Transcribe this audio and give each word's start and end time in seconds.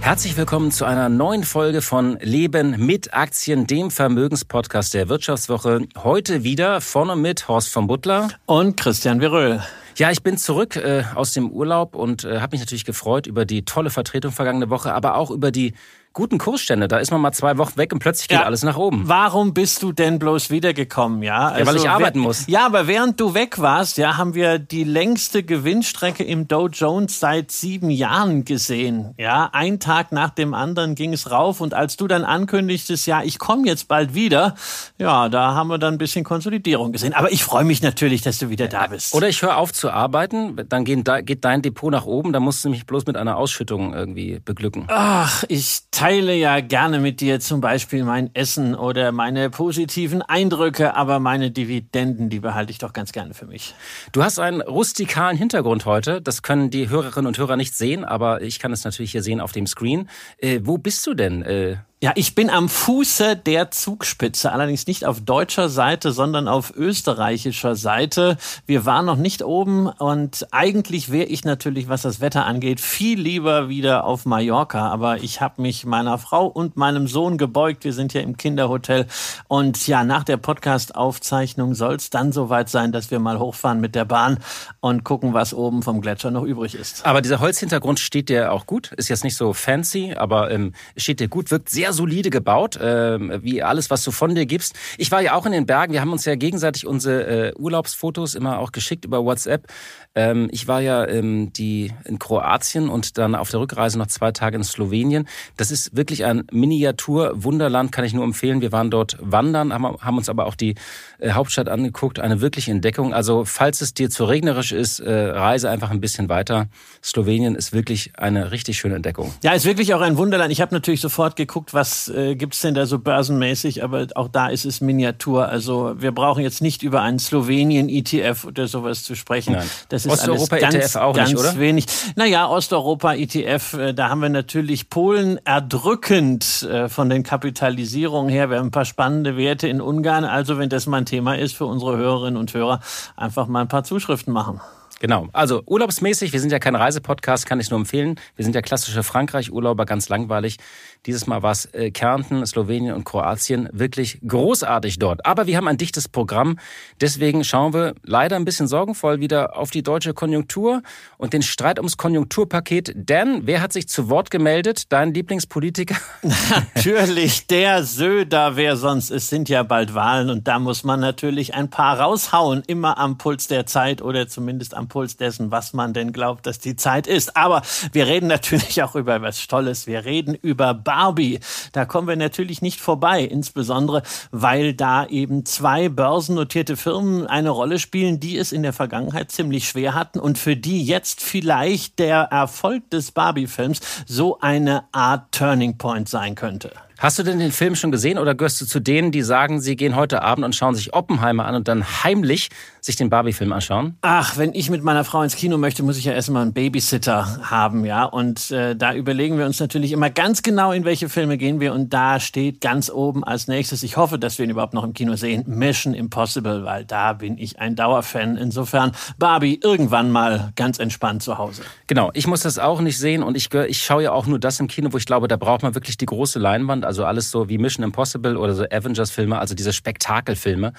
Herzlich 0.00 0.36
willkommen 0.36 0.72
zu 0.72 0.86
einer 0.86 1.08
neuen 1.08 1.44
Folge 1.44 1.82
von 1.82 2.18
Leben 2.20 2.84
mit 2.84 3.14
Aktien, 3.14 3.66
dem 3.66 3.90
Vermögenspodcast 3.90 4.94
der 4.94 5.08
Wirtschaftswoche. 5.08 5.86
Heute 5.98 6.42
wieder 6.42 6.80
vorne 6.80 7.16
mit 7.16 7.46
Horst 7.48 7.68
von 7.68 7.86
Butler 7.86 8.28
und 8.46 8.76
Christian 8.78 9.20
Viröl. 9.20 9.62
Ja, 9.96 10.10
ich 10.10 10.22
bin 10.22 10.38
zurück 10.38 10.76
äh, 10.76 11.04
aus 11.14 11.32
dem 11.32 11.50
Urlaub 11.50 11.94
und 11.94 12.24
äh, 12.24 12.40
habe 12.40 12.52
mich 12.52 12.60
natürlich 12.60 12.86
gefreut 12.86 13.26
über 13.26 13.44
die 13.44 13.64
tolle 13.64 13.90
Vertretung 13.90 14.32
vergangene 14.32 14.70
Woche, 14.70 14.94
aber 14.94 15.16
auch 15.16 15.30
über 15.30 15.50
die 15.50 15.74
guten 16.12 16.38
Kursstände. 16.38 16.88
Da 16.88 16.98
ist 16.98 17.10
man 17.10 17.20
mal 17.20 17.32
zwei 17.32 17.56
Wochen 17.58 17.76
weg 17.76 17.92
und 17.92 18.00
plötzlich 18.00 18.28
geht 18.28 18.38
ja. 18.38 18.44
alles 18.44 18.62
nach 18.62 18.76
oben. 18.76 19.02
Warum 19.06 19.54
bist 19.54 19.82
du 19.82 19.92
denn 19.92 20.18
bloß 20.18 20.50
wiedergekommen? 20.50 21.22
Ja, 21.22 21.48
also, 21.48 21.60
ja 21.60 21.66
weil 21.66 21.76
ich 21.76 21.82
also 21.82 21.88
arbeiten 21.88 22.18
muss. 22.18 22.46
Ja, 22.48 22.66
aber 22.66 22.86
während 22.86 23.20
du 23.20 23.34
weg 23.34 23.60
warst, 23.60 23.96
ja, 23.96 24.16
haben 24.16 24.34
wir 24.34 24.58
die 24.58 24.84
längste 24.84 25.42
Gewinnstrecke 25.42 26.24
im 26.24 26.48
Dow 26.48 26.68
Jones 26.68 27.20
seit 27.20 27.52
sieben 27.52 27.90
Jahren 27.90 28.44
gesehen. 28.44 29.14
Ja, 29.18 29.50
ein 29.52 29.78
Tag 29.78 30.10
nach 30.10 30.30
dem 30.30 30.52
anderen 30.52 30.94
ging 30.94 31.12
es 31.12 31.30
rauf 31.30 31.60
und 31.60 31.74
als 31.74 31.96
du 31.96 32.08
dann 32.08 32.24
ankündigtest, 32.24 33.06
ja, 33.06 33.22
ich 33.22 33.38
komme 33.38 33.66
jetzt 33.66 33.86
bald 33.86 34.14
wieder, 34.14 34.56
ja, 34.98 35.28
da 35.28 35.54
haben 35.54 35.68
wir 35.68 35.78
dann 35.78 35.94
ein 35.94 35.98
bisschen 35.98 36.24
Konsolidierung 36.24 36.92
gesehen. 36.92 37.14
Aber 37.14 37.30
ich 37.30 37.44
freue 37.44 37.64
mich 37.64 37.82
natürlich, 37.82 38.22
dass 38.22 38.38
du 38.38 38.50
wieder 38.50 38.66
da 38.66 38.88
bist. 38.88 39.14
Oder 39.14 39.28
ich 39.28 39.42
höre 39.42 39.56
auf 39.56 39.72
zu 39.72 39.90
arbeiten, 39.90 40.60
dann 40.68 40.84
geht 40.84 41.44
dein 41.44 41.62
Depot 41.62 41.92
nach 41.92 42.06
oben, 42.06 42.32
dann 42.32 42.42
musst 42.42 42.64
du 42.64 42.70
mich 42.70 42.86
bloß 42.86 43.06
mit 43.06 43.16
einer 43.16 43.36
Ausschüttung 43.36 43.94
irgendwie 43.94 44.40
beglücken. 44.44 44.86
Ach, 44.88 45.44
ich 45.48 45.82
teile 46.00 46.34
ja 46.34 46.60
gerne 46.60 46.98
mit 46.98 47.20
dir 47.20 47.40
zum 47.40 47.60
Beispiel 47.60 48.04
mein 48.04 48.34
Essen 48.34 48.74
oder 48.74 49.12
meine 49.12 49.50
positiven 49.50 50.22
Eindrücke, 50.22 50.96
aber 50.96 51.20
meine 51.20 51.50
Dividenden, 51.50 52.30
die 52.30 52.40
behalte 52.40 52.70
ich 52.70 52.78
doch 52.78 52.94
ganz 52.94 53.12
gerne 53.12 53.34
für 53.34 53.44
mich. 53.44 53.74
Du 54.12 54.24
hast 54.24 54.38
einen 54.38 54.62
rustikalen 54.62 55.36
Hintergrund 55.36 55.84
heute. 55.84 56.22
Das 56.22 56.42
können 56.42 56.70
die 56.70 56.88
Hörerinnen 56.88 57.26
und 57.26 57.36
Hörer 57.36 57.58
nicht 57.58 57.76
sehen, 57.76 58.06
aber 58.06 58.40
ich 58.40 58.58
kann 58.60 58.72
es 58.72 58.82
natürlich 58.82 59.12
hier 59.12 59.22
sehen 59.22 59.42
auf 59.42 59.52
dem 59.52 59.66
Screen. 59.66 60.08
Äh, 60.38 60.60
wo 60.62 60.78
bist 60.78 61.06
du 61.06 61.12
denn? 61.12 61.42
Äh 61.42 61.76
ja, 62.02 62.12
ich 62.14 62.34
bin 62.34 62.48
am 62.48 62.70
Fuße 62.70 63.36
der 63.36 63.70
Zugspitze, 63.70 64.52
allerdings 64.52 64.86
nicht 64.86 65.04
auf 65.04 65.20
deutscher 65.20 65.68
Seite, 65.68 66.12
sondern 66.12 66.48
auf 66.48 66.74
österreichischer 66.74 67.76
Seite. 67.76 68.38
Wir 68.64 68.86
waren 68.86 69.04
noch 69.04 69.18
nicht 69.18 69.44
oben 69.44 69.86
und 69.86 70.46
eigentlich 70.50 71.12
wäre 71.12 71.26
ich 71.26 71.44
natürlich, 71.44 71.90
was 71.90 72.00
das 72.00 72.22
Wetter 72.22 72.46
angeht, 72.46 72.80
viel 72.80 73.20
lieber 73.20 73.68
wieder 73.68 74.04
auf 74.04 74.24
Mallorca. 74.24 74.88
Aber 74.88 75.22
ich 75.22 75.42
habe 75.42 75.60
mich 75.60 75.84
meiner 75.84 76.16
Frau 76.16 76.46
und 76.46 76.78
meinem 76.78 77.06
Sohn 77.06 77.36
gebeugt. 77.36 77.84
Wir 77.84 77.92
sind 77.92 78.14
ja 78.14 78.22
im 78.22 78.38
Kinderhotel 78.38 79.06
und 79.48 79.86
ja, 79.86 80.02
nach 80.02 80.24
der 80.24 80.38
Podcast-Aufzeichnung 80.38 81.74
soll 81.74 81.96
es 81.96 82.08
dann 82.08 82.32
soweit 82.32 82.70
sein, 82.70 82.92
dass 82.92 83.10
wir 83.10 83.18
mal 83.18 83.38
hochfahren 83.38 83.78
mit 83.78 83.94
der 83.94 84.06
Bahn 84.06 84.38
und 84.80 85.04
gucken, 85.04 85.34
was 85.34 85.52
oben 85.52 85.82
vom 85.82 86.00
Gletscher 86.00 86.30
noch 86.30 86.44
übrig 86.44 86.76
ist. 86.76 87.04
Aber 87.04 87.20
dieser 87.20 87.40
Holzhintergrund 87.40 88.00
steht 88.00 88.30
dir 88.30 88.52
auch 88.52 88.64
gut. 88.64 88.92
Ist 88.92 89.10
jetzt 89.10 89.22
nicht 89.22 89.36
so 89.36 89.52
fancy, 89.52 90.14
aber 90.16 90.50
ähm, 90.50 90.72
steht 90.96 91.20
dir 91.20 91.28
gut, 91.28 91.50
wirkt 91.50 91.68
sehr 91.68 91.89
sehr 91.90 91.92
solide 91.92 92.30
gebaut, 92.30 92.76
äh, 92.76 93.42
wie 93.42 93.62
alles, 93.62 93.90
was 93.90 94.04
du 94.04 94.10
von 94.10 94.34
dir 94.34 94.46
gibst. 94.46 94.74
Ich 94.96 95.10
war 95.10 95.20
ja 95.20 95.34
auch 95.34 95.46
in 95.46 95.52
den 95.52 95.66
Bergen. 95.66 95.92
Wir 95.92 96.00
haben 96.00 96.12
uns 96.12 96.24
ja 96.24 96.36
gegenseitig 96.36 96.86
unsere 96.86 97.48
äh, 97.48 97.52
Urlaubsfotos 97.56 98.34
immer 98.34 98.58
auch 98.58 98.72
geschickt 98.72 99.04
über 99.04 99.24
WhatsApp. 99.24 99.66
Ähm, 100.14 100.48
ich 100.52 100.68
war 100.68 100.80
ja 100.80 101.06
ähm, 101.06 101.52
die 101.52 101.92
in 102.04 102.18
Kroatien 102.18 102.88
und 102.88 103.18
dann 103.18 103.34
auf 103.34 103.50
der 103.50 103.60
Rückreise 103.60 103.98
noch 103.98 104.06
zwei 104.06 104.32
Tage 104.32 104.56
in 104.56 104.64
Slowenien. 104.64 105.28
Das 105.56 105.70
ist 105.70 105.96
wirklich 105.96 106.24
ein 106.24 106.44
Miniatur-Wunderland, 106.52 107.92
kann 107.92 108.04
ich 108.04 108.14
nur 108.14 108.24
empfehlen. 108.24 108.60
Wir 108.60 108.72
waren 108.72 108.90
dort 108.90 109.16
wandern, 109.20 109.72
haben, 109.72 109.96
haben 110.00 110.16
uns 110.16 110.28
aber 110.28 110.46
auch 110.46 110.54
die 110.54 110.74
äh, 111.20 111.32
Hauptstadt 111.32 111.68
angeguckt. 111.68 112.20
Eine 112.20 112.40
wirkliche 112.40 112.70
Entdeckung. 112.70 113.14
Also 113.14 113.44
falls 113.44 113.80
es 113.80 113.94
dir 113.94 114.10
zu 114.10 114.24
regnerisch 114.24 114.72
ist, 114.72 115.00
äh, 115.00 115.12
reise 115.12 115.70
einfach 115.70 115.90
ein 115.90 116.00
bisschen 116.00 116.28
weiter. 116.28 116.66
Slowenien 117.02 117.54
ist 117.54 117.72
wirklich 117.72 118.12
eine 118.16 118.52
richtig 118.52 118.78
schöne 118.78 118.96
Entdeckung. 118.96 119.32
Ja, 119.42 119.52
ist 119.52 119.64
wirklich 119.64 119.94
auch 119.94 120.00
ein 120.00 120.16
Wunderland. 120.16 120.52
Ich 120.52 120.60
habe 120.60 120.74
natürlich 120.74 121.00
sofort 121.00 121.36
geguckt, 121.36 121.74
was 121.74 122.08
äh, 122.08 122.36
gibt's 122.36 122.60
denn 122.60 122.74
da 122.74 122.86
so 122.86 122.98
börsenmäßig, 122.98 123.82
aber 123.84 124.06
auch 124.14 124.28
da 124.28 124.48
ist 124.48 124.64
es 124.64 124.80
Miniatur. 124.80 125.48
Also 125.48 125.94
wir 125.98 126.12
brauchen 126.12 126.42
jetzt 126.42 126.62
nicht 126.62 126.82
über 126.82 127.02
einen 127.02 127.18
Slowenien-ETF 127.18 128.44
oder 128.44 128.66
sowas 128.66 129.04
zu 129.04 129.14
sprechen. 129.14 129.54
Nein. 129.54 129.66
Das 129.88 130.06
ist 130.06 130.12
Osteuropa 130.12 130.56
alles 130.56 130.62
ganz, 130.62 130.74
ETF 130.74 130.96
auch 130.96 131.14
ganz 131.14 131.30
nicht, 131.30 131.38
oder? 131.38 131.58
wenig. 131.58 131.86
Naja, 132.16 132.48
Osteuropa 132.48 133.14
ETF, 133.14 133.74
äh, 133.74 133.94
da 133.94 134.08
haben 134.08 134.20
wir 134.20 134.28
natürlich 134.28 134.88
Polen 134.88 135.38
erdrückend 135.44 136.62
äh, 136.62 136.88
von 136.88 137.08
den 137.08 137.22
Kapitalisierungen 137.22 138.30
her. 138.30 138.50
Wir 138.50 138.58
haben 138.58 138.68
ein 138.68 138.70
paar 138.70 138.84
spannende 138.84 139.36
Werte 139.36 139.68
in 139.68 139.80
Ungarn. 139.80 140.24
Also 140.24 140.58
wenn 140.58 140.68
das 140.68 140.86
mal 140.86 140.98
ein 140.98 141.06
Thema 141.10 141.34
ist 141.34 141.56
für 141.56 141.66
unsere 141.66 141.96
Hörerinnen 141.96 142.38
und 142.38 142.54
Hörer, 142.54 142.80
einfach 143.16 143.46
mal 143.46 143.60
ein 143.60 143.68
paar 143.68 143.84
Zuschriften 143.84 144.32
machen. 144.32 144.60
Genau. 145.00 145.28
Also 145.32 145.62
urlaubsmäßig, 145.64 146.34
wir 146.34 146.40
sind 146.40 146.52
ja 146.52 146.58
kein 146.58 146.76
Reisepodcast, 146.76 147.46
kann 147.46 147.58
ich 147.58 147.70
nur 147.70 147.80
empfehlen. 147.80 148.20
Wir 148.36 148.44
sind 148.44 148.54
ja 148.54 148.60
klassische 148.60 149.02
Frankreich-Urlauber, 149.02 149.86
ganz 149.86 150.10
langweilig. 150.10 150.58
Dieses 151.06 151.26
Mal 151.26 151.42
war 151.42 151.52
es 151.52 151.66
äh, 151.66 151.90
Kärnten, 151.90 152.44
Slowenien 152.44 152.94
und 152.94 153.04
Kroatien. 153.04 153.68
Wirklich 153.72 154.20
großartig 154.26 154.98
dort. 154.98 155.24
Aber 155.24 155.46
wir 155.46 155.56
haben 155.56 155.68
ein 155.68 155.78
dichtes 155.78 156.08
Programm. 156.08 156.58
Deswegen 157.00 157.42
schauen 157.42 157.72
wir 157.72 157.94
leider 158.02 158.36
ein 158.36 158.44
bisschen 158.44 158.68
sorgenvoll 158.68 159.20
wieder 159.20 159.56
auf 159.56 159.70
die 159.70 159.82
deutsche 159.82 160.12
Konjunktur 160.12 160.82
und 161.16 161.32
den 161.32 161.42
Streit 161.42 161.78
ums 161.78 161.96
Konjunkturpaket. 161.96 162.92
Denn 162.94 163.46
wer 163.46 163.62
hat 163.62 163.72
sich 163.72 163.88
zu 163.88 164.10
Wort 164.10 164.30
gemeldet? 164.30 164.92
Dein 164.92 165.14
Lieblingspolitiker? 165.14 165.96
Natürlich 166.74 167.46
der 167.46 167.82
Söder. 167.82 168.56
Wer 168.56 168.76
sonst? 168.76 169.10
Es 169.10 169.28
sind 169.28 169.48
ja 169.48 169.62
bald 169.62 169.94
Wahlen 169.94 170.28
und 170.28 170.48
da 170.48 170.58
muss 170.58 170.84
man 170.84 171.00
natürlich 171.00 171.54
ein 171.54 171.70
paar 171.70 171.98
raushauen. 171.98 172.62
Immer 172.66 172.98
am 172.98 173.18
Puls 173.18 173.46
der 173.46 173.66
Zeit 173.66 174.02
oder 174.02 174.28
zumindest 174.28 174.74
am 174.74 174.88
Puls 174.88 175.16
dessen, 175.16 175.50
was 175.50 175.72
man 175.72 175.94
denn 175.94 176.12
glaubt, 176.12 176.46
dass 176.46 176.58
die 176.58 176.76
Zeit 176.76 177.06
ist. 177.06 177.36
Aber 177.36 177.62
wir 177.92 178.06
reden 178.06 178.26
natürlich 178.26 178.82
auch 178.82 178.94
über 178.94 179.22
was 179.22 179.46
Tolles. 179.46 179.86
Wir 179.86 180.04
reden 180.04 180.34
über 180.34 180.74
Barbie. 180.90 181.38
Da 181.70 181.84
kommen 181.84 182.08
wir 182.08 182.16
natürlich 182.16 182.62
nicht 182.62 182.80
vorbei, 182.80 183.22
insbesondere 183.22 184.02
weil 184.32 184.74
da 184.74 185.06
eben 185.06 185.46
zwei 185.46 185.88
börsennotierte 185.88 186.76
Firmen 186.76 187.28
eine 187.28 187.50
Rolle 187.50 187.78
spielen, 187.78 188.18
die 188.18 188.36
es 188.36 188.50
in 188.50 188.64
der 188.64 188.72
Vergangenheit 188.72 189.30
ziemlich 189.30 189.68
schwer 189.68 189.94
hatten 189.94 190.18
und 190.18 190.36
für 190.36 190.56
die 190.56 190.82
jetzt 190.84 191.22
vielleicht 191.22 192.00
der 192.00 192.22
Erfolg 192.22 192.90
des 192.90 193.12
Barbie-Films 193.12 193.80
so 194.04 194.40
eine 194.40 194.82
Art 194.90 195.30
Turning 195.30 195.78
Point 195.78 196.08
sein 196.08 196.34
könnte. 196.34 196.72
Hast 197.00 197.18
du 197.18 197.22
denn 197.22 197.38
den 197.38 197.50
Film 197.50 197.76
schon 197.76 197.90
gesehen 197.90 198.18
oder 198.18 198.34
gehörst 198.34 198.60
du 198.60 198.66
zu 198.66 198.78
denen, 198.78 199.10
die 199.10 199.22
sagen, 199.22 199.58
sie 199.58 199.74
gehen 199.74 199.96
heute 199.96 200.20
Abend 200.20 200.44
und 200.44 200.54
schauen 200.54 200.74
sich 200.74 200.92
Oppenheimer 200.92 201.46
an 201.46 201.54
und 201.54 201.66
dann 201.66 201.82
heimlich 202.04 202.50
sich 202.82 202.96
den 202.96 203.08
Barbie-Film 203.08 203.50
anschauen? 203.54 203.96
Ach, 204.02 204.36
wenn 204.36 204.52
ich 204.52 204.68
mit 204.68 204.84
meiner 204.84 205.02
Frau 205.02 205.22
ins 205.22 205.34
Kino 205.34 205.56
möchte, 205.56 205.82
muss 205.82 205.96
ich 205.96 206.04
ja 206.04 206.12
erstmal 206.12 206.42
einen 206.42 206.52
Babysitter 206.52 207.40
haben, 207.50 207.86
ja. 207.86 208.04
Und 208.04 208.50
äh, 208.50 208.76
da 208.76 208.92
überlegen 208.92 209.38
wir 209.38 209.46
uns 209.46 209.58
natürlich 209.60 209.92
immer 209.92 210.10
ganz 210.10 210.42
genau, 210.42 210.72
in 210.72 210.84
welche 210.84 211.08
Filme 211.08 211.38
gehen 211.38 211.58
wir. 211.58 211.72
Und 211.72 211.94
da 211.94 212.20
steht 212.20 212.60
ganz 212.60 212.90
oben 212.90 213.24
als 213.24 213.48
nächstes, 213.48 213.82
ich 213.82 213.96
hoffe, 213.96 214.18
dass 214.18 214.36
wir 214.36 214.44
ihn 214.44 214.50
überhaupt 214.50 214.74
noch 214.74 214.84
im 214.84 214.92
Kino 214.92 215.16
sehen, 215.16 215.44
Mission 215.46 215.94
Impossible, 215.94 216.66
weil 216.66 216.84
da 216.84 217.14
bin 217.14 217.38
ich 217.38 217.58
ein 217.60 217.76
Dauerfan. 217.76 218.36
Insofern 218.36 218.92
Barbie 219.18 219.58
irgendwann 219.62 220.10
mal 220.10 220.52
ganz 220.54 220.78
entspannt 220.78 221.22
zu 221.22 221.38
Hause. 221.38 221.62
Genau, 221.86 222.10
ich 222.12 222.26
muss 222.26 222.42
das 222.42 222.58
auch 222.58 222.82
nicht 222.82 222.98
sehen 222.98 223.22
und 223.22 223.38
ich, 223.38 223.48
ich 223.54 223.82
schaue 223.82 224.02
ja 224.02 224.12
auch 224.12 224.26
nur 224.26 224.38
das 224.38 224.60
im 224.60 224.68
Kino, 224.68 224.92
wo 224.92 224.98
ich 224.98 225.06
glaube, 225.06 225.28
da 225.28 225.38
braucht 225.38 225.62
man 225.62 225.74
wirklich 225.74 225.96
die 225.96 226.04
große 226.04 226.38
Leinwand 226.38 226.89
also 226.90 227.04
alles 227.04 227.30
so 227.30 227.48
wie 227.48 227.56
Mission 227.56 227.84
Impossible 227.84 228.36
oder 228.36 228.52
so 228.52 228.64
Avengers-Filme, 228.64 229.38
also 229.38 229.54
diese 229.54 229.72
Spektakelfilme, 229.72 230.72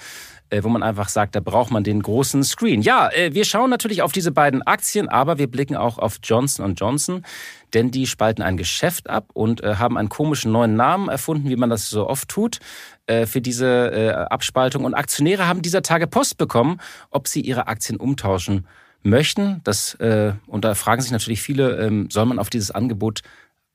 äh, 0.50 0.62
wo 0.62 0.68
man 0.68 0.82
einfach 0.82 1.08
sagt, 1.08 1.34
da 1.34 1.40
braucht 1.40 1.70
man 1.70 1.84
den 1.84 2.02
großen 2.02 2.44
Screen. 2.44 2.82
Ja, 2.82 3.08
äh, 3.08 3.32
wir 3.32 3.46
schauen 3.46 3.70
natürlich 3.70 4.02
auf 4.02 4.12
diese 4.12 4.30
beiden 4.30 4.60
Aktien, 4.60 5.08
aber 5.08 5.38
wir 5.38 5.50
blicken 5.50 5.74
auch 5.74 5.96
auf 5.96 6.18
Johnson 6.22 6.74
Johnson, 6.74 7.24
denn 7.72 7.90
die 7.90 8.06
spalten 8.06 8.42
ein 8.42 8.58
Geschäft 8.58 9.08
ab 9.08 9.30
und 9.32 9.62
äh, 9.64 9.76
haben 9.76 9.96
einen 9.96 10.10
komischen 10.10 10.52
neuen 10.52 10.76
Namen 10.76 11.08
erfunden, 11.08 11.48
wie 11.48 11.56
man 11.56 11.70
das 11.70 11.88
so 11.88 12.06
oft 12.06 12.28
tut 12.28 12.58
für 13.24 13.40
diese 13.40 14.28
Abspaltung. 14.30 14.84
Und 14.84 14.94
Aktionäre 14.94 15.48
haben 15.48 15.60
dieser 15.60 15.82
Tage 15.82 16.06
Post 16.06 16.38
bekommen, 16.38 16.78
ob 17.10 17.26
sie 17.26 17.40
ihre 17.40 17.66
Aktien 17.66 17.98
umtauschen 17.98 18.68
möchten. 19.02 19.60
Das, 19.64 19.98
und 20.46 20.64
da 20.64 20.74
fragen 20.76 21.02
sich 21.02 21.10
natürlich 21.10 21.42
viele, 21.42 21.78
ähm, 21.84 22.08
soll 22.12 22.26
man 22.26 22.38
auf 22.38 22.48
dieses 22.48 22.70
Angebot 22.70 23.22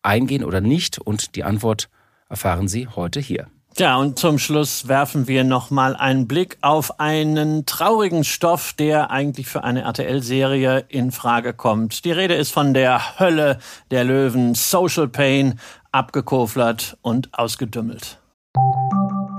eingehen 0.02 0.44
oder 0.44 0.62
nicht? 0.62 0.98
Und 0.98 1.36
die 1.36 1.44
Antwort 1.44 1.90
erfahren 2.30 2.68
Sie 2.68 2.88
heute 2.88 3.20
hier. 3.20 3.48
Ja, 3.78 3.98
und 3.98 4.18
zum 4.18 4.40
Schluss 4.40 4.88
werfen 4.88 5.28
wir 5.28 5.44
nochmal 5.44 5.96
einen 5.96 6.28
Blick 6.28 6.58
auf 6.62 7.00
einen 7.00 7.68
traurigen 7.68 8.24
Stoff, 8.24 8.74
der 8.74 9.12
eigentlich 9.12 9.46
für 9.46 9.64
eine 9.64 9.82
RTL-Serie 9.82 10.86
in 10.88 11.12
Frage 11.12 11.54
kommt. 11.54 12.04
Die 12.04 12.12
Rede 12.12 12.34
ist 12.34 12.52
von 12.52 12.74
der 12.74 13.20
Hölle 13.20 13.60
der 13.92 14.04
Löwen, 14.04 14.56
Social 14.56 15.08
Pain, 15.08 15.60
abgekoflert 15.92 16.98
und 17.04 17.38
ausgedümmelt. 17.38 18.20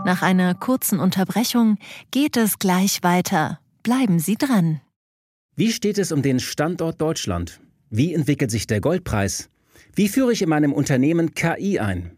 Nach 0.05 0.23
einer 0.23 0.55
kurzen 0.55 1.00
Unterbrechung 1.00 1.76
geht 2.12 2.37
es 2.37 2.61
gleich 2.61 3.02
weiter. 3.02 3.58
Bleiben 3.82 4.20
Sie 4.20 4.37
dran. 4.37 4.81
Wie 5.56 5.73
steht 5.73 5.99
es 5.99 6.12
um 6.12 6.23
den 6.23 6.38
Standort 6.38 7.00
Deutschland? 7.00 7.58
Wie 7.90 8.14
entwickelt 8.14 8.52
sich 8.52 8.69
der 8.69 8.81
Goldpreis? 8.81 9.50
Wie 9.96 10.08
führe 10.08 10.32
ich 10.32 10.43
in 10.43 10.49
meinem 10.49 10.73
Unternehmen 10.73 11.35
KI 11.35 11.81
ein? 11.81 12.18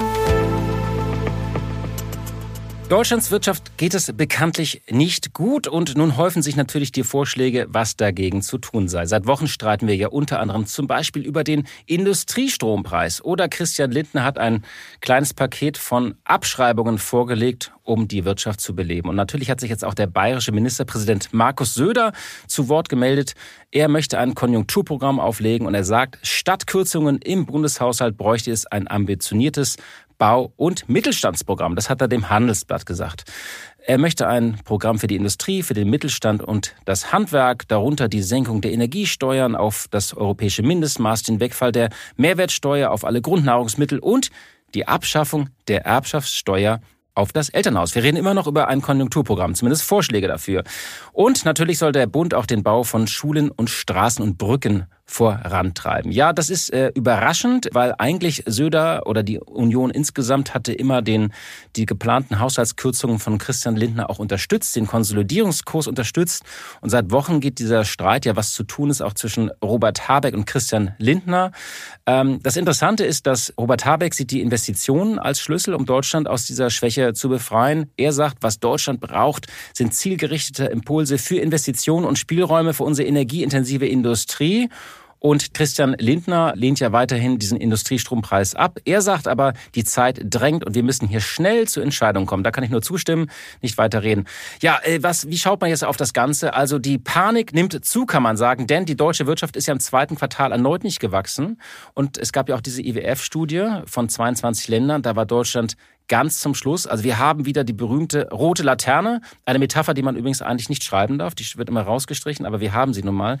Deutschlands 2.91 3.31
Wirtschaft 3.31 3.77
geht 3.77 3.93
es 3.93 4.11
bekanntlich 4.11 4.81
nicht 4.89 5.31
gut 5.31 5.65
und 5.65 5.95
nun 5.95 6.17
häufen 6.17 6.41
sich 6.41 6.57
natürlich 6.57 6.91
die 6.91 7.03
Vorschläge, 7.03 7.67
was 7.69 7.95
dagegen 7.95 8.41
zu 8.41 8.57
tun 8.57 8.89
sei. 8.89 9.05
Seit 9.05 9.27
Wochen 9.27 9.47
streiten 9.47 9.87
wir 9.87 9.95
ja 9.95 10.09
unter 10.09 10.41
anderem 10.41 10.65
zum 10.65 10.87
Beispiel 10.87 11.25
über 11.25 11.45
den 11.45 11.69
Industriestrompreis 11.85 13.23
oder 13.23 13.47
Christian 13.47 13.91
Lindner 13.91 14.25
hat 14.25 14.37
ein 14.37 14.65
kleines 14.99 15.33
Paket 15.33 15.77
von 15.77 16.15
Abschreibungen 16.25 16.97
vorgelegt, 16.97 17.71
um 17.83 18.09
die 18.09 18.25
Wirtschaft 18.25 18.59
zu 18.59 18.75
beleben. 18.75 19.07
Und 19.07 19.15
natürlich 19.15 19.49
hat 19.49 19.61
sich 19.61 19.69
jetzt 19.69 19.85
auch 19.85 19.93
der 19.93 20.07
bayerische 20.07 20.51
Ministerpräsident 20.51 21.29
Markus 21.31 21.73
Söder 21.73 22.11
zu 22.47 22.67
Wort 22.67 22.89
gemeldet. 22.89 23.35
Er 23.71 23.87
möchte 23.87 24.19
ein 24.19 24.35
Konjunkturprogramm 24.35 25.21
auflegen 25.21 25.65
und 25.65 25.75
er 25.75 25.85
sagt, 25.85 26.19
statt 26.23 26.67
Kürzungen 26.67 27.19
im 27.19 27.45
Bundeshaushalt 27.45 28.17
bräuchte 28.17 28.51
es 28.51 28.65
ein 28.65 28.91
ambitioniertes 28.91 29.77
Bau- 30.21 30.53
und 30.55 30.87
Mittelstandsprogramm. 30.87 31.75
Das 31.75 31.89
hat 31.89 31.99
er 31.99 32.07
dem 32.07 32.29
Handelsblatt 32.29 32.85
gesagt. 32.85 33.23
Er 33.87 33.97
möchte 33.97 34.27
ein 34.27 34.59
Programm 34.65 34.99
für 34.99 35.07
die 35.07 35.15
Industrie, 35.15 35.63
für 35.63 35.73
den 35.73 35.89
Mittelstand 35.89 36.43
und 36.43 36.75
das 36.85 37.11
Handwerk, 37.11 37.67
darunter 37.67 38.07
die 38.07 38.21
Senkung 38.21 38.61
der 38.61 38.71
Energiesteuern 38.71 39.55
auf 39.55 39.87
das 39.89 40.13
europäische 40.13 40.61
Mindestmaß, 40.61 41.23
den 41.23 41.39
Wegfall 41.39 41.71
der 41.71 41.89
Mehrwertsteuer 42.17 42.91
auf 42.91 43.03
alle 43.03 43.19
Grundnahrungsmittel 43.19 43.97
und 43.97 44.29
die 44.75 44.87
Abschaffung 44.87 45.49
der 45.67 45.87
Erbschaftssteuer 45.87 46.81
auf 47.15 47.33
das 47.33 47.49
Elternhaus. 47.49 47.95
Wir 47.95 48.03
reden 48.03 48.17
immer 48.17 48.35
noch 48.35 48.45
über 48.45 48.67
ein 48.67 48.83
Konjunkturprogramm, 48.83 49.55
zumindest 49.55 49.81
Vorschläge 49.81 50.27
dafür. 50.27 50.63
Und 51.13 51.45
natürlich 51.45 51.79
soll 51.79 51.93
der 51.93 52.05
Bund 52.05 52.35
auch 52.35 52.45
den 52.45 52.61
Bau 52.61 52.83
von 52.83 53.07
Schulen 53.07 53.49
und 53.49 53.71
Straßen 53.71 54.23
und 54.23 54.37
Brücken 54.37 54.85
vorantreiben. 55.05 56.11
Ja, 56.11 56.33
das 56.33 56.49
ist 56.49 56.71
äh, 56.71 56.91
überraschend, 56.95 57.69
weil 57.73 57.93
eigentlich 57.97 58.43
Söder 58.45 59.07
oder 59.07 59.23
die 59.23 59.39
Union 59.39 59.89
insgesamt 59.89 60.53
hatte 60.53 60.73
immer 60.73 61.01
den 61.01 61.33
die 61.75 61.85
geplanten 61.85 62.39
Haushaltskürzungen 62.39 63.19
von 63.19 63.37
Christian 63.37 63.75
Lindner 63.75 64.09
auch 64.09 64.19
unterstützt, 64.19 64.75
den 64.75 64.87
Konsolidierungskurs 64.87 65.87
unterstützt 65.87 66.43
und 66.81 66.89
seit 66.89 67.11
Wochen 67.11 67.39
geht 67.39 67.59
dieser 67.59 67.85
Streit 67.85 68.25
ja, 68.25 68.35
was 68.35 68.53
zu 68.53 68.63
tun 68.63 68.89
ist, 68.89 69.01
auch 69.01 69.13
zwischen 69.13 69.51
Robert 69.63 70.07
Habeck 70.07 70.33
und 70.33 70.45
Christian 70.45 70.95
Lindner. 70.97 71.51
Ähm, 72.05 72.39
das 72.43 72.57
Interessante 72.57 73.03
ist, 73.03 73.27
dass 73.27 73.53
Robert 73.57 73.85
Habeck 73.85 74.13
sieht 74.13 74.31
die 74.31 74.41
Investitionen 74.41 75.19
als 75.19 75.39
Schlüssel, 75.39 75.73
um 75.73 75.85
Deutschland 75.85 76.27
aus 76.27 76.45
dieser 76.45 76.69
Schwäche 76.69 77.13
zu 77.13 77.29
befreien. 77.29 77.91
Er 77.97 78.13
sagt, 78.13 78.37
was 78.41 78.59
Deutschland 78.59 79.01
braucht, 79.01 79.47
sind 79.73 79.93
zielgerichtete 79.93 80.65
Impulse 80.65 81.17
für 81.17 81.37
Investitionen 81.37 82.05
und 82.05 82.17
Spielräume 82.17 82.73
für 82.73 82.83
unsere 82.83 83.07
energieintensive 83.07 83.85
Industrie. 83.85 84.69
Und 85.21 85.53
Christian 85.53 85.95
Lindner 85.99 86.53
lehnt 86.55 86.79
ja 86.79 86.91
weiterhin 86.93 87.37
diesen 87.37 87.59
Industriestrompreis 87.59 88.55
ab. 88.55 88.79
Er 88.85 89.03
sagt 89.03 89.27
aber, 89.27 89.53
die 89.75 89.83
Zeit 89.83 90.19
drängt 90.23 90.65
und 90.65 90.73
wir 90.73 90.81
müssen 90.81 91.07
hier 91.07 91.21
schnell 91.21 91.67
zu 91.67 91.79
Entscheidungen 91.79 92.25
kommen. 92.25 92.43
Da 92.43 92.49
kann 92.49 92.63
ich 92.63 92.71
nur 92.71 92.81
zustimmen, 92.81 93.29
nicht 93.61 93.77
weiter 93.77 94.01
reden. 94.01 94.25
Ja, 94.63 94.79
äh, 94.81 95.03
was, 95.03 95.27
wie 95.27 95.37
schaut 95.37 95.61
man 95.61 95.69
jetzt 95.69 95.83
auf 95.83 95.95
das 95.95 96.13
Ganze? 96.13 96.55
Also 96.55 96.79
die 96.79 96.97
Panik 96.97 97.53
nimmt 97.53 97.85
zu, 97.85 98.07
kann 98.07 98.23
man 98.23 98.35
sagen, 98.35 98.65
denn 98.65 98.85
die 98.85 98.97
deutsche 98.97 99.27
Wirtschaft 99.27 99.55
ist 99.55 99.67
ja 99.67 99.73
im 99.73 99.79
zweiten 99.79 100.15
Quartal 100.15 100.51
erneut 100.51 100.83
nicht 100.83 100.99
gewachsen. 100.99 101.61
Und 101.93 102.17
es 102.17 102.31
gab 102.31 102.49
ja 102.49 102.55
auch 102.55 102.61
diese 102.61 102.81
IWF-Studie 102.81 103.81
von 103.85 104.09
22 104.09 104.69
Ländern. 104.69 105.03
Da 105.03 105.15
war 105.15 105.27
Deutschland 105.27 105.77
ganz 106.07 106.39
zum 106.39 106.55
Schluss. 106.55 106.87
Also 106.87 107.03
wir 107.03 107.19
haben 107.19 107.45
wieder 107.45 107.63
die 107.63 107.73
berühmte 107.73 108.27
rote 108.31 108.63
Laterne, 108.63 109.21
eine 109.45 109.59
Metapher, 109.59 109.93
die 109.93 110.01
man 110.01 110.15
übrigens 110.15 110.41
eigentlich 110.41 110.69
nicht 110.69 110.83
schreiben 110.83 111.19
darf. 111.19 111.35
Die 111.35 111.45
wird 111.57 111.69
immer 111.69 111.83
rausgestrichen, 111.83 112.47
aber 112.47 112.59
wir 112.59 112.73
haben 112.73 112.95
sie 112.95 113.03
nun 113.03 113.13
mal. 113.13 113.37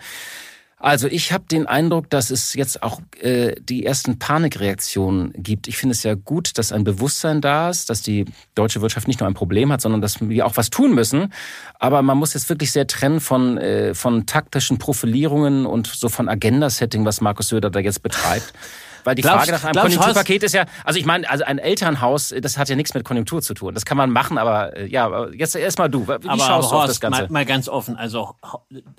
Also 0.81 1.07
ich 1.07 1.31
habe 1.31 1.43
den 1.49 1.67
Eindruck, 1.67 2.09
dass 2.09 2.31
es 2.31 2.55
jetzt 2.55 2.81
auch 2.81 3.01
äh, 3.19 3.53
die 3.61 3.85
ersten 3.85 4.17
Panikreaktionen 4.17 5.31
gibt. 5.37 5.67
Ich 5.67 5.77
finde 5.77 5.93
es 5.93 6.01
ja 6.01 6.15
gut, 6.15 6.57
dass 6.57 6.71
ein 6.71 6.83
Bewusstsein 6.83 7.39
da 7.39 7.69
ist, 7.69 7.91
dass 7.91 8.01
die 8.01 8.25
deutsche 8.55 8.81
Wirtschaft 8.81 9.07
nicht 9.07 9.19
nur 9.19 9.29
ein 9.29 9.35
Problem 9.35 9.71
hat, 9.71 9.81
sondern 9.81 10.01
dass 10.01 10.19
wir 10.27 10.43
auch 10.43 10.57
was 10.57 10.71
tun 10.71 10.95
müssen. 10.95 11.31
Aber 11.77 12.01
man 12.01 12.17
muss 12.17 12.33
jetzt 12.33 12.49
wirklich 12.49 12.71
sehr 12.71 12.87
trennen 12.87 13.19
von, 13.19 13.59
äh, 13.59 13.93
von 13.93 14.25
taktischen 14.25 14.79
Profilierungen 14.79 15.67
und 15.67 15.85
so 15.85 16.09
von 16.09 16.27
Agenda-Setting, 16.27 17.05
was 17.05 17.21
Markus 17.21 17.49
Söder 17.49 17.69
da 17.69 17.79
jetzt 17.79 18.01
betreibt. 18.01 18.51
Weil 19.03 19.15
die 19.15 19.21
glaubst, 19.21 19.49
Frage 19.49 19.51
nach 19.51 19.63
einem 19.63 19.81
Konjunkturpaket 19.81 20.43
ist 20.43 20.53
ja, 20.53 20.65
also 20.83 20.99
ich 20.99 21.05
meine, 21.05 21.29
also 21.29 21.43
ein 21.43 21.59
Elternhaus, 21.59 22.33
das 22.41 22.57
hat 22.57 22.69
ja 22.69 22.75
nichts 22.75 22.93
mit 22.93 23.03
Konjunktur 23.03 23.41
zu 23.41 23.53
tun. 23.53 23.73
Das 23.73 23.85
kann 23.85 23.97
man 23.97 24.09
machen, 24.09 24.37
aber 24.37 24.75
äh, 24.75 24.87
ja, 24.87 25.27
jetzt 25.29 25.55
erstmal 25.55 25.89
du. 25.89 26.07
Wie 26.07 26.11
aber 26.11 26.39
schaust 26.39 26.71
du 26.71 26.75
auf 26.75 26.85
das 26.85 26.99
Ganze? 26.99 27.23
Mal, 27.23 27.29
mal 27.31 27.45
ganz 27.45 27.69
offen, 27.69 27.95
also 27.95 28.35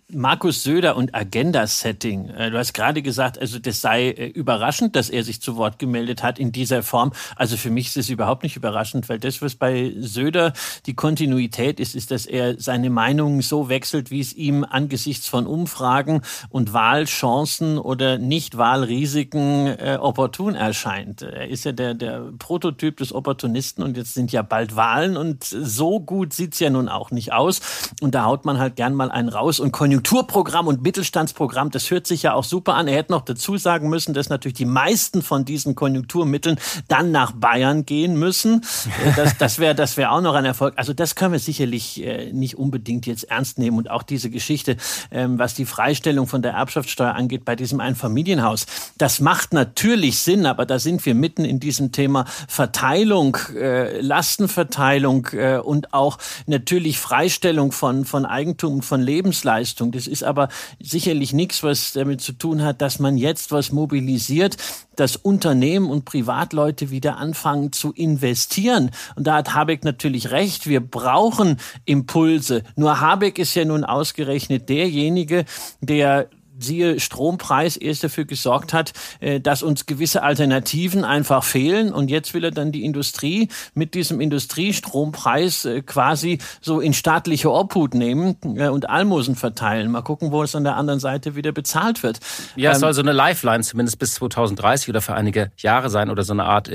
Markus 0.08 0.62
Söder 0.62 0.96
und 0.96 1.14
Agenda-Setting. 1.14 2.31
Äh, 2.31 2.50
du 2.50 2.58
hast 2.58 2.72
gerade 2.72 3.02
gesagt, 3.02 3.38
also 3.38 3.58
das 3.58 3.81
sei 3.81 4.10
äh, 4.10 4.26
überraschend, 4.26 4.96
dass 4.96 5.10
er 5.10 5.25
sich 5.25 5.40
zu 5.40 5.56
Wort 5.56 5.78
gemeldet 5.78 6.22
hat 6.22 6.38
in 6.38 6.52
dieser 6.52 6.82
Form. 6.82 7.12
Also 7.37 7.56
für 7.56 7.70
mich 7.70 7.88
ist 7.88 7.96
es 7.96 8.08
überhaupt 8.08 8.43
nicht 8.43 8.56
überraschend, 8.56 9.08
weil 9.08 9.19
das, 9.19 9.43
was 9.43 9.55
bei 9.55 9.93
Söder 9.98 10.52
die 10.87 10.94
Kontinuität 10.94 11.81
ist, 11.81 11.94
ist, 11.94 12.10
dass 12.10 12.26
er 12.26 12.60
seine 12.60 12.91
Meinung 12.91 13.43
so 13.43 13.69
wechselt, 13.69 14.10
wie 14.10 14.20
es 14.20 14.32
ihm 14.32 14.65
angesichts 14.69 15.29
von 15.29 15.46
Umfragen 15.46 16.22
und 16.50 16.72
Wahlchancen 16.72 17.79
oder 17.79 18.19
Nicht-Wahlrisiken 18.19 19.67
äh, 19.67 19.92
äh, 19.93 19.96
opportun 19.96 20.55
erscheint. 20.55 21.22
Er 21.22 21.49
ist 21.49 21.65
ja 21.65 21.72
der, 21.72 21.94
der 21.94 22.32
Prototyp 22.39 22.96
des 22.96 23.13
Opportunisten 23.13 23.82
und 23.82 23.96
jetzt 23.96 24.15
sind 24.15 24.32
ja 24.32 24.43
bald 24.43 24.77
Wahlen 24.77 25.17
und 25.17 25.44
so 25.44 26.01
gut 26.01 26.32
sieht's 26.32 26.58
ja 26.58 26.70
nun 26.70 26.89
auch 26.89 27.11
nicht 27.11 27.32
aus. 27.32 27.61
Und 28.01 28.15
da 28.15 28.25
haut 28.25 28.44
man 28.44 28.58
halt 28.58 28.77
gern 28.77 28.94
mal 28.94 29.11
einen 29.11 29.29
raus. 29.29 29.61
Und 29.61 29.72
Konjunkturprogramm 29.72 30.67
und 30.67 30.82
Mittelstandsprogramm, 30.82 31.70
das 31.70 31.91
hört 31.91 32.06
sich 32.06 32.22
ja 32.22 32.34
auch 32.34 32.44
super 32.44 32.75
an. 32.75 32.89
Er 32.89 32.96
hätte 32.96 33.13
noch 33.13 33.22
dazu 33.22 33.56
sagen 33.56 33.89
müssen, 33.89 34.15
dass 34.15 34.29
natürlich 34.29 34.56
die 34.56 34.65
meisten 34.65 35.22
von 35.22 35.44
diesen 35.44 35.75
Konjunkturmitteln 35.75 36.58
dann 36.89 37.11
nach 37.11 37.32
Bayern 37.32 37.84
gehen 37.84 38.19
müssen. 38.19 38.63
Äh, 39.05 39.13
das, 39.17 39.37
das 39.39 39.58
wäre 39.58 39.75
das 39.75 39.96
wäre 39.96 40.11
auch 40.11 40.20
noch 40.20 40.34
ein 40.34 40.44
Erfolg. 40.44 40.75
Also 40.77 40.93
das 40.93 41.15
können 41.15 41.32
wir 41.32 41.41
sicherlich 41.41 42.03
äh, 42.03 42.32
nicht 42.32 42.56
unbedingt 42.56 43.06
jetzt 43.06 43.25
ernst 43.25 43.58
nehmen. 43.58 43.79
Und 43.79 43.91
auch 43.91 44.03
diese 44.03 44.31
Geschichte, 44.31 44.77
ähm, 45.11 45.39
was 45.39 45.55
die 45.55 45.67
Freistellung 45.67 46.27
von 46.27 46.43
der 46.43 46.53
Erbschaftssteuer 46.53 47.15
angeht 47.15 47.44
bei 47.44 47.56
diesem 47.56 47.81
Einfamilienhaus, 47.81 48.67
das 48.99 49.20
macht 49.20 49.53
natürlich 49.53 49.81
natürlich 49.82 50.19
Sinn, 50.19 50.46
aber 50.46 50.65
da 50.65 50.79
sind 50.79 51.05
wir 51.05 51.17
mitten 51.17 51.44
in 51.44 51.58
diesem 51.58 51.91
Thema 51.91 52.24
Verteilung, 52.46 53.36
äh, 53.56 54.01
Lastenverteilung 54.01 55.27
äh, 55.32 55.58
und 55.58 55.93
auch 55.93 56.19
natürlich 56.46 57.01
Freistellung 57.01 57.72
von, 57.72 58.05
von 58.05 58.24
Eigentum 58.24 58.74
und 58.74 58.84
von 58.84 59.01
Lebensleistung. 59.01 59.91
Das 59.91 60.06
ist 60.06 60.22
aber 60.22 60.51
sicherlich 60.81 61.32
nichts, 61.32 61.65
was 61.65 61.94
damit 61.94 62.20
zu 62.20 62.32
tun 62.32 62.62
hat, 62.62 62.81
dass 62.81 63.01
man 63.01 63.17
jetzt 63.17 63.51
was 63.51 63.72
mobilisiert, 63.72 64.56
dass 64.94 65.17
Unternehmen 65.17 65.91
und 65.91 66.05
Privatleute 66.05 66.91
wieder 66.91 67.17
anfangen 67.17 67.72
zu 67.72 67.91
investieren. 67.91 68.93
Und 69.17 69.27
da 69.27 69.34
hat 69.34 69.53
Habeck 69.53 69.82
natürlich 69.82 70.31
recht. 70.31 70.69
Wir 70.69 70.79
brauchen 70.79 71.56
Impulse. 71.86 72.62
Nur 72.77 73.01
Habeck 73.01 73.36
ist 73.41 73.56
ja 73.56 73.65
nun 73.65 73.82
ausgerechnet 73.82 74.69
derjenige, 74.69 75.44
der 75.81 76.29
siehe 76.62 77.00
Strompreis, 77.00 77.76
erst 77.76 78.04
dafür 78.04 78.24
gesorgt 78.24 78.72
hat, 78.72 78.92
äh, 79.20 79.40
dass 79.40 79.62
uns 79.62 79.86
gewisse 79.86 80.22
Alternativen 80.22 81.04
einfach 81.04 81.44
fehlen. 81.44 81.92
Und 81.92 82.10
jetzt 82.10 82.34
will 82.34 82.44
er 82.44 82.50
dann 82.50 82.72
die 82.72 82.84
Industrie 82.84 83.48
mit 83.74 83.94
diesem 83.94 84.20
Industriestrompreis 84.20 85.64
äh, 85.64 85.82
quasi 85.82 86.38
so 86.60 86.81
in 86.81 86.94
staatliche 86.94 87.50
Obhut 87.52 87.94
nehmen 87.94 88.36
äh, 88.56 88.69
und 88.69 88.88
Almosen 88.88 89.36
verteilen. 89.36 89.90
Mal 89.90 90.02
gucken, 90.02 90.32
wo 90.32 90.42
es 90.42 90.54
an 90.54 90.64
der 90.64 90.76
anderen 90.76 91.00
Seite 91.00 91.34
wieder 91.36 91.52
bezahlt 91.52 92.02
wird. 92.02 92.20
Ja, 92.56 92.70
es 92.70 92.78
ähm, 92.78 92.81
soll 92.81 92.94
so 92.94 93.02
eine 93.02 93.12
Lifeline 93.12 93.62
zumindest 93.62 93.98
bis 93.98 94.14
2030 94.14 94.88
oder 94.88 95.00
für 95.00 95.14
einige 95.14 95.52
Jahre 95.56 95.90
sein 95.90 96.10
oder 96.10 96.22
so 96.22 96.32
eine 96.32 96.44
Art 96.44 96.69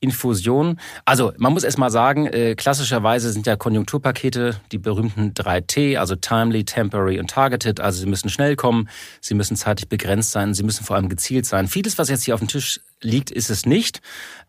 Infusion. 0.00 0.80
Also 1.04 1.32
man 1.36 1.52
muss 1.52 1.62
erst 1.62 1.78
mal 1.78 1.90
sagen, 1.90 2.26
äh, 2.26 2.54
klassischerweise 2.54 3.32
sind 3.32 3.46
ja 3.46 3.56
Konjunkturpakete 3.56 4.56
die 4.72 4.78
berühmten 4.78 5.34
3T, 5.34 5.98
also 5.98 6.16
Timely, 6.16 6.64
Temporary 6.64 7.20
und 7.20 7.30
Targeted. 7.30 7.80
Also 7.80 8.00
sie 8.00 8.06
müssen 8.06 8.30
schnell 8.30 8.56
kommen, 8.56 8.88
sie 9.20 9.34
müssen 9.34 9.56
zeitlich 9.56 9.88
begrenzt 9.88 10.32
sein, 10.32 10.54
sie 10.54 10.62
müssen 10.62 10.84
vor 10.84 10.96
allem 10.96 11.08
gezielt 11.08 11.46
sein. 11.46 11.68
Vieles, 11.68 11.98
was 11.98 12.08
jetzt 12.08 12.24
hier 12.24 12.34
auf 12.34 12.40
dem 12.40 12.48
Tisch 12.48 12.80
liegt, 13.02 13.30
ist 13.30 13.50
es 13.50 13.66
nicht. 13.66 14.00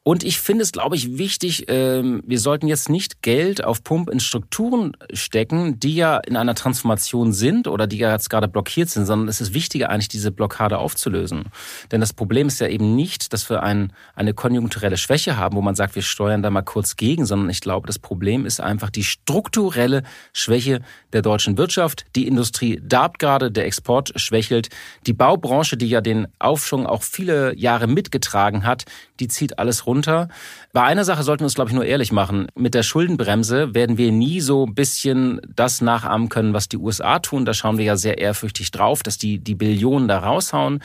Und 0.03 0.23
ich 0.23 0.39
finde 0.39 0.63
es, 0.63 0.71
glaube 0.71 0.95
ich, 0.95 1.19
wichtig, 1.19 1.65
ähm, 1.67 2.23
wir 2.25 2.39
sollten 2.39 2.67
jetzt 2.67 2.89
nicht 2.89 3.21
Geld 3.21 3.63
auf 3.63 3.83
Pump 3.83 4.09
in 4.09 4.19
Strukturen 4.19 4.97
stecken, 5.13 5.79
die 5.79 5.93
ja 5.93 6.17
in 6.17 6.35
einer 6.35 6.55
Transformation 6.55 7.33
sind 7.33 7.67
oder 7.67 7.85
die 7.85 7.99
ja 7.99 8.11
jetzt 8.11 8.31
gerade 8.31 8.47
blockiert 8.47 8.89
sind, 8.89 9.05
sondern 9.05 9.27
es 9.27 9.41
ist 9.41 9.53
wichtiger 9.53 9.89
eigentlich, 9.89 10.07
diese 10.07 10.31
Blockade 10.31 10.79
aufzulösen. 10.79 11.45
Denn 11.91 12.01
das 12.01 12.13
Problem 12.13 12.47
ist 12.47 12.59
ja 12.59 12.67
eben 12.67 12.95
nicht, 12.95 13.31
dass 13.31 13.47
wir 13.51 13.61
ein, 13.61 13.93
eine 14.15 14.33
konjunkturelle 14.33 14.97
Schwäche 14.97 15.37
haben, 15.37 15.55
wo 15.55 15.61
man 15.61 15.75
sagt, 15.75 15.93
wir 15.93 16.01
steuern 16.01 16.41
da 16.41 16.49
mal 16.49 16.63
kurz 16.63 16.95
gegen, 16.95 17.27
sondern 17.27 17.51
ich 17.51 17.61
glaube, 17.61 17.85
das 17.85 17.99
Problem 17.99 18.47
ist 18.47 18.59
einfach 18.59 18.89
die 18.89 19.03
strukturelle 19.03 20.01
Schwäche 20.33 20.81
der 21.13 21.21
deutschen 21.21 21.59
Wirtschaft. 21.59 22.05
Die 22.15 22.25
Industrie 22.25 22.81
darbt 22.83 23.19
gerade, 23.19 23.51
der 23.51 23.65
Export 23.67 24.13
schwächelt. 24.15 24.69
Die 25.05 25.13
Baubranche, 25.13 25.77
die 25.77 25.89
ja 25.89 26.01
den 26.01 26.27
Aufschwung 26.39 26.87
auch 26.87 27.03
viele 27.03 27.55
Jahre 27.55 27.85
mitgetragen 27.85 28.40
hat, 28.41 28.85
die 29.19 29.27
zieht 29.27 29.59
alles 29.59 29.85
runter. 29.85 30.27
Bei 30.73 30.83
einer 30.83 31.03
Sache 31.03 31.23
sollten 31.23 31.41
wir 31.41 31.45
uns, 31.45 31.55
glaube 31.55 31.69
ich, 31.69 31.75
nur 31.75 31.85
ehrlich 31.85 32.11
machen. 32.11 32.47
Mit 32.55 32.73
der 32.73 32.83
Schuldenbremse 32.83 33.73
werden 33.73 33.97
wir 33.97 34.11
nie 34.11 34.41
so 34.41 34.65
ein 34.65 34.75
bisschen 34.75 35.41
das 35.55 35.81
nachahmen 35.81 36.29
können, 36.29 36.53
was 36.53 36.69
die 36.69 36.77
USA 36.77 37.19
tun. 37.19 37.45
Da 37.45 37.53
schauen 37.53 37.77
wir 37.77 37.85
ja 37.85 37.95
sehr 37.95 38.17
ehrfürchtig 38.17 38.71
drauf, 38.71 39.03
dass 39.03 39.17
die 39.17 39.39
die 39.39 39.55
Billionen 39.55 40.07
da 40.07 40.19
raushauen. 40.19 40.81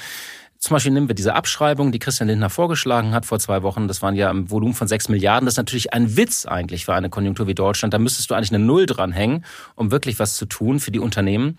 Zum 0.58 0.74
Beispiel 0.74 0.92
nehmen 0.92 1.08
wir 1.08 1.14
diese 1.14 1.34
Abschreibung, 1.34 1.92
die 1.92 1.98
Christian 1.98 2.28
Lindner 2.28 2.50
vorgeschlagen 2.50 3.12
hat 3.12 3.26
vor 3.26 3.38
zwei 3.38 3.62
Wochen. 3.62 3.88
Das 3.88 4.00
waren 4.02 4.16
ja 4.16 4.30
im 4.30 4.50
Volumen 4.50 4.74
von 4.74 4.88
sechs 4.88 5.08
Milliarden. 5.08 5.46
Das 5.46 5.54
ist 5.54 5.58
natürlich 5.58 5.92
ein 5.92 6.16
Witz 6.16 6.46
eigentlich 6.46 6.86
für 6.86 6.94
eine 6.94 7.10
Konjunktur 7.10 7.46
wie 7.46 7.54
Deutschland. 7.54 7.92
Da 7.92 7.98
müsstest 7.98 8.30
du 8.30 8.34
eigentlich 8.34 8.52
eine 8.52 8.64
Null 8.64 8.86
dranhängen, 8.86 9.44
um 9.74 9.90
wirklich 9.90 10.18
was 10.18 10.36
zu 10.36 10.46
tun 10.46 10.80
für 10.80 10.90
die 10.90 10.98
Unternehmen. 10.98 11.58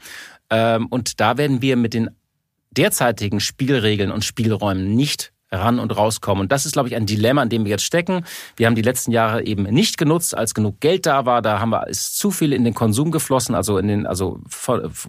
Ähm, 0.50 0.88
und 0.88 1.20
da 1.20 1.38
werden 1.38 1.62
wir 1.62 1.78
mit 1.78 1.94
den 1.94 2.10
derzeitigen 2.72 3.40
Spielregeln 3.40 4.12
und 4.12 4.26
Spielräumen 4.26 4.96
nicht 4.96 5.32
ran 5.52 5.80
und 5.80 5.96
rauskommen. 5.96 6.42
Und 6.42 6.52
das 6.52 6.66
ist, 6.66 6.74
glaube 6.74 6.90
ich, 6.90 6.96
ein 6.96 7.06
Dilemma, 7.06 7.44
in 7.44 7.50
dem 7.50 7.66
wir 7.66 7.72
jetzt 7.72 7.86
stecken. 7.86 8.26
Wir 8.56 8.68
haben 8.68 8.76
die 8.76 8.82
letzten 8.82 9.12
Jahre 9.12 9.46
eben 9.46 9.64
nicht 9.64 9.98
genutzt, 9.98 10.36
als 10.36 10.54
genug 10.54 10.80
Geld 10.80 11.06
da 11.06 11.26
war. 11.26 11.42
Da 11.42 11.60
haben 11.60 11.70
wir, 11.70 11.88
ist 11.88 12.18
zu 12.18 12.32
viel 12.32 12.54
in 12.54 12.64
den 12.64 12.74
Konsum 12.74 13.12
geflossen, 13.12 13.56
also 13.56 13.78
in 13.78 13.88
den, 13.88 14.08
also 14.08 14.40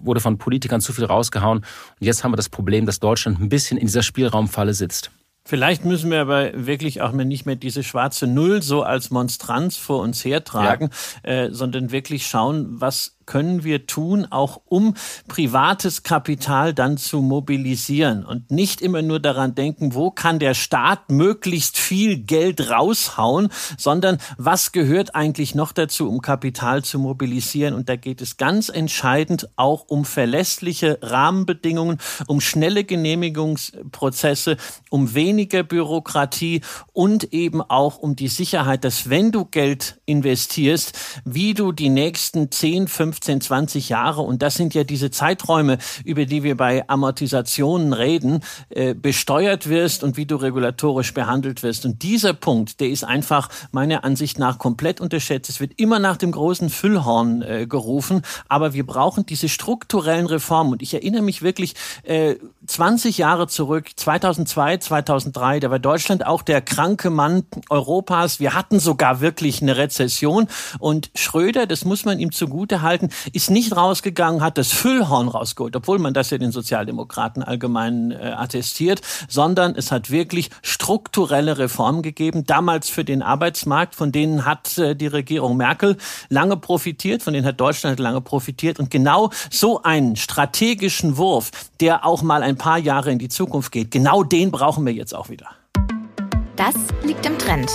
wurde 0.03 0.21
von 0.21 0.39
Politikern 0.39 0.81
zu 0.81 0.93
viel 0.93 1.05
rausgehauen. 1.05 1.59
Und 1.59 1.67
jetzt 2.07 2.25
haben 2.25 2.33
wir 2.33 2.37
das 2.37 2.49
Problem, 2.49 2.87
dass 2.87 3.01
Deutschland 3.01 3.41
ein 3.41 3.49
bisschen 3.49 3.79
in 3.79 3.87
dieser 3.87 4.03
Spielraumfalle 4.03 4.75
sitzt. 4.75 5.11
Vielleicht 5.45 5.87
müssen 5.87 6.11
wir 6.11 6.21
aber 6.21 6.51
wirklich 6.55 7.01
auch 7.01 7.13
nicht 7.13 7.47
mehr 7.47 7.57
diese 7.57 7.83
schwarze 7.83 8.27
Null 8.27 8.61
so 8.61 8.83
als 8.83 9.11
Monstranz 9.11 9.79
vor 9.79 10.01
uns 10.01 10.23
hertragen, 10.23 10.91
ja. 11.25 11.31
äh, 11.31 11.55
sondern 11.55 11.91
wirklich 11.91 12.27
schauen, 12.27 12.67
was 12.69 13.18
können 13.29 13.63
wir 13.63 13.87
tun, 13.87 14.27
auch 14.31 14.63
um 14.65 14.95
privates 15.29 16.03
Kapital 16.03 16.73
dann 16.73 16.97
zu 16.97 17.21
mobilisieren 17.21 18.25
und 18.25 18.51
nicht 18.51 18.81
immer 18.81 19.03
nur 19.03 19.21
daran 19.21 19.55
denken, 19.55 19.95
wo 19.95 20.11
kann 20.11 20.39
der 20.39 20.55
Staat 20.55 21.11
möglichst 21.11 21.77
viel 21.77 22.17
Geld 22.17 22.71
raushauen, 22.71 23.51
sondern 23.77 24.17
was 24.39 24.73
gehört 24.73 25.15
eigentlich 25.15 25.55
noch 25.55 25.73
dazu, 25.73 26.09
um 26.09 26.23
Kapital 26.23 26.83
zu 26.85 26.99
mobilisieren. 26.99 27.75
Und 27.75 27.91
da 27.91 27.97
geht 27.97 28.23
es 28.23 28.39
ganz 28.39 28.71
entscheidend 28.71 29.51
auch 29.57 29.85
um 29.89 30.07
verlässliche 30.07 30.99
Rahmenbedingungen, 31.03 31.99
um 32.29 32.41
schnelle 32.41 32.85
Genehmigungsprozesse, 32.85 34.57
um 34.89 35.13
weniger 35.13 35.65
Bürokratie 35.65 36.63
und 36.95 37.35
eben 37.35 37.61
auch 37.61 37.99
um 37.99 38.17
die 38.17 38.29
Sicherheit, 38.29 38.85
dass 38.85 39.11
wenn 39.11 39.33
du 39.33 39.45
Geld 39.45 40.01
investierst, 40.07 40.99
wie 41.27 41.53
du 41.53 41.73
die 41.73 41.91
nächsten 41.91 42.51
10, 42.51 42.89
15 42.89 43.18
15, 43.19 43.41
20 43.41 43.89
Jahre, 43.89 44.21
und 44.23 44.43
das 44.43 44.55
sind 44.55 44.75
ja 44.75 44.85
diese 44.85 45.11
Zeiträume, 45.11 45.79
über 46.05 46.25
die 46.25 46.45
wir 46.45 46.57
bei 46.57 46.89
Amortisationen 46.89 47.93
reden, 47.93 48.45
äh, 48.71 48.95
besteuert 48.95 49.69
wirst 49.69 50.05
und 50.05 50.17
wie 50.17 50.25
du 50.25 50.37
regulatorisch 50.37 51.15
behandelt 51.15 51.65
wirst. 51.65 51.85
Und 51.85 52.03
dieser 52.03 52.33
Punkt, 52.33 52.81
der 52.81 52.89
ist 52.89 53.03
einfach 53.03 53.49
meiner 53.73 54.05
Ansicht 54.05 54.39
nach 54.39 54.59
komplett 54.59 55.01
unterschätzt. 55.01 55.51
Es 55.51 55.59
wird 55.59 55.73
immer 55.79 55.99
nach 55.99 56.17
dem 56.17 56.31
großen 56.31 56.71
Füllhorn 56.71 57.43
äh, 57.43 57.67
gerufen, 57.67 58.23
aber 58.49 58.73
wir 58.73 58.87
brauchen 58.87 59.27
diese 59.27 59.49
strukturellen 59.49 60.27
Reformen. 60.27 60.73
Und 60.73 60.83
ich 60.83 60.95
erinnere 60.95 61.23
mich 61.23 61.43
wirklich 61.43 61.75
äh, 62.05 62.37
20 62.67 63.19
Jahre 63.19 63.49
zurück, 63.49 63.91
2002, 63.97 64.79
2003, 64.79 65.61
da 65.61 65.71
war 65.71 65.79
Deutschland 65.81 66.25
auch 66.25 66.43
der 66.43 66.61
kranke 66.61 67.11
Mann 67.11 67.45
Europas. 67.69 68.39
Wir 68.39 68.55
hatten 68.55 68.79
sogar 68.79 69.21
wirklich 69.21 69.61
eine 69.61 69.77
Rezession. 69.77 70.47
Und 70.79 71.11
Schröder, 71.17 71.67
das 71.67 71.85
muss 71.85 72.05
man 72.05 72.21
ihm 72.21 72.31
zugute 72.31 72.83
halten, 72.83 73.08
ist 73.33 73.51
nicht 73.51 73.77
rausgegangen, 73.77 74.43
hat 74.43 74.59
das 74.59 74.73
Füllhorn 74.73 75.29
rausgeholt, 75.29 75.77
obwohl 75.77 75.99
man 75.99 76.15
das 76.15 76.31
ja 76.31 76.39
den 76.39 76.53
Sozialdemokraten 76.53 77.43
allgemein 77.43 78.11
äh, 78.11 78.35
attestiert, 78.37 79.01
sondern 79.29 79.75
es 79.75 79.93
hat 79.93 80.11
wirklich 80.11 80.51
strukturelle 80.63 81.59
Reformen 81.59 82.03
gegeben, 82.03 82.45
damals 82.45 82.89
für 82.89 83.05
den 83.05 83.23
Arbeitsmarkt, 83.23 83.95
von 83.95 84.13
denen 84.13 84.45
hat 84.45 84.79
äh, 84.79 84.95
die 84.95 85.07
Regierung 85.07 85.57
Merkel 85.57 85.97
lange 86.29 86.57
profitiert, 86.57 87.23
von 87.23 87.33
denen 87.33 87.47
hat 87.47 87.61
Deutschland 87.61 87.99
lange 87.99 88.21
profitiert 88.21 88.79
und 88.79 88.91
genau 88.91 89.31
so 89.51 89.83
einen 89.83 90.17
strategischen 90.17 91.17
Wurf, 91.17 91.51
der 91.81 92.05
auch 92.05 92.23
mal 92.23 92.43
ein 92.43 92.57
paar 92.57 92.79
Jahre 92.79 93.11
in 93.11 93.19
die 93.19 93.29
Zukunft 93.29 93.73
geht, 93.73 93.91
genau 93.91 94.23
den 94.23 94.51
brauchen 94.51 94.85
wir 94.87 94.93
jetzt 94.93 95.15
auch 95.15 95.29
wieder. 95.29 95.49
Das 96.57 96.75
liegt 97.05 97.25
im 97.25 97.39
Trend. 97.39 97.71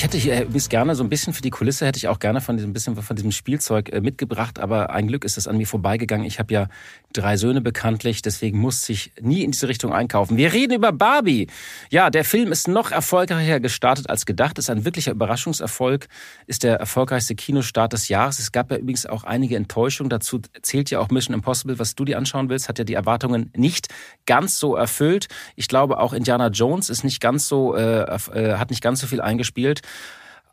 Ich 0.00 0.04
hätte 0.04 0.16
hier 0.16 0.40
übrigens 0.40 0.70
gerne 0.70 0.94
so 0.94 1.04
ein 1.04 1.10
bisschen 1.10 1.34
für 1.34 1.42
die 1.42 1.50
Kulisse 1.50 1.84
hätte 1.84 1.98
ich 1.98 2.08
auch 2.08 2.18
gerne 2.18 2.40
von 2.40 2.56
diesem 2.56 2.72
bisschen 2.72 2.96
von 2.96 3.16
diesem 3.16 3.32
Spielzeug 3.32 3.92
äh, 3.92 4.00
mitgebracht, 4.00 4.58
aber 4.58 4.88
ein 4.88 5.08
Glück 5.08 5.26
ist 5.26 5.36
es 5.36 5.46
an 5.46 5.58
mir 5.58 5.66
vorbeigegangen. 5.66 6.24
Ich 6.26 6.38
habe 6.38 6.54
ja 6.54 6.68
drei 7.12 7.36
Söhne 7.36 7.60
bekanntlich, 7.60 8.22
deswegen 8.22 8.58
musste 8.58 8.94
ich 8.94 9.12
nie 9.20 9.42
in 9.42 9.50
diese 9.50 9.68
Richtung 9.68 9.92
einkaufen. 9.92 10.38
Wir 10.38 10.54
reden 10.54 10.72
über 10.72 10.90
Barbie. 10.92 11.48
Ja, 11.90 12.08
der 12.08 12.24
Film 12.24 12.50
ist 12.50 12.66
noch 12.66 12.92
erfolgreicher 12.92 13.60
gestartet 13.60 14.08
als 14.08 14.24
gedacht. 14.24 14.56
Ist 14.58 14.70
ein 14.70 14.86
wirklicher 14.86 15.12
Überraschungserfolg. 15.12 16.08
Ist 16.46 16.62
der 16.62 16.76
erfolgreichste 16.76 17.34
Kinostart 17.34 17.92
des 17.92 18.08
Jahres. 18.08 18.38
Es 18.38 18.52
gab 18.52 18.70
ja 18.70 18.78
übrigens 18.78 19.04
auch 19.04 19.24
einige 19.24 19.56
Enttäuschungen. 19.56 20.08
Dazu 20.08 20.40
zählt 20.62 20.90
ja 20.90 21.00
auch 21.00 21.10
Mission 21.10 21.34
Impossible, 21.34 21.78
was 21.78 21.94
du 21.94 22.06
dir 22.06 22.16
anschauen 22.16 22.48
willst, 22.48 22.70
hat 22.70 22.78
ja 22.78 22.84
die 22.84 22.94
Erwartungen 22.94 23.50
nicht 23.54 23.88
ganz 24.24 24.58
so 24.58 24.76
erfüllt. 24.76 25.28
Ich 25.56 25.68
glaube 25.68 25.98
auch 25.98 26.14
Indiana 26.14 26.48
Jones 26.48 26.88
ist 26.88 27.04
nicht 27.04 27.20
ganz 27.20 27.48
so 27.48 27.76
äh, 27.76 28.04
äh 28.04 28.54
hat 28.54 28.70
nicht 28.70 28.82
ganz 28.82 29.00
so 29.00 29.06
viel 29.06 29.20
eingespielt. 29.20 29.82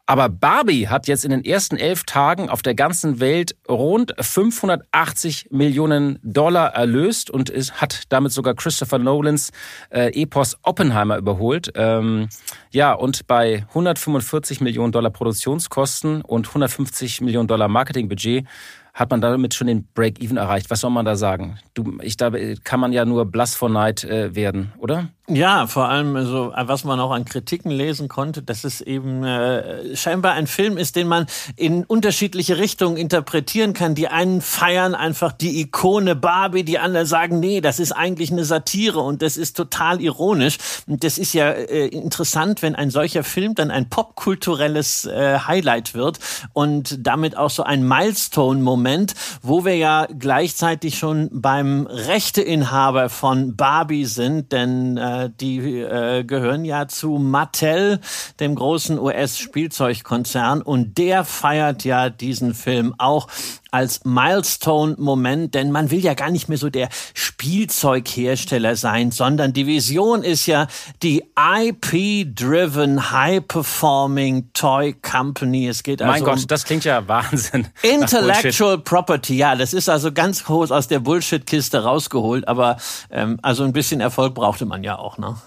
Aber 0.09 0.29
Barbie 0.29 0.87
hat 0.87 1.09
jetzt 1.09 1.25
in 1.25 1.31
den 1.31 1.43
ersten 1.43 1.75
elf 1.75 2.05
Tagen 2.05 2.49
auf 2.49 2.61
der 2.61 2.75
ganzen 2.75 3.19
Welt 3.19 3.57
rund 3.67 4.13
580 4.17 5.49
Millionen 5.51 6.17
Dollar 6.23 6.73
erlöst 6.73 7.29
und 7.29 7.49
ist, 7.49 7.81
hat 7.81 8.03
damit 8.07 8.31
sogar 8.31 8.53
Christopher 8.53 8.99
Nolans 8.99 9.51
äh, 9.89 10.13
Epos 10.13 10.57
Oppenheimer 10.63 11.17
überholt. 11.17 11.73
Ähm, 11.75 12.29
ja, 12.71 12.93
und 12.93 13.27
bei 13.27 13.65
145 13.67 14.61
Millionen 14.61 14.93
Dollar 14.93 15.11
Produktionskosten 15.11 16.21
und 16.21 16.47
150 16.47 17.19
Millionen 17.19 17.49
Dollar 17.49 17.67
Marketingbudget 17.67 18.45
hat 18.93 19.11
man 19.11 19.19
damit 19.19 19.55
schon 19.55 19.67
den 19.67 19.89
Break-Even 19.93 20.37
erreicht. 20.37 20.69
Was 20.69 20.79
soll 20.79 20.89
man 20.89 21.05
da 21.05 21.17
sagen? 21.17 21.59
Du, 21.73 21.99
ich, 22.01 22.15
da 22.15 22.31
kann 22.63 22.79
man 22.79 22.93
ja 22.93 23.03
nur 23.03 23.25
blass 23.25 23.55
vor 23.55 23.69
Neid 23.69 24.05
äh, 24.05 24.33
werden, 24.33 24.71
oder? 24.77 25.09
Ja, 25.29 25.67
vor 25.67 25.89
allem, 25.89 26.15
also, 26.15 26.53
was 26.55 26.85
man 26.85 27.01
auch 27.01 27.11
an 27.11 27.25
Kritiken 27.25 27.69
lesen 27.69 28.07
konnte, 28.07 28.41
dass 28.41 28.63
es 28.63 28.79
eben 28.79 29.25
äh, 29.25 29.93
scheinbar 29.93 30.35
ein 30.35 30.47
Film 30.47 30.77
ist, 30.77 30.95
den 30.95 31.05
man 31.09 31.25
in 31.57 31.83
unterschiedliche 31.83 32.59
Richtungen 32.59 32.95
interpretieren 32.95 33.73
kann. 33.73 33.93
Die 33.93 34.07
einen 34.07 34.39
feiern 34.39 34.95
einfach 34.95 35.33
die 35.33 35.59
Ikone 35.59 36.15
Barbie, 36.15 36.63
die 36.63 36.79
anderen 36.79 37.05
sagen, 37.05 37.41
nee, 37.41 37.59
das 37.59 37.81
ist 37.81 37.91
eigentlich 37.91 38.31
eine 38.31 38.45
Satire 38.45 39.01
und 39.01 39.21
das 39.21 39.35
ist 39.35 39.57
total 39.57 39.99
ironisch. 39.99 40.59
Und 40.87 41.03
das 41.03 41.17
ist 41.17 41.33
ja 41.33 41.49
äh, 41.49 41.87
interessant, 41.87 42.61
wenn 42.61 42.75
ein 42.75 42.89
solcher 42.89 43.25
Film 43.25 43.53
dann 43.53 43.69
ein 43.69 43.89
popkulturelles 43.89 45.07
äh, 45.07 45.39
Highlight 45.39 45.93
wird 45.93 46.19
und 46.53 47.05
damit 47.05 47.35
auch 47.35 47.49
so 47.49 47.63
ein 47.63 47.85
Milestone-Moment, 47.85 49.13
wo 49.41 49.65
wir 49.65 49.75
ja 49.75 50.07
gleichzeitig 50.17 50.97
schon 50.97 51.27
beim 51.33 51.85
Rechteinhaber 51.85 53.09
von 53.09 53.57
Barbie 53.57 54.05
sind, 54.05 54.53
denn 54.53 54.95
äh, 54.95 55.16
äh, 55.25 55.29
die 55.39 55.59
äh, 55.79 56.23
gehören 56.23 56.65
ja 56.65 56.87
zu 56.87 57.17
Mattel, 57.17 57.99
dem 58.39 58.55
großen 58.55 58.99
US-Spielzeugkonzern, 58.99 60.61
und 60.61 60.97
der 60.97 61.25
feiert 61.25 61.83
ja 61.83 62.09
diesen 62.09 62.53
Film 62.53 62.95
auch 62.97 63.27
als 63.71 64.05
Milestone-Moment, 64.05 65.53
denn 65.53 65.71
man 65.71 65.91
will 65.91 65.99
ja 65.99 66.15
gar 66.15 66.31
nicht 66.31 66.49
mehr 66.49 66.57
so 66.57 66.69
der 66.69 66.89
Spielzeughersteller 67.13 68.75
sein, 68.75 69.11
sondern 69.11 69.53
die 69.53 69.67
Vision 69.67 70.23
ist 70.23 70.45
ja 70.47 70.67
die 71.03 71.23
IP-driven, 71.37 73.11
high-performing 73.11 74.49
Toy 74.53 74.93
Company. 74.93 75.67
Es 75.67 75.83
geht 75.83 76.01
also 76.01 76.11
mein 76.11 76.23
Gott, 76.23 76.41
um 76.41 76.47
das 76.47 76.63
klingt 76.65 76.85
ja 76.85 77.07
Wahnsinn. 77.07 77.67
Intellectual 77.81 78.79
Property, 78.79 79.37
ja, 79.37 79.55
das 79.55 79.73
ist 79.73 79.89
also 79.89 80.11
ganz 80.11 80.43
groß 80.45 80.71
aus 80.71 80.87
der 80.87 80.99
Bullshit-Kiste 80.99 81.83
rausgeholt, 81.83 82.47
aber 82.47 82.77
ähm, 83.11 83.37
also 83.41 83.63
ein 83.63 83.73
bisschen 83.73 84.01
Erfolg 84.01 84.33
brauchte 84.33 84.65
man 84.65 84.83
ja 84.83 84.97
auch, 84.97 85.06
ne? 85.17 85.37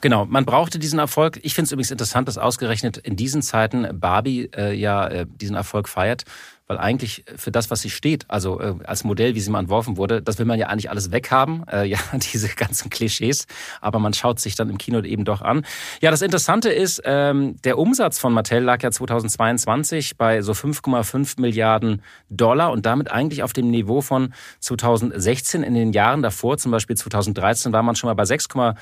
Genau, 0.00 0.24
man 0.26 0.44
brauchte 0.44 0.78
diesen 0.78 0.98
Erfolg. 0.98 1.38
Ich 1.42 1.54
finde 1.54 1.66
es 1.66 1.72
übrigens 1.72 1.90
interessant, 1.90 2.26
dass 2.26 2.36
ausgerechnet 2.36 2.96
in 2.96 3.16
diesen 3.16 3.42
Zeiten 3.42 4.00
Barbie 4.00 4.50
äh, 4.56 4.74
ja 4.74 5.06
äh, 5.06 5.26
diesen 5.28 5.56
Erfolg 5.56 5.88
feiert 5.88 6.24
weil 6.68 6.78
eigentlich 6.78 7.24
für 7.36 7.50
das, 7.50 7.70
was 7.70 7.80
sie 7.80 7.90
steht, 7.90 8.26
also 8.28 8.60
äh, 8.60 8.74
als 8.84 9.02
Modell, 9.02 9.34
wie 9.34 9.40
sie 9.40 9.50
mal 9.50 9.60
entworfen 9.60 9.96
wurde, 9.96 10.22
das 10.22 10.38
will 10.38 10.46
man 10.46 10.58
ja 10.58 10.68
eigentlich 10.68 10.90
alles 10.90 11.10
weghaben, 11.10 11.64
äh, 11.72 11.84
ja, 11.84 11.98
diese 12.32 12.48
ganzen 12.48 12.90
Klischees, 12.90 13.46
aber 13.80 13.98
man 13.98 14.12
schaut 14.12 14.38
sich 14.38 14.54
dann 14.54 14.70
im 14.70 14.78
Kino 14.78 15.00
eben 15.00 15.24
doch 15.24 15.42
an. 15.42 15.64
Ja, 16.00 16.10
das 16.10 16.22
Interessante 16.22 16.70
ist, 16.70 17.02
ähm, 17.04 17.56
der 17.64 17.78
Umsatz 17.78 18.18
von 18.18 18.32
Mattel 18.32 18.62
lag 18.62 18.82
ja 18.82 18.90
2022 18.90 20.16
bei 20.16 20.42
so 20.42 20.52
5,5 20.52 21.40
Milliarden 21.40 22.02
Dollar 22.28 22.70
und 22.70 22.84
damit 22.84 23.10
eigentlich 23.10 23.42
auf 23.42 23.52
dem 23.52 23.70
Niveau 23.70 24.02
von 24.02 24.34
2016 24.60 25.62
in 25.62 25.74
den 25.74 25.92
Jahren 25.92 26.22
davor, 26.22 26.58
zum 26.58 26.70
Beispiel 26.72 26.96
2013 26.96 27.72
war 27.72 27.82
man 27.82 27.96
schon 27.96 28.08
mal 28.08 28.14
bei 28.14 28.24
6,5 28.24 28.74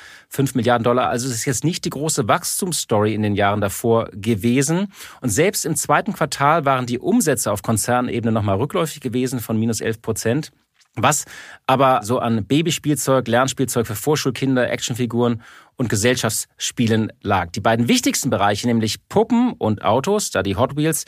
Milliarden 0.54 0.82
Dollar. 0.82 1.08
Also 1.08 1.28
es 1.28 1.34
ist 1.34 1.44
jetzt 1.44 1.64
nicht 1.64 1.84
die 1.84 1.90
große 1.90 2.26
Wachstumsstory 2.26 3.14
in 3.14 3.22
den 3.22 3.36
Jahren 3.36 3.60
davor 3.60 4.08
gewesen. 4.12 4.92
Und 5.20 5.30
selbst 5.30 5.64
im 5.64 5.76
zweiten 5.76 6.12
Quartal 6.12 6.64
waren 6.64 6.86
die 6.86 6.98
Umsätze 6.98 7.52
auf 7.52 7.62
Konzernebene 7.76 8.32
nochmal 8.32 8.56
rückläufig 8.56 9.00
gewesen 9.02 9.38
von 9.38 9.58
minus 9.58 9.82
11 9.82 10.00
Prozent. 10.00 10.50
Was 10.94 11.26
aber 11.66 12.00
so 12.02 12.20
an 12.20 12.46
Babyspielzeug, 12.46 13.28
Lernspielzeug 13.28 13.86
für 13.86 13.94
Vorschulkinder, 13.94 14.70
Actionfiguren 14.70 15.42
und 15.76 15.90
Gesellschaftsspielen 15.90 17.12
lag. 17.20 17.50
Die 17.50 17.60
beiden 17.60 17.86
wichtigsten 17.86 18.30
Bereiche, 18.30 18.66
nämlich 18.66 19.06
Puppen 19.10 19.52
und 19.52 19.84
Autos, 19.84 20.30
da 20.30 20.42
die 20.42 20.56
Hot 20.56 20.74
Wheels, 20.74 21.04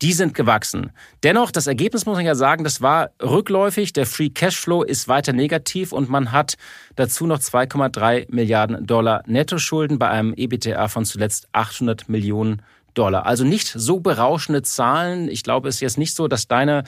die 0.00 0.14
sind 0.14 0.32
gewachsen. 0.32 0.90
Dennoch, 1.22 1.50
das 1.50 1.66
Ergebnis 1.66 2.06
muss 2.06 2.16
man 2.16 2.24
ja 2.24 2.34
sagen, 2.34 2.64
das 2.64 2.80
war 2.80 3.10
rückläufig. 3.22 3.92
Der 3.92 4.06
Free 4.06 4.30
Cashflow 4.30 4.84
ist 4.84 5.08
weiter 5.08 5.34
negativ 5.34 5.92
und 5.92 6.08
man 6.08 6.32
hat 6.32 6.54
dazu 6.94 7.26
noch 7.26 7.40
2,3 7.40 8.32
Milliarden 8.32 8.86
Dollar 8.86 9.22
Nettoschulden 9.26 9.98
bei 9.98 10.08
einem 10.08 10.32
EBTA 10.34 10.88
von 10.88 11.04
zuletzt 11.04 11.48
800 11.52 12.08
Millionen 12.08 12.56
Dollar. 12.56 12.75
Also 13.04 13.44
nicht 13.44 13.68
so 13.68 14.00
berauschende 14.00 14.62
Zahlen. 14.62 15.28
Ich 15.28 15.42
glaube, 15.42 15.68
es 15.68 15.76
ist 15.76 15.80
jetzt 15.80 15.98
nicht 15.98 16.14
so, 16.14 16.28
dass 16.28 16.48
deine 16.48 16.84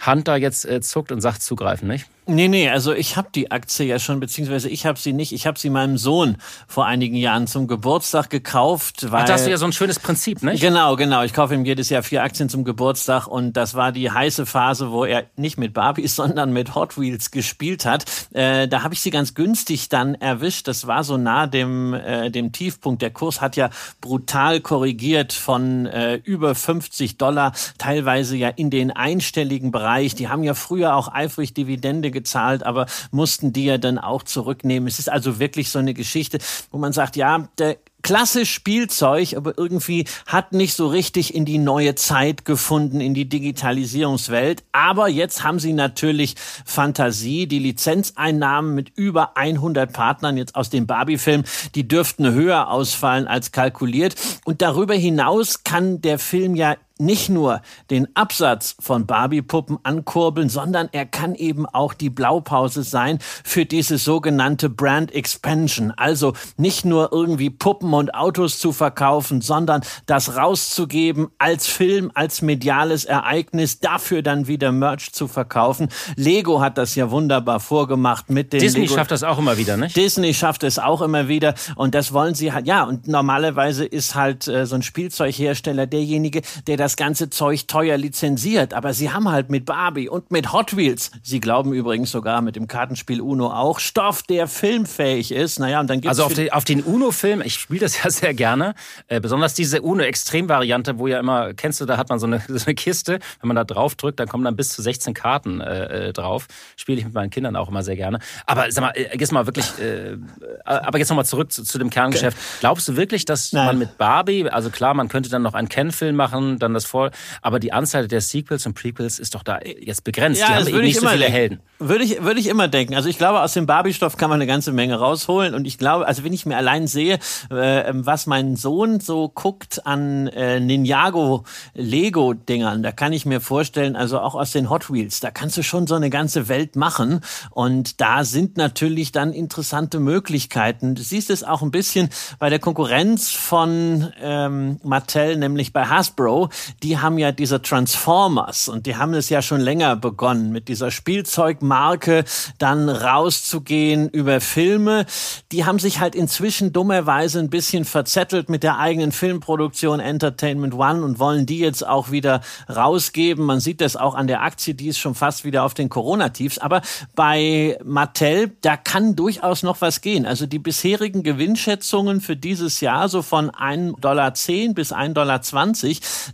Hand 0.00 0.28
da 0.28 0.36
jetzt 0.36 0.64
äh, 0.64 0.80
zuckt 0.80 1.12
und 1.12 1.20
sagt 1.20 1.42
zugreifen, 1.42 1.88
nicht? 1.88 2.06
Nee, 2.26 2.46
nee, 2.46 2.68
also 2.68 2.92
ich 2.92 3.16
habe 3.16 3.28
die 3.34 3.50
Aktie 3.50 3.86
ja 3.86 3.98
schon, 3.98 4.20
beziehungsweise 4.20 4.68
ich 4.68 4.86
habe 4.86 4.98
sie 4.98 5.12
nicht. 5.12 5.32
Ich 5.32 5.46
habe 5.48 5.58
sie 5.58 5.68
meinem 5.68 5.98
Sohn 5.98 6.36
vor 6.68 6.86
einigen 6.86 7.16
Jahren 7.16 7.48
zum 7.48 7.66
Geburtstag 7.66 8.30
gekauft. 8.30 9.10
Weil, 9.10 9.22
Ach, 9.22 9.26
das 9.26 9.42
ist 9.42 9.48
ja 9.48 9.56
so 9.56 9.64
ein 9.64 9.72
schönes 9.72 9.98
Prinzip, 9.98 10.42
nicht? 10.42 10.60
Genau, 10.60 10.94
genau. 10.94 11.24
Ich 11.24 11.32
kaufe 11.32 11.54
ihm 11.54 11.64
jedes 11.64 11.88
Jahr 11.88 12.04
vier 12.04 12.22
Aktien 12.22 12.48
zum 12.48 12.62
Geburtstag 12.62 13.26
und 13.26 13.54
das 13.54 13.74
war 13.74 13.90
die 13.90 14.10
heiße 14.10 14.46
Phase, 14.46 14.92
wo 14.92 15.04
er 15.04 15.24
nicht 15.36 15.58
mit 15.58 15.74
Barbies, 15.74 16.14
sondern 16.20 16.52
mit 16.52 16.76
Hot 16.76 16.98
Wheels 16.98 17.32
gespielt 17.32 17.84
hat. 17.84 18.04
Äh, 18.32 18.68
da 18.68 18.84
habe 18.84 18.94
ich 18.94 19.00
sie 19.00 19.10
ganz 19.10 19.34
günstig 19.34 19.88
dann 19.88 20.14
erwischt. 20.14 20.68
Das 20.68 20.86
war 20.86 21.02
so 21.02 21.16
nah 21.16 21.48
dem, 21.48 21.94
äh, 21.94 22.30
dem 22.30 22.52
Tiefpunkt. 22.52 23.02
Der 23.02 23.10
Kurs 23.10 23.40
hat 23.40 23.56
ja 23.56 23.70
brutal 24.00 24.60
korrigiert 24.60 25.32
von 25.32 25.86
äh, 25.86 26.16
über 26.22 26.54
50 26.54 27.18
Dollar, 27.18 27.52
teilweise 27.78 28.36
ja 28.36 28.50
in 28.50 28.70
den 28.70 28.92
einstelligen 28.92 29.72
Bereich. 29.72 29.89
Die 29.98 30.28
haben 30.28 30.42
ja 30.42 30.54
früher 30.54 30.94
auch 30.94 31.12
eifrig 31.12 31.54
Dividende 31.54 32.10
gezahlt, 32.10 32.62
aber 32.64 32.86
mussten 33.10 33.52
die 33.52 33.64
ja 33.64 33.78
dann 33.78 33.98
auch 33.98 34.22
zurücknehmen. 34.22 34.88
Es 34.88 34.98
ist 34.98 35.10
also 35.10 35.38
wirklich 35.38 35.70
so 35.70 35.78
eine 35.78 35.94
Geschichte, 35.94 36.38
wo 36.70 36.78
man 36.78 36.92
sagt, 36.92 37.16
ja, 37.16 37.48
der 37.58 37.76
klassisch 38.02 38.52
Spielzeug, 38.52 39.34
aber 39.36 39.58
irgendwie 39.58 40.06
hat 40.26 40.52
nicht 40.52 40.74
so 40.74 40.86
richtig 40.88 41.34
in 41.34 41.44
die 41.44 41.58
neue 41.58 41.94
Zeit 41.94 42.44
gefunden, 42.44 43.00
in 43.00 43.14
die 43.14 43.28
Digitalisierungswelt. 43.28 44.62
Aber 44.72 45.08
jetzt 45.08 45.44
haben 45.44 45.58
sie 45.58 45.72
natürlich 45.72 46.36
Fantasie. 46.64 47.46
Die 47.46 47.58
Lizenzeinnahmen 47.58 48.74
mit 48.74 48.92
über 48.96 49.36
100 49.36 49.92
Partnern 49.92 50.36
jetzt 50.36 50.54
aus 50.54 50.70
dem 50.70 50.86
Barbie-Film, 50.86 51.44
die 51.74 51.86
dürften 51.86 52.32
höher 52.32 52.70
ausfallen 52.70 53.26
als 53.26 53.52
kalkuliert. 53.52 54.14
Und 54.44 54.62
darüber 54.62 54.94
hinaus 54.94 55.64
kann 55.64 56.00
der 56.00 56.18
Film 56.18 56.54
ja 56.54 56.76
nicht 57.00 57.28
nur 57.28 57.62
den 57.90 58.08
Absatz 58.14 58.76
von 58.78 59.06
Barbie-Puppen 59.06 59.78
ankurbeln, 59.82 60.48
sondern 60.48 60.88
er 60.92 61.06
kann 61.06 61.34
eben 61.34 61.66
auch 61.66 61.94
die 61.94 62.10
Blaupause 62.10 62.82
sein 62.82 63.18
für 63.44 63.64
diese 63.64 63.98
sogenannte 63.98 64.68
Brand 64.68 65.12
Expansion. 65.12 65.92
Also 65.96 66.34
nicht 66.56 66.84
nur 66.84 67.12
irgendwie 67.12 67.50
Puppen 67.50 67.92
und 67.94 68.14
Autos 68.14 68.58
zu 68.58 68.72
verkaufen, 68.72 69.40
sondern 69.40 69.82
das 70.06 70.36
rauszugeben 70.36 71.28
als 71.38 71.66
Film, 71.66 72.10
als 72.14 72.42
mediales 72.42 73.04
Ereignis, 73.04 73.80
dafür 73.80 74.22
dann 74.22 74.46
wieder 74.46 74.72
Merch 74.72 75.12
zu 75.12 75.28
verkaufen. 75.28 75.88
Lego 76.16 76.60
hat 76.60 76.78
das 76.78 76.94
ja 76.94 77.10
wunderbar 77.10 77.60
vorgemacht 77.60 78.30
mit 78.30 78.52
den 78.52 78.60
Disney 78.60 78.82
Lego 78.82 78.94
schafft 78.94 79.10
das 79.10 79.22
auch 79.22 79.38
immer 79.38 79.56
wieder, 79.56 79.76
nicht? 79.76 79.96
Disney 79.96 80.34
schafft 80.34 80.62
es 80.62 80.78
auch 80.78 81.02
immer 81.02 81.28
wieder 81.28 81.54
und 81.76 81.94
das 81.94 82.12
wollen 82.12 82.34
sie 82.34 82.52
halt, 82.52 82.66
ja, 82.66 82.84
und 82.84 83.08
normalerweise 83.08 83.84
ist 83.84 84.14
halt 84.14 84.46
äh, 84.48 84.66
so 84.66 84.74
ein 84.74 84.82
Spielzeughersteller 84.82 85.86
derjenige, 85.86 86.42
der 86.66 86.76
das 86.76 86.89
das 86.90 86.96
ganze 86.96 87.30
Zeug 87.30 87.68
teuer 87.68 87.96
lizenziert. 87.96 88.74
Aber 88.74 88.92
sie 88.92 89.12
haben 89.12 89.30
halt 89.30 89.48
mit 89.48 89.64
Barbie 89.64 90.08
und 90.08 90.32
mit 90.32 90.52
Hot 90.52 90.76
Wheels, 90.76 91.12
sie 91.22 91.38
glauben 91.38 91.72
übrigens 91.72 92.10
sogar 92.10 92.42
mit 92.42 92.56
dem 92.56 92.66
Kartenspiel 92.66 93.20
Uno 93.20 93.52
auch, 93.52 93.78
Stoff, 93.78 94.24
der 94.24 94.48
filmfähig 94.48 95.30
ist. 95.30 95.60
Naja, 95.60 95.78
und 95.78 95.88
dann 95.88 96.00
gibt's 96.00 96.18
Also 96.18 96.24
auf, 96.24 96.34
die, 96.34 96.52
auf 96.52 96.64
den 96.64 96.82
Uno-Film, 96.82 97.42
ich 97.42 97.54
spiele 97.54 97.80
das 97.80 98.02
ja 98.02 98.10
sehr 98.10 98.34
gerne, 98.34 98.74
äh, 99.06 99.20
besonders 99.20 99.54
diese 99.54 99.82
Uno-Extrem-Variante, 99.82 100.98
wo 100.98 101.06
ja 101.06 101.20
immer, 101.20 101.54
kennst 101.54 101.80
du, 101.80 101.86
da 101.86 101.96
hat 101.96 102.08
man 102.08 102.18
so 102.18 102.26
eine, 102.26 102.42
so 102.48 102.66
eine 102.66 102.74
Kiste, 102.74 103.20
wenn 103.40 103.48
man 103.48 103.56
da 103.56 103.62
drauf 103.62 103.94
drückt, 103.94 104.18
dann 104.18 104.28
kommen 104.28 104.44
dann 104.44 104.56
bis 104.56 104.70
zu 104.70 104.82
16 104.82 105.14
Karten 105.14 105.60
äh, 105.60 106.08
äh, 106.08 106.12
drauf. 106.12 106.48
Spiele 106.74 106.98
ich 106.98 107.04
mit 107.04 107.14
meinen 107.14 107.30
Kindern 107.30 107.54
auch 107.54 107.68
immer 107.68 107.84
sehr 107.84 107.96
gerne. 107.96 108.18
Aber 108.46 108.70
sag 108.72 108.82
mal, 108.82 108.90
äh, 108.96 109.16
jetzt 109.16 109.30
mal 109.30 109.46
wirklich, 109.46 109.66
äh, 109.78 110.16
aber 110.64 110.98
jetzt 110.98 111.10
nochmal 111.10 111.24
zurück 111.24 111.52
zu, 111.52 111.62
zu, 111.62 111.78
dem 111.78 111.90
Kerngeschäft. 111.90 112.36
Glaubst 112.58 112.88
du 112.88 112.96
wirklich, 112.96 113.24
dass 113.26 113.52
Nein. 113.52 113.66
man 113.66 113.78
mit 113.78 113.96
Barbie, 113.96 114.48
also 114.50 114.70
klar, 114.70 114.94
man 114.94 115.08
könnte 115.08 115.30
dann 115.30 115.42
noch 115.42 115.54
einen 115.54 115.68
Ken-Film 115.68 116.16
machen, 116.16 116.58
dann 116.58 116.74
das 116.74 116.79
das 116.80 116.90
voll. 116.90 117.10
Aber 117.42 117.60
die 117.60 117.72
Anzahl 117.72 118.08
der 118.08 118.20
Sequels 118.20 118.66
und 118.66 118.74
Prequels 118.74 119.18
ist 119.18 119.34
doch 119.34 119.42
da 119.42 119.60
jetzt 119.62 120.04
begrenzt. 120.04 120.40
Ja, 120.40 120.48
die 120.48 120.52
haben 120.54 120.68
eben 120.68 120.80
nicht 120.80 121.00
so 121.00 121.06
viele 121.06 121.20
denken. 121.20 121.32
Helden. 121.32 121.60
Würde 121.78 122.04
ich, 122.04 122.22
würde 122.22 122.40
ich 122.40 122.48
immer 122.48 122.68
denken. 122.68 122.94
Also 122.94 123.08
ich 123.08 123.18
glaube, 123.18 123.40
aus 123.40 123.54
dem 123.54 123.66
Barbie-Stoff 123.66 124.16
kann 124.16 124.28
man 124.30 124.38
eine 124.38 124.46
ganze 124.46 124.72
Menge 124.72 124.98
rausholen. 124.98 125.54
Und 125.54 125.66
ich 125.66 125.78
glaube, 125.78 126.06
also 126.06 126.24
wenn 126.24 126.32
ich 126.32 126.44
mir 126.46 126.56
allein 126.56 126.86
sehe, 126.86 127.18
äh, 127.50 127.92
was 127.94 128.26
mein 128.26 128.56
Sohn 128.56 129.00
so 129.00 129.28
guckt 129.28 129.86
an 129.86 130.26
äh, 130.28 130.60
Ninjago 130.60 131.44
Lego-Dingern, 131.74 132.82
da 132.82 132.92
kann 132.92 133.12
ich 133.12 133.24
mir 133.26 133.40
vorstellen, 133.40 133.96
also 133.96 134.18
auch 134.20 134.34
aus 134.34 134.52
den 134.52 134.68
Hot 134.70 134.92
Wheels, 134.92 135.20
da 135.20 135.30
kannst 135.30 135.56
du 135.56 135.62
schon 135.62 135.86
so 135.86 135.94
eine 135.94 136.10
ganze 136.10 136.48
Welt 136.48 136.76
machen. 136.76 137.20
Und 137.50 138.00
da 138.00 138.24
sind 138.24 138.56
natürlich 138.56 139.12
dann 139.12 139.32
interessante 139.32 140.00
Möglichkeiten. 140.00 140.94
Du 140.94 141.02
siehst 141.02 141.30
es 141.30 141.44
auch 141.44 141.62
ein 141.62 141.70
bisschen 141.70 142.10
bei 142.38 142.50
der 142.50 142.58
Konkurrenz 142.58 143.30
von 143.30 144.12
ähm, 144.20 144.78
Mattel, 144.82 145.36
nämlich 145.36 145.72
bei 145.72 145.86
Hasbro 145.86 146.50
die 146.82 146.98
haben 146.98 147.18
ja 147.18 147.32
diese 147.32 147.62
Transformers 147.62 148.68
und 148.68 148.86
die 148.86 148.96
haben 148.96 149.14
es 149.14 149.28
ja 149.28 149.42
schon 149.42 149.60
länger 149.60 149.96
begonnen 149.96 150.52
mit 150.52 150.68
dieser 150.68 150.90
Spielzeugmarke 150.90 152.24
dann 152.58 152.88
rauszugehen 152.88 154.08
über 154.08 154.40
Filme. 154.40 155.06
Die 155.52 155.64
haben 155.64 155.78
sich 155.78 156.00
halt 156.00 156.14
inzwischen 156.14 156.72
dummerweise 156.72 157.38
ein 157.38 157.50
bisschen 157.50 157.84
verzettelt 157.84 158.48
mit 158.48 158.62
der 158.62 158.78
eigenen 158.78 159.12
Filmproduktion 159.12 160.00
Entertainment 160.00 160.74
One 160.74 161.02
und 161.04 161.18
wollen 161.18 161.46
die 161.46 161.58
jetzt 161.58 161.86
auch 161.86 162.10
wieder 162.10 162.40
rausgeben. 162.68 163.44
Man 163.44 163.60
sieht 163.60 163.80
das 163.80 163.96
auch 163.96 164.14
an 164.14 164.26
der 164.26 164.42
Aktie, 164.42 164.74
die 164.74 164.88
ist 164.88 164.98
schon 164.98 165.14
fast 165.14 165.44
wieder 165.44 165.64
auf 165.64 165.74
den 165.74 165.88
Corona-Tiefs. 165.88 166.58
Aber 166.58 166.82
bei 167.14 167.78
Mattel, 167.84 168.52
da 168.62 168.76
kann 168.76 169.16
durchaus 169.16 169.62
noch 169.62 169.80
was 169.80 170.00
gehen. 170.00 170.26
Also 170.26 170.46
die 170.46 170.58
bisherigen 170.58 171.22
Gewinnschätzungen 171.22 172.20
für 172.20 172.36
dieses 172.36 172.80
Jahr 172.80 173.08
so 173.08 173.22
von 173.22 173.50
1,10 173.50 174.00
Dollar 174.00 174.30
bis 174.74 174.92
1,20 174.92 175.12
Dollar, 175.14 175.40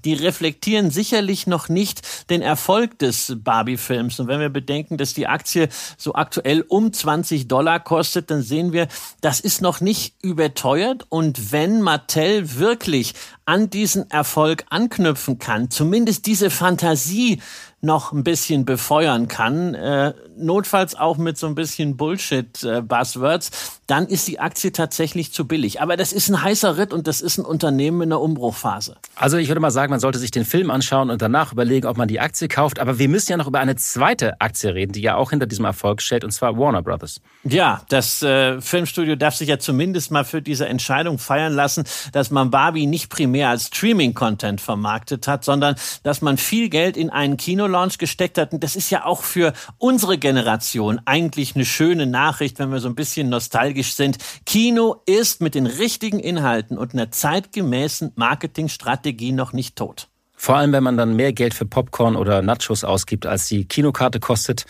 die 0.04 0.14
reflektieren 0.16 0.90
sicherlich 0.90 1.46
noch 1.46 1.68
nicht 1.68 2.30
den 2.30 2.42
Erfolg 2.42 2.98
des 2.98 3.36
Barbie-Films. 3.38 4.20
Und 4.20 4.28
wenn 4.28 4.40
wir 4.40 4.48
bedenken, 4.48 4.96
dass 4.96 5.14
die 5.14 5.26
Aktie 5.26 5.68
so 5.96 6.14
aktuell 6.14 6.64
um 6.68 6.92
20 6.92 7.48
Dollar 7.48 7.80
kostet, 7.80 8.30
dann 8.30 8.42
sehen 8.42 8.72
wir, 8.72 8.88
das 9.20 9.40
ist 9.40 9.60
noch 9.60 9.80
nicht 9.80 10.14
überteuert. 10.22 11.06
Und 11.08 11.52
wenn 11.52 11.82
Mattel 11.82 12.56
wirklich 12.56 13.14
an 13.44 13.70
diesen 13.70 14.10
Erfolg 14.10 14.64
anknüpfen 14.70 15.38
kann, 15.38 15.70
zumindest 15.70 16.26
diese 16.26 16.50
Fantasie 16.50 17.40
noch 17.80 18.12
ein 18.12 18.24
bisschen 18.24 18.64
befeuern 18.64 19.28
kann, 19.28 19.74
äh, 19.74 20.14
notfalls 20.36 20.94
auch 20.94 21.16
mit 21.16 21.38
so 21.38 21.46
ein 21.46 21.54
bisschen 21.54 21.96
Bullshit-Buzzwords, 21.96 23.48
äh, 23.48 23.52
dann 23.86 24.06
ist 24.06 24.26
die 24.28 24.40
Aktie 24.40 24.72
tatsächlich 24.72 25.32
zu 25.32 25.46
billig. 25.46 25.80
Aber 25.80 25.96
das 25.96 26.12
ist 26.12 26.28
ein 26.28 26.42
heißer 26.42 26.76
Ritt 26.76 26.92
und 26.92 27.06
das 27.06 27.20
ist 27.20 27.38
ein 27.38 27.44
Unternehmen 27.44 28.02
in 28.02 28.10
der 28.10 28.20
Umbruchphase. 28.20 28.96
Also 29.14 29.36
ich 29.36 29.48
würde 29.48 29.60
mal 29.60 29.70
sagen, 29.70 29.90
man 29.90 30.00
sollte 30.00 30.18
sich 30.18 30.30
den 30.30 30.44
Film 30.44 30.70
anschauen 30.70 31.10
und 31.10 31.22
danach 31.22 31.52
überlegen, 31.52 31.86
ob 31.86 31.96
man 31.96 32.08
die 32.08 32.20
Aktie 32.20 32.48
kauft. 32.48 32.80
Aber 32.80 32.98
wir 32.98 33.08
müssen 33.08 33.30
ja 33.30 33.36
noch 33.36 33.46
über 33.46 33.60
eine 33.60 33.76
zweite 33.76 34.40
Aktie 34.40 34.74
reden, 34.74 34.92
die 34.92 35.02
ja 35.02 35.16
auch 35.16 35.30
hinter 35.30 35.46
diesem 35.46 35.64
Erfolg 35.64 36.02
steht, 36.02 36.24
und 36.24 36.32
zwar 36.32 36.58
Warner 36.58 36.82
Brothers. 36.82 37.20
Ja, 37.44 37.82
das 37.88 38.22
äh, 38.22 38.60
Filmstudio 38.60 39.16
darf 39.16 39.36
sich 39.36 39.48
ja 39.48 39.58
zumindest 39.58 40.10
mal 40.10 40.24
für 40.24 40.42
diese 40.42 40.66
Entscheidung 40.66 41.18
feiern 41.18 41.52
lassen, 41.52 41.84
dass 42.12 42.30
man 42.30 42.50
Barbie 42.50 42.86
nicht 42.86 43.08
primär 43.08 43.50
als 43.50 43.68
Streaming-Content 43.68 44.60
vermarktet 44.60 45.28
hat, 45.28 45.44
sondern 45.44 45.76
dass 46.02 46.22
man 46.22 46.36
viel 46.36 46.68
Geld 46.68 46.96
in 46.96 47.10
einen 47.10 47.36
Kinolaunch 47.36 47.98
gesteckt 47.98 48.38
hat. 48.38 48.52
Und 48.52 48.64
das 48.64 48.76
ist 48.76 48.90
ja 48.90 49.04
auch 49.04 49.22
für 49.22 49.52
unsere 49.78 50.18
Generation 50.26 51.00
eigentlich 51.04 51.54
eine 51.54 51.64
schöne 51.64 52.04
Nachricht, 52.04 52.58
wenn 52.58 52.72
wir 52.72 52.80
so 52.80 52.88
ein 52.88 52.96
bisschen 52.96 53.28
nostalgisch 53.28 53.94
sind. 53.94 54.18
Kino 54.44 55.02
ist 55.06 55.40
mit 55.40 55.54
den 55.54 55.66
richtigen 55.66 56.18
Inhalten 56.18 56.76
und 56.76 56.94
einer 56.94 57.12
zeitgemäßen 57.12 58.10
Marketingstrategie 58.16 59.30
noch 59.30 59.52
nicht 59.52 59.76
tot. 59.76 60.08
Vor 60.34 60.56
allem, 60.56 60.72
wenn 60.72 60.82
man 60.82 60.96
dann 60.96 61.14
mehr 61.14 61.32
Geld 61.32 61.54
für 61.54 61.64
Popcorn 61.64 62.16
oder 62.16 62.42
Nachos 62.42 62.82
ausgibt, 62.82 63.24
als 63.24 63.46
die 63.46 63.66
Kinokarte 63.66 64.18
kostet, 64.18 64.66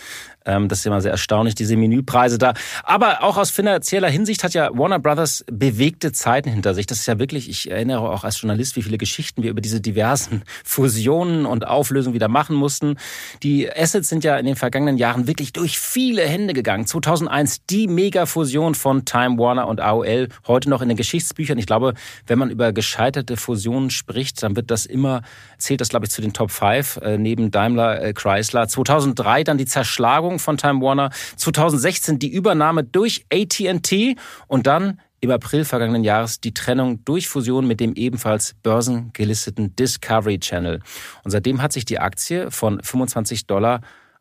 das 0.46 0.78
ist 0.80 0.86
immer 0.86 1.00
sehr 1.00 1.10
erstaunlich, 1.10 1.54
diese 1.54 1.76
Menüpreise 1.76 2.38
da. 2.38 2.54
Aber 2.84 3.22
auch 3.22 3.36
aus 3.36 3.50
finanzieller 3.50 4.08
Hinsicht 4.08 4.44
hat 4.44 4.54
ja 4.54 4.70
Warner 4.72 4.98
Brothers 4.98 5.44
bewegte 5.50 6.12
Zeiten 6.12 6.50
hinter 6.50 6.74
sich. 6.74 6.86
Das 6.86 6.98
ist 6.98 7.06
ja 7.06 7.18
wirklich, 7.18 7.48
ich 7.50 7.70
erinnere 7.70 8.08
auch 8.08 8.24
als 8.24 8.40
Journalist, 8.40 8.76
wie 8.76 8.82
viele 8.82 8.98
Geschichten 8.98 9.42
wir 9.42 9.50
über 9.50 9.60
diese 9.60 9.80
diversen 9.80 10.42
Fusionen 10.64 11.46
und 11.46 11.66
Auflösungen 11.66 12.14
wieder 12.14 12.28
machen 12.28 12.56
mussten. 12.56 12.96
Die 13.42 13.70
Assets 13.70 14.08
sind 14.08 14.24
ja 14.24 14.36
in 14.36 14.46
den 14.46 14.56
vergangenen 14.56 14.96
Jahren 14.96 15.26
wirklich 15.26 15.52
durch 15.52 15.78
viele 15.78 16.22
Hände 16.22 16.54
gegangen. 16.54 16.86
2001 16.86 17.66
die 17.66 17.88
Mega-Fusion 17.88 18.74
von 18.74 19.04
Time 19.04 19.38
Warner 19.38 19.66
und 19.66 19.80
AOL, 19.80 20.28
heute 20.46 20.70
noch 20.70 20.82
in 20.82 20.88
den 20.88 20.96
Geschichtsbüchern. 20.96 21.58
Ich 21.58 21.66
glaube, 21.66 21.94
wenn 22.26 22.38
man 22.38 22.50
über 22.50 22.72
gescheiterte 22.72 23.36
Fusionen 23.36 23.90
spricht, 23.90 24.42
dann 24.42 24.56
wird 24.56 24.70
das 24.70 24.86
immer, 24.86 25.22
zählt 25.58 25.80
das 25.80 25.88
glaube 25.88 26.06
ich 26.06 26.10
zu 26.10 26.22
den 26.22 26.32
Top 26.32 26.50
5, 26.50 26.98
äh, 26.98 27.18
neben 27.18 27.50
Daimler, 27.50 28.02
äh, 28.02 28.12
Chrysler. 28.12 28.68
2003 28.68 29.44
dann 29.44 29.58
die 29.58 29.66
Zerschlagung 29.66 30.38
von 30.38 30.56
Time 30.56 30.80
Warner, 30.80 31.10
2016 31.36 32.18
die 32.18 32.32
Übernahme 32.32 32.84
durch 32.84 33.26
AT&T 33.32 34.16
und 34.46 34.66
dann 34.66 35.00
im 35.20 35.30
April 35.30 35.64
vergangenen 35.64 36.04
Jahres 36.04 36.40
die 36.40 36.54
Trennung 36.54 37.04
durch 37.04 37.28
Fusion 37.28 37.66
mit 37.66 37.80
dem 37.80 37.94
ebenfalls 37.94 38.54
börsengelisteten 38.62 39.74
Discovery 39.74 40.38
Channel. 40.38 40.80
Und 41.24 41.30
seitdem 41.30 41.62
hat 41.62 41.72
sich 41.72 41.84
die 41.84 41.98
Aktie 41.98 42.50
von 42.50 42.80
25 42.82 43.46
Dollar 43.46 43.80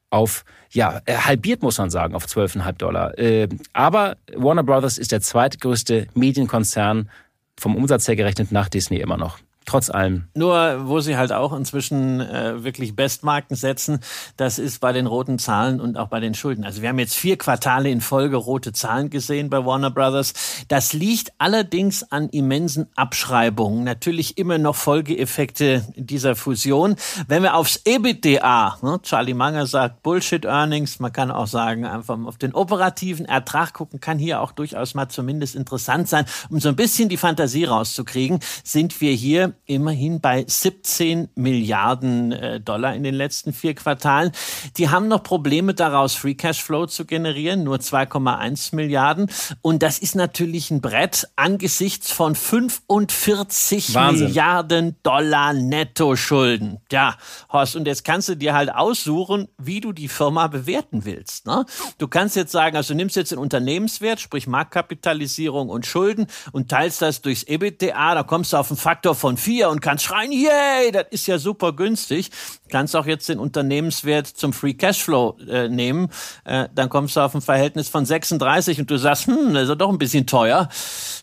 auf, 0.10 0.46
ja, 0.72 1.02
äh, 1.06 1.16
halbiert 1.16 1.62
muss 1.62 1.78
man 1.78 1.90
sagen, 1.90 2.16
auf 2.16 2.26
12,5 2.26 2.72
Dollar. 2.78 3.18
Äh, 3.18 3.50
aber 3.74 4.16
Warner 4.34 4.64
Brothers 4.64 4.98
ist 4.98 5.12
der 5.12 5.22
zweitgrößte 5.22 6.08
Medienkonzern 6.14 7.10
vom 7.58 7.76
Umsatz 7.76 8.08
her 8.08 8.16
gerechnet 8.16 8.52
nach 8.52 8.70
Disney 8.70 8.98
immer 8.98 9.18
noch. 9.18 9.40
Trotz 9.66 9.90
allem. 9.90 10.26
Nur, 10.36 10.88
wo 10.88 11.00
sie 11.00 11.18
halt 11.18 11.32
auch 11.32 11.52
inzwischen 11.52 12.22
äh, 12.22 12.64
wirklich 12.64 12.96
Bestmarken 12.96 13.56
setzen, 13.56 14.00
das 14.38 14.60
ist 14.60 14.80
bei 14.80 14.94
den 14.94 15.08
roten 15.08 15.40
Zahlen 15.40 15.82
und 15.82 15.98
auch 15.98 16.08
bei 16.08 16.20
den 16.20 16.36
Schulden. 16.36 16.64
Also 16.64 16.84
wir 16.84 16.90
haben 16.90 17.00
jetzt 17.00 17.16
vier 17.16 17.36
Quartale 17.36 17.90
in 17.90 18.00
Folge 18.00 18.36
rote 18.36 18.74
Zahlen 18.74 19.10
gesehen 19.10 19.50
bei 19.50 19.66
Warner 19.66 19.90
Brothers. 19.90 20.34
Das 20.68 20.94
liegt 20.94 21.34
allerdings 21.40 22.12
an 22.12 22.30
immensen 22.30 22.88
Abschreibungen. 22.96 23.84
Natürlich 23.84 24.38
immer 24.38 24.60
noch 24.60 24.76
Folgeeffekte 24.76 25.84
dieser 25.96 26.36
Fusion. 26.36 26.96
Wenn 27.28 27.42
wir 27.42 27.56
aufs 27.56 27.82
EBITDA, 27.86 28.78
ne, 28.84 29.00
Charlie 29.02 29.34
Munger 29.34 29.66
sagt 29.66 30.04
Bullshit 30.04 30.46
Earnings, 30.46 31.00
man 31.00 31.12
kann 31.12 31.32
auch 31.32 31.48
sagen, 31.48 31.86
einfach 31.86 32.20
auf 32.26 32.38
den 32.38 32.54
operativen 32.54 33.26
Ertrag 33.26 33.74
gucken, 33.74 34.00
kann 34.00 34.20
hier 34.20 34.42
auch 34.42 34.52
durchaus 34.52 34.94
mal 34.94 35.10
zumindest 35.10 35.56
interessant 35.56 36.08
sein. 36.08 36.26
Um 36.52 36.60
so 36.60 36.70
ein 36.70 36.76
bisschen 36.76 37.10
die 37.10 37.18
Fantasie 37.18 37.66
rauszukriegen, 37.66 38.40
sind 38.64 39.02
wir 39.02 39.14
hier 39.14 39.55
immerhin 39.66 40.22
bei 40.22 40.46
17 40.48 41.30
Milliarden 41.36 42.32
äh, 42.32 42.60
Dollar 42.60 42.96
in 42.96 43.04
den 43.04 43.16
letzten 43.16 43.54
vier 43.54 43.76
Quartalen. 43.76 44.32
Die 44.78 44.90
haben 44.90 45.08
noch 45.08 45.24
Probleme 45.24 45.74
daraus, 45.74 46.16
Free 46.16 46.36
Cash 46.36 46.64
Flow 46.64 46.86
zu 46.86 47.06
generieren, 47.06 47.64
nur 47.64 47.78
2,1 47.78 48.76
Milliarden. 48.76 49.30
Und 49.62 49.84
das 49.84 50.00
ist 50.00 50.16
natürlich 50.16 50.72
ein 50.72 50.82
Brett 50.82 51.28
angesichts 51.36 52.12
von 52.12 52.36
45 52.36 53.94
Wahnsinn. 53.94 54.28
Milliarden 54.28 54.96
Dollar 55.04 55.54
Netto-Schulden. 55.54 56.80
Ja, 56.92 57.18
Horst, 57.52 57.76
und 57.76 57.88
jetzt 57.88 58.04
kannst 58.04 58.30
du 58.30 58.36
dir 58.36 58.54
halt 58.54 58.74
aussuchen, 58.74 59.48
wie 59.58 59.82
du 59.82 59.92
die 59.92 60.08
Firma 60.08 60.48
bewerten 60.48 61.06
willst. 61.06 61.46
Ne? 61.46 61.66
Du 61.98 62.08
kannst 62.08 62.36
jetzt 62.36 62.52
sagen, 62.52 62.76
also 62.76 62.94
du 62.94 62.98
nimmst 62.98 63.16
jetzt 63.16 63.32
den 63.32 63.40
Unternehmenswert, 63.40 64.20
sprich 64.20 64.48
Marktkapitalisierung 64.48 65.70
und 65.70 65.86
Schulden 65.86 66.28
und 66.52 66.70
teilst 66.70 67.02
das 67.02 67.22
durchs 67.22 67.44
EBITDA, 67.44 68.16
da 68.16 68.24
kommst 68.24 68.54
du 68.54 68.58
auf 68.58 68.70
einen 68.70 68.78
Faktor 68.78 69.16
von 69.16 69.38
4 69.46 69.70
und 69.70 69.80
kannst 69.80 70.06
schreien, 70.06 70.32
yay, 70.32 70.92
das 70.92 71.06
ist 71.12 71.28
ja 71.28 71.38
super 71.38 71.74
günstig. 71.74 72.32
Kannst 72.70 72.96
auch 72.96 73.06
jetzt 73.06 73.30
den 73.30 73.38
Unternehmenswert 73.38 74.26
zum 74.26 74.54
Free 74.54 74.74
Cashflow 74.74 75.38
äh, 75.48 75.70
nehmen, 75.70 76.10
äh, 76.46 76.68
dann 76.74 76.90
kommst 76.90 77.16
du 77.16 77.20
auf 77.20 77.36
ein 77.36 77.42
Verhältnis 77.42 77.88
von 77.88 78.08
36 78.08 78.80
und 78.80 78.90
du 78.90 78.98
sagst, 78.98 79.28
hm, 79.28 79.54
das 79.54 79.70
ist 79.70 79.78
doch 79.78 79.90
ein 79.90 80.00
bisschen 80.00 80.26
teuer. 80.26 80.68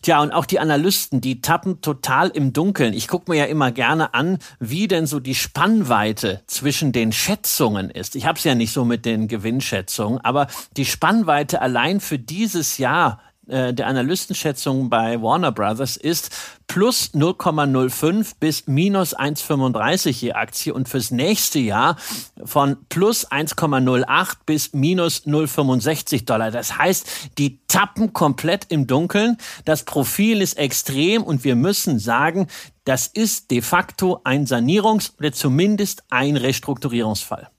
Tja, 0.01 0.21
und 0.21 0.31
auch 0.31 0.45
die 0.45 0.61
Analysten, 0.61 1.19
die 1.19 1.41
tappen 1.41 1.81
total 1.81 2.29
im 2.29 2.53
Dunkeln. 2.53 2.93
Ich 2.93 3.09
gucke 3.09 3.29
mir 3.29 3.39
ja 3.39 3.45
immer 3.45 3.73
gerne 3.73 4.13
an, 4.13 4.39
wie 4.61 4.87
denn 4.87 5.05
so 5.05 5.19
die 5.19 5.35
Spannweite 5.35 6.43
zwischen 6.47 6.93
den 6.93 7.11
Schätzungen 7.11 7.89
ist. 7.89 8.15
Ich 8.15 8.25
habe 8.25 8.37
es 8.37 8.45
ja 8.45 8.55
nicht 8.55 8.71
so 8.71 8.85
mit 8.85 9.03
den 9.03 9.27
Gewinnschätzungen, 9.27 10.21
aber 10.21 10.47
die 10.77 10.85
Spannweite 10.85 11.61
allein 11.61 11.99
für 11.99 12.19
dieses 12.19 12.77
Jahr 12.77 13.19
äh, 13.47 13.73
der 13.73 13.87
Analystenschätzung 13.87 14.89
bei 14.89 15.21
Warner 15.21 15.51
Brothers 15.51 15.97
ist 15.97 16.31
plus 16.67 17.11
0,05 17.13 18.35
bis 18.39 18.67
minus 18.67 19.15
1,35 19.15 20.09
je 20.11 20.33
Aktie 20.33 20.73
und 20.73 20.87
fürs 20.87 21.11
nächste 21.11 21.59
Jahr 21.59 21.97
von 22.43 22.77
plus 22.87 23.29
1,08 23.29 24.37
bis 24.45 24.73
minus 24.73 25.25
0,65 25.25 26.25
Dollar. 26.25 26.51
Das 26.51 26.77
heißt, 26.77 27.31
die 27.37 27.59
tappen 27.67 28.13
komplett 28.13 28.65
im 28.69 28.87
Dunkeln. 28.87 29.37
Das 29.65 29.83
Profil 29.83 30.41
ist 30.41 30.57
extrem 30.57 31.23
und 31.23 31.43
wir 31.43 31.55
müssen 31.55 31.99
sagen, 31.99 32.47
das 32.85 33.07
ist 33.07 33.51
de 33.51 33.61
facto 33.61 34.21
ein 34.23 34.45
Sanierungs- 34.45 35.11
oder 35.19 35.31
zumindest 35.31 36.03
ein 36.09 36.37
Restrukturierungsfall. 36.37 37.49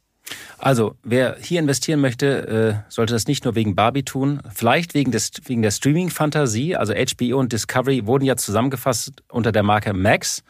Also, 0.58 0.96
wer 1.02 1.36
hier 1.40 1.60
investieren 1.60 2.00
möchte, 2.00 2.84
äh, 2.86 2.90
sollte 2.90 3.12
das 3.12 3.26
nicht 3.26 3.44
nur 3.44 3.54
wegen 3.54 3.74
Barbie 3.74 4.04
tun, 4.04 4.40
vielleicht 4.52 4.94
wegen, 4.94 5.12
des, 5.12 5.30
wegen 5.44 5.62
der 5.62 5.70
Streaming-Fantasie. 5.70 6.76
Also 6.76 6.94
HBO 6.94 7.38
und 7.38 7.52
Discovery 7.52 8.06
wurden 8.06 8.24
ja 8.24 8.36
zusammengefasst 8.36 9.22
unter 9.28 9.52
der 9.52 9.62
Marke 9.62 9.92
Max. 9.92 10.42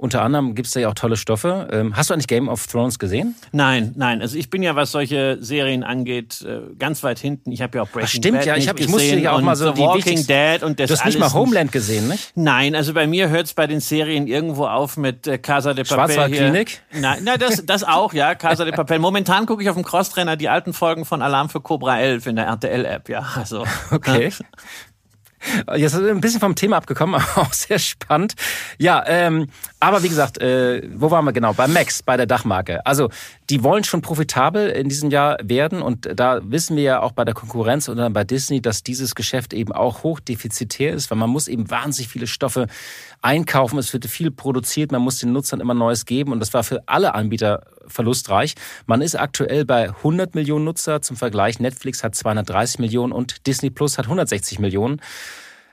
Unter 0.00 0.22
anderem 0.22 0.54
gibt 0.54 0.68
es 0.68 0.74
da 0.74 0.78
ja 0.78 0.88
auch 0.88 0.94
tolle 0.94 1.16
Stoffe. 1.16 1.68
Ähm, 1.72 1.96
hast 1.96 2.08
du 2.08 2.14
eigentlich 2.14 2.28
Game 2.28 2.48
of 2.48 2.64
Thrones 2.68 3.00
gesehen? 3.00 3.34
Nein, 3.50 3.94
nein. 3.96 4.22
Also 4.22 4.38
ich 4.38 4.48
bin 4.48 4.62
ja, 4.62 4.76
was 4.76 4.92
solche 4.92 5.38
Serien 5.40 5.82
angeht, 5.82 6.40
äh, 6.42 6.72
ganz 6.78 7.02
weit 7.02 7.18
hinten. 7.18 7.50
Ich 7.50 7.62
habe 7.62 7.78
ja 7.78 7.82
auch 7.82 7.88
Breaking 7.88 8.04
Ach, 8.04 8.08
stimmt, 8.08 8.38
Bad 8.38 8.46
ja. 8.46 8.56
Ich, 8.56 8.68
hab, 8.68 8.78
ich 8.78 8.86
musste 8.86 9.16
ja 9.16 9.32
auch 9.32 9.40
mal 9.40 9.56
so 9.56 9.74
The 9.74 9.80
Walking 9.80 10.24
Dead 10.24 10.62
und 10.62 10.78
das 10.78 10.88
Du 10.88 10.96
hast 10.96 11.04
nicht 11.04 11.18
mal 11.18 11.32
Homeland 11.32 11.72
gesehen, 11.72 12.06
nicht? 12.06 12.30
Nein, 12.36 12.76
also 12.76 12.94
bei 12.94 13.08
mir 13.08 13.28
hört 13.28 13.46
es 13.46 13.54
bei 13.54 13.66
den 13.66 13.80
Serien 13.80 14.28
irgendwo 14.28 14.66
auf 14.66 14.96
mit 14.96 15.26
äh, 15.26 15.36
Casa 15.36 15.74
de 15.74 15.82
Papel. 15.82 16.14
Schwarzwaldklinik? 16.14 16.80
Nein, 16.92 17.24
nein 17.24 17.40
das, 17.40 17.66
das 17.66 17.82
auch, 17.82 18.12
ja. 18.12 18.36
Casa 18.36 18.64
de 18.64 18.72
Papel. 18.72 19.00
Momentan 19.00 19.46
gucke 19.46 19.64
ich 19.64 19.68
auf 19.68 19.74
dem 19.74 19.84
Crosstrainer 19.84 20.36
die 20.36 20.48
alten 20.48 20.74
Folgen 20.74 21.06
von 21.06 21.22
Alarm 21.22 21.48
für 21.48 21.60
Cobra 21.60 21.98
11 21.98 22.26
in 22.28 22.36
der 22.36 22.46
RTL-App, 22.46 23.08
ja. 23.08 23.26
Also. 23.34 23.64
Okay. 23.90 24.30
Jetzt 25.76 25.92
sind 25.92 26.04
wir 26.04 26.10
ein 26.10 26.20
bisschen 26.20 26.40
vom 26.40 26.54
Thema 26.54 26.76
abgekommen, 26.76 27.14
aber 27.20 27.42
auch 27.42 27.52
sehr 27.52 27.78
spannend. 27.78 28.34
Ja, 28.78 29.04
ähm, 29.06 29.48
aber 29.80 30.02
wie 30.02 30.08
gesagt, 30.08 30.38
äh, 30.40 30.82
wo 30.94 31.10
waren 31.10 31.24
wir 31.24 31.32
genau? 31.32 31.52
Bei 31.52 31.68
Max, 31.68 32.02
bei 32.02 32.16
der 32.16 32.26
Dachmarke. 32.26 32.84
Also 32.84 33.10
die 33.48 33.62
wollen 33.62 33.84
schon 33.84 34.02
profitabel 34.02 34.68
in 34.70 34.88
diesem 34.88 35.10
Jahr 35.10 35.38
werden 35.42 35.82
und 35.82 36.08
da 36.14 36.40
wissen 36.42 36.76
wir 36.76 36.82
ja 36.82 37.00
auch 37.00 37.12
bei 37.12 37.24
der 37.24 37.34
Konkurrenz 37.34 37.88
und 37.88 37.96
dann 37.96 38.12
bei 38.12 38.24
Disney, 38.24 38.60
dass 38.60 38.82
dieses 38.82 39.14
Geschäft 39.14 39.52
eben 39.52 39.72
auch 39.72 40.02
hochdefizitär 40.02 40.92
ist, 40.92 41.10
weil 41.10 41.18
man 41.18 41.30
muss 41.30 41.46
eben 41.46 41.70
wahnsinnig 41.70 42.08
viele 42.08 42.26
Stoffe 42.26 42.66
einkaufen, 43.22 43.78
es 43.78 43.92
wird 43.92 44.06
viel 44.06 44.30
produziert, 44.30 44.90
man 44.90 45.02
muss 45.02 45.18
den 45.18 45.32
Nutzern 45.32 45.60
immer 45.60 45.74
Neues 45.74 46.06
geben 46.06 46.32
und 46.32 46.40
das 46.40 46.54
war 46.54 46.64
für 46.64 46.82
alle 46.86 47.14
Anbieter 47.14 47.62
verlustreich. 47.86 48.54
Man 48.86 49.00
ist 49.00 49.14
aktuell 49.14 49.64
bei 49.64 49.88
100 49.88 50.34
Millionen 50.34 50.64
Nutzer. 50.64 51.02
Zum 51.02 51.16
Vergleich, 51.16 51.60
Netflix 51.60 52.04
hat 52.04 52.14
230 52.14 52.78
Millionen 52.80 53.12
und 53.12 53.46
Disney 53.46 53.70
Plus 53.70 53.98
hat 53.98 54.06
160 54.06 54.58
Millionen. 54.58 55.00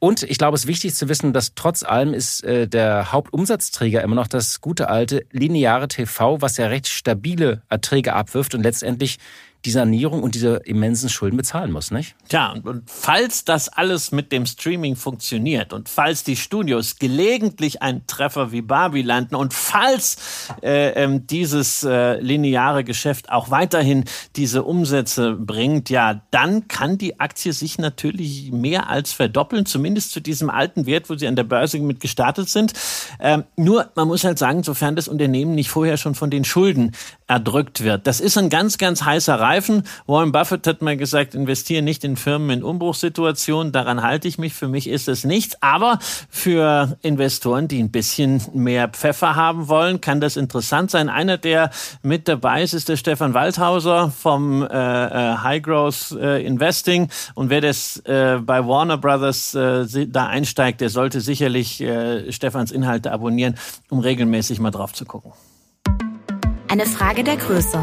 Und 0.05 0.21
ich 0.21 0.37
glaube, 0.37 0.53
es 0.53 0.65
ist 0.65 0.67
wichtig 0.67 0.93
zu 0.93 1.09
wissen, 1.09 1.33
dass 1.33 1.55
trotz 1.55 1.81
allem 1.81 2.13
ist 2.13 2.43
äh, 2.43 2.67
der 2.67 3.11
Hauptumsatzträger 3.11 4.03
immer 4.03 4.13
noch 4.13 4.27
das 4.27 4.61
gute 4.61 4.87
alte 4.87 5.25
lineare 5.31 5.87
TV, 5.87 6.43
was 6.43 6.57
ja 6.57 6.67
recht 6.67 6.87
stabile 6.87 7.63
Erträge 7.69 8.13
abwirft 8.13 8.53
und 8.53 8.61
letztendlich 8.61 9.17
die 9.65 9.71
Sanierung 9.71 10.21
und 10.21 10.35
diese 10.35 10.57
immensen 10.65 11.09
Schulden 11.09 11.37
bezahlen 11.37 11.71
muss, 11.71 11.91
nicht? 11.91 12.15
Tja, 12.29 12.51
und, 12.51 12.65
und 12.67 12.83
falls 12.89 13.45
das 13.45 13.67
alles 13.69 14.11
mit 14.11 14.31
dem 14.31 14.45
Streaming 14.45 14.95
funktioniert 14.95 15.73
und 15.73 15.89
falls 15.89 16.23
die 16.23 16.35
Studios 16.35 16.97
gelegentlich 16.99 17.81
einen 17.81 18.05
Treffer 18.05 18.51
wie 18.51 18.61
Barbie 18.61 19.01
landen 19.01 19.35
und 19.35 19.53
falls 19.53 20.17
äh, 20.61 20.89
ähm, 20.91 21.25
dieses 21.27 21.83
äh, 21.83 22.19
lineare 22.19 22.83
Geschäft 22.83 23.31
auch 23.31 23.49
weiterhin 23.49 24.05
diese 24.35 24.63
Umsätze 24.63 25.33
bringt, 25.33 25.89
ja, 25.89 26.21
dann 26.29 26.67
kann 26.67 26.97
die 26.97 27.19
Aktie 27.19 27.51
sich 27.51 27.79
natürlich 27.79 28.51
mehr 28.51 28.89
als 28.89 29.13
verdoppeln, 29.13 29.65
zumindest 29.65 30.11
zu 30.11 30.19
diesem 30.19 30.49
alten 30.49 30.85
Wert, 30.85 31.09
wo 31.09 31.15
sie 31.15 31.27
an 31.27 31.35
der 31.35 31.43
Börse 31.43 31.79
mit 31.79 31.99
gestartet 31.99 32.49
sind. 32.49 32.73
Ähm, 33.19 33.45
nur, 33.55 33.89
man 33.95 34.07
muss 34.07 34.23
halt 34.23 34.37
sagen, 34.37 34.63
sofern 34.63 34.95
das 34.95 35.07
Unternehmen 35.07 35.55
nicht 35.55 35.69
vorher 35.69 35.97
schon 35.97 36.13
von 36.13 36.29
den 36.29 36.45
Schulden 36.45 36.91
erdrückt 37.27 37.83
wird. 37.83 38.05
Das 38.05 38.19
ist 38.19 38.37
ein 38.37 38.49
ganz, 38.49 38.77
ganz 38.77 39.03
heißer 39.03 39.45
begreifen. 39.45 39.83
Warren 40.07 40.31
Buffett 40.31 40.65
hat 40.65 40.81
mal 40.81 40.97
gesagt, 40.97 41.35
investiere 41.35 41.83
nicht 41.83 42.03
in 42.03 42.17
Firmen 42.17 42.49
in 42.49 42.63
Umbruchssituationen. 42.63 43.71
Daran 43.71 44.01
halte 44.01 44.27
ich 44.27 44.37
mich. 44.37 44.53
Für 44.53 44.67
mich 44.67 44.89
ist 44.89 45.07
es 45.07 45.23
nichts. 45.23 45.55
Aber 45.61 45.99
für 46.29 46.97
Investoren, 47.03 47.67
die 47.67 47.81
ein 47.81 47.91
bisschen 47.91 48.41
mehr 48.53 48.87
Pfeffer 48.87 49.35
haben 49.35 49.67
wollen, 49.67 50.01
kann 50.01 50.19
das 50.19 50.35
interessant 50.35 50.89
sein. 50.89 51.09
Einer, 51.09 51.37
der 51.37 51.69
mit 52.01 52.27
dabei 52.27 52.63
ist, 52.63 52.73
ist 52.73 52.89
der 52.89 52.97
Stefan 52.97 53.33
Waldhauser 53.33 54.11
vom 54.11 54.63
äh, 54.63 54.65
äh 54.65 55.37
High 55.37 55.61
Growth 55.61 56.11
äh, 56.19 56.43
Investing. 56.43 57.09
Und 57.35 57.49
wer 57.49 57.61
das 57.61 57.97
äh, 58.05 58.39
bei 58.41 58.65
Warner 58.65 58.97
Brothers 58.97 59.53
äh, 59.53 60.07
da 60.07 60.27
einsteigt, 60.27 60.81
der 60.81 60.89
sollte 60.89 61.21
sicherlich 61.21 61.83
Stefans 62.29 62.71
Inhalte 62.71 63.11
abonnieren, 63.11 63.55
um 63.89 63.99
regelmäßig 63.99 64.59
mal 64.59 64.71
drauf 64.71 64.93
zu 64.93 65.05
gucken. 65.05 65.33
Eine 66.75 66.87
Frage 66.87 67.23
der 67.23 67.37
Größe. 67.37 67.81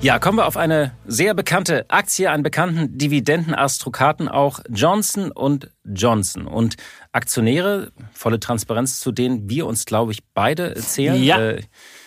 Ja, 0.00 0.20
kommen 0.20 0.38
wir 0.38 0.46
auf 0.46 0.56
eine 0.56 0.92
sehr 1.04 1.34
bekannte 1.34 1.84
Aktie, 1.90 2.30
einen 2.30 2.44
bekannten 2.44 2.96
Dividendenaristokraten, 2.96 4.28
auch 4.28 4.60
Johnson 4.70 5.32
und 5.32 5.72
Johnson. 5.84 6.46
Und 6.46 6.76
Aktionäre, 7.10 7.90
volle 8.12 8.38
Transparenz, 8.38 9.00
zu 9.00 9.10
denen 9.10 9.50
wir 9.50 9.66
uns, 9.66 9.84
glaube 9.84 10.12
ich, 10.12 10.22
beide 10.32 10.74
zählen. 10.76 11.20
Ja. 11.20 11.40
Äh, 11.40 11.62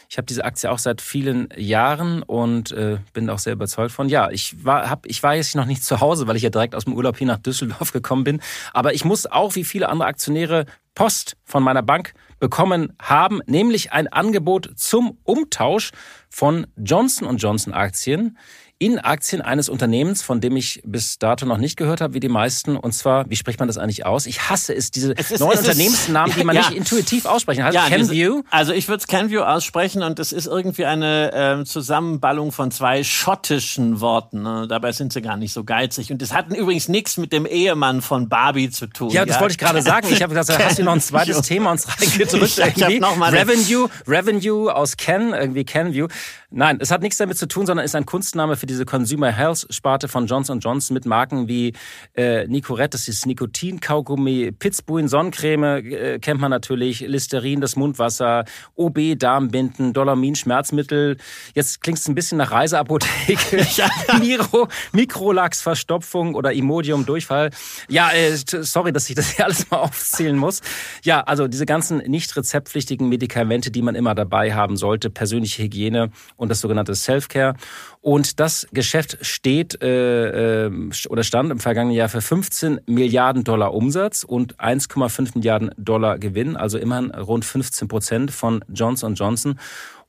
ich 0.07 0.17
habe 0.17 0.25
diese 0.27 0.45
Aktie 0.45 0.71
auch 0.71 0.79
seit 0.79 1.01
vielen 1.01 1.49
Jahren 1.57 2.23
und 2.23 2.71
äh, 2.71 2.99
bin 3.11 3.29
auch 3.29 3.37
sehr 3.37 3.51
überzeugt 3.51 3.91
von. 3.91 4.07
Ja, 4.07 4.31
ich 4.31 4.63
war, 4.63 4.89
hab, 4.89 5.07
ich 5.07 5.21
war 5.23 5.35
jetzt 5.35 5.57
noch 5.57 5.65
nicht 5.65 5.83
zu 5.83 5.99
Hause, 5.99 6.25
weil 6.25 6.37
ich 6.37 6.43
ja 6.43 6.49
direkt 6.49 6.73
aus 6.73 6.85
dem 6.85 6.93
Urlaub 6.93 7.17
hier 7.17 7.27
nach 7.27 7.37
Düsseldorf 7.37 7.91
gekommen 7.91 8.23
bin. 8.23 8.39
Aber 8.71 8.93
ich 8.93 9.03
muss 9.03 9.25
auch 9.25 9.55
wie 9.55 9.65
viele 9.65 9.89
andere 9.89 10.07
Aktionäre 10.07 10.67
Post 10.95 11.35
von 11.43 11.63
meiner 11.63 11.83
Bank 11.83 12.13
bekommen 12.39 12.93
haben, 13.01 13.41
nämlich 13.45 13.91
ein 13.91 14.07
Angebot 14.07 14.71
zum 14.75 15.17
Umtausch 15.23 15.91
von 16.29 16.67
Johnson 16.77 17.27
Johnson 17.37 17.73
Aktien 17.73 18.37
in 18.81 18.97
Aktien 18.97 19.41
eines 19.41 19.67
Unternehmens, 19.67 20.21
von 20.21 20.39
dem 20.39 20.55
ich 20.55 20.81
bis 20.85 21.19
dato 21.19 21.45
noch 21.45 21.57
nicht 21.57 21.75
gehört 21.75 21.99
habe, 21.99 22.13
wie 22.13 22.21
die 22.21 22.29
meisten. 22.29 22.77
Und 22.77 22.93
zwar, 22.93 23.29
wie 23.29 23.35
spricht 23.35 23.59
man 23.59 23.67
das 23.67 23.77
eigentlich 23.77 24.05
aus? 24.05 24.25
Ich 24.25 24.49
hasse 24.49 24.73
es, 24.73 24.89
diese 24.89 25.13
es 25.17 25.31
ist, 25.31 25.41
neuen 25.41 25.59
es 25.59 25.67
Unternehmensnamen, 25.67 26.33
die 26.33 26.45
man 26.45 26.55
ja. 26.55 26.61
nicht 26.61 26.77
intuitiv 26.77 27.25
aussprechen 27.25 27.61
kann. 27.61 27.73
Ja, 27.73 27.89
Canview. 27.89 28.43
Also 28.49 28.71
ich 28.71 28.87
würde 28.87 29.01
es 29.01 29.07
Canview 29.07 29.41
aussprechen 29.41 30.01
und 30.01 30.17
es 30.17 30.31
ist 30.31 30.47
irgendwie 30.47 30.85
eine 30.85 31.59
äh, 31.59 31.65
Zusammenballung 31.65 32.53
von 32.53 32.71
zwei 32.71 33.03
schottischen 33.03 33.99
Worten. 33.99 34.43
Ne? 34.43 34.65
Dabei 34.69 34.93
sind 34.93 35.11
sie 35.11 35.21
gar 35.21 35.35
nicht 35.35 35.51
so 35.51 35.65
geizig. 35.65 36.09
Und 36.13 36.21
das 36.21 36.33
hatten 36.33 36.55
übrigens 36.55 36.87
nichts 36.87 37.17
mit 37.17 37.33
dem 37.33 37.45
Ehemann 37.45 38.01
von 38.01 38.29
Barbie 38.29 38.69
zu 38.69 38.87
tun. 38.87 39.09
Ja, 39.09 39.25
das 39.25 39.35
ja? 39.35 39.41
wollte 39.41 39.51
ich 39.51 39.57
gerade 39.57 39.81
sagen. 39.81 40.07
Ich 40.09 40.23
habe 40.23 40.33
gesagt, 40.33 40.63
hast 40.63 40.79
du 40.79 40.83
noch 40.83 40.93
ein 40.93 41.01
zweites 41.01 41.41
Thema 41.41 41.71
uns 41.71 41.85
reingedrückt? 41.99 42.59
Ich, 42.77 42.87
ich 42.87 42.99
noch 43.01 43.17
mal 43.17 43.35
Revenue, 43.35 43.89
Revenue 44.07 44.73
aus 44.73 44.95
Ken, 44.95 45.33
irgendwie 45.33 45.65
Canview. 45.65 46.07
Nein, 46.49 46.77
es 46.79 46.91
hat 46.91 47.01
nichts 47.01 47.17
damit 47.17 47.37
zu 47.37 47.47
tun, 47.47 47.65
sondern 47.65 47.85
ist 47.85 47.93
ein 47.93 48.05
Kunstname 48.05 48.55
für 48.55 48.68
diese 48.69 48.85
Consumer 48.85 49.31
Health 49.31 49.67
Sparte 49.69 50.07
von 50.07 50.27
Johnson 50.27 50.59
Johnson 50.59 50.93
mit 50.93 51.05
Marken 51.05 51.47
wie 51.47 51.73
äh, 52.15 52.47
Nicorette, 52.47 52.91
das 52.91 53.07
ist 53.07 53.25
Nikotin-Kaugummi, 53.25 54.51
Pitzbuin 54.51 55.07
Sonnencreme 55.07 55.63
äh, 55.63 56.19
kennt 56.19 56.39
man 56.39 56.51
natürlich, 56.51 57.01
Listerin, 57.01 57.61
das 57.61 57.75
Mundwasser, 57.75 58.45
OB 58.75 59.17
Darmbinden, 59.17 59.93
Dolamin 59.93 60.35
Schmerzmittel. 60.35 61.17
Jetzt 61.55 61.81
klingt 61.81 61.99
es 61.99 62.07
ein 62.07 62.15
bisschen 62.15 62.37
nach 62.37 62.51
Reiseapotheke. 62.51 63.65
Miro, 64.19 64.67
Mikrolax 64.91 65.61
Verstopfung 65.61 66.35
oder 66.35 66.53
Imodium 66.53 67.05
Durchfall. 67.05 67.49
Ja, 67.89 68.11
äh, 68.11 68.35
sorry, 68.35 68.91
dass 68.91 69.09
ich 69.09 69.15
das 69.15 69.31
hier 69.31 69.45
alles 69.45 69.69
mal 69.69 69.77
aufzählen 69.77 70.37
muss. 70.37 70.61
Ja, 71.03 71.21
also 71.21 71.47
diese 71.47 71.65
ganzen 71.65 71.97
nicht 71.97 72.35
rezeptpflichtigen 72.35 73.09
Medikamente, 73.09 73.71
die 73.71 73.81
man 73.81 73.95
immer 73.95 74.13
dabei 74.15 74.53
haben 74.53 74.77
sollte, 74.77 75.09
persönliche 75.09 75.63
Hygiene 75.63 76.11
und 76.35 76.49
das 76.49 76.61
sogenannte 76.61 76.93
Self-Care. 76.93 77.55
Und 78.01 78.39
das 78.39 78.65
Geschäft 78.71 79.17
steht 79.21 79.83
äh, 79.83 80.67
äh, 80.67 80.91
oder 81.09 81.23
stand 81.23 81.51
im 81.51 81.59
vergangenen 81.59 81.95
Jahr 81.95 82.07
für 82.07 82.21
15 82.21 82.81
Milliarden 82.85 83.43
Dollar 83.43 83.73
Umsatz 83.73 84.23
und 84.23 84.55
1,5 84.57 85.31
Milliarden 85.35 85.71
Dollar 85.77 86.17
Gewinn, 86.17 86.55
also 86.55 86.77
immerhin 86.77 87.11
rund 87.11 87.43
15 87.43 87.89
Prozent 87.89 88.31
von 88.31 88.63
Johnson 88.73 89.15
Johnson. 89.15 89.59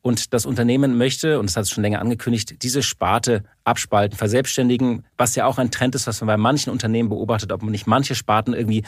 Und 0.03 0.33
das 0.33 0.47
Unternehmen 0.47 0.97
möchte, 0.97 1.39
und 1.39 1.51
das 1.51 1.57
hat 1.57 1.65
es 1.65 1.71
schon 1.71 1.83
länger 1.83 2.01
angekündigt, 2.01 2.63
diese 2.63 2.83
Sparte 2.83 3.45
abspalten, 3.65 4.17
verselbstständigen, 4.17 5.05
was 5.19 5.35
ja 5.35 5.45
auch 5.45 5.59
ein 5.59 5.71
Trend 5.71 5.95
ist, 5.95 6.07
was 6.07 6.21
man 6.21 6.29
bei 6.29 6.37
manchen 6.39 6.71
Unternehmen 6.71 7.11
beobachtet, 7.11 7.53
ob 7.53 7.61
man 7.63 7.73
nicht 7.73 7.87
manche 7.87 8.15
Sparten 8.15 8.55
irgendwie 8.55 8.85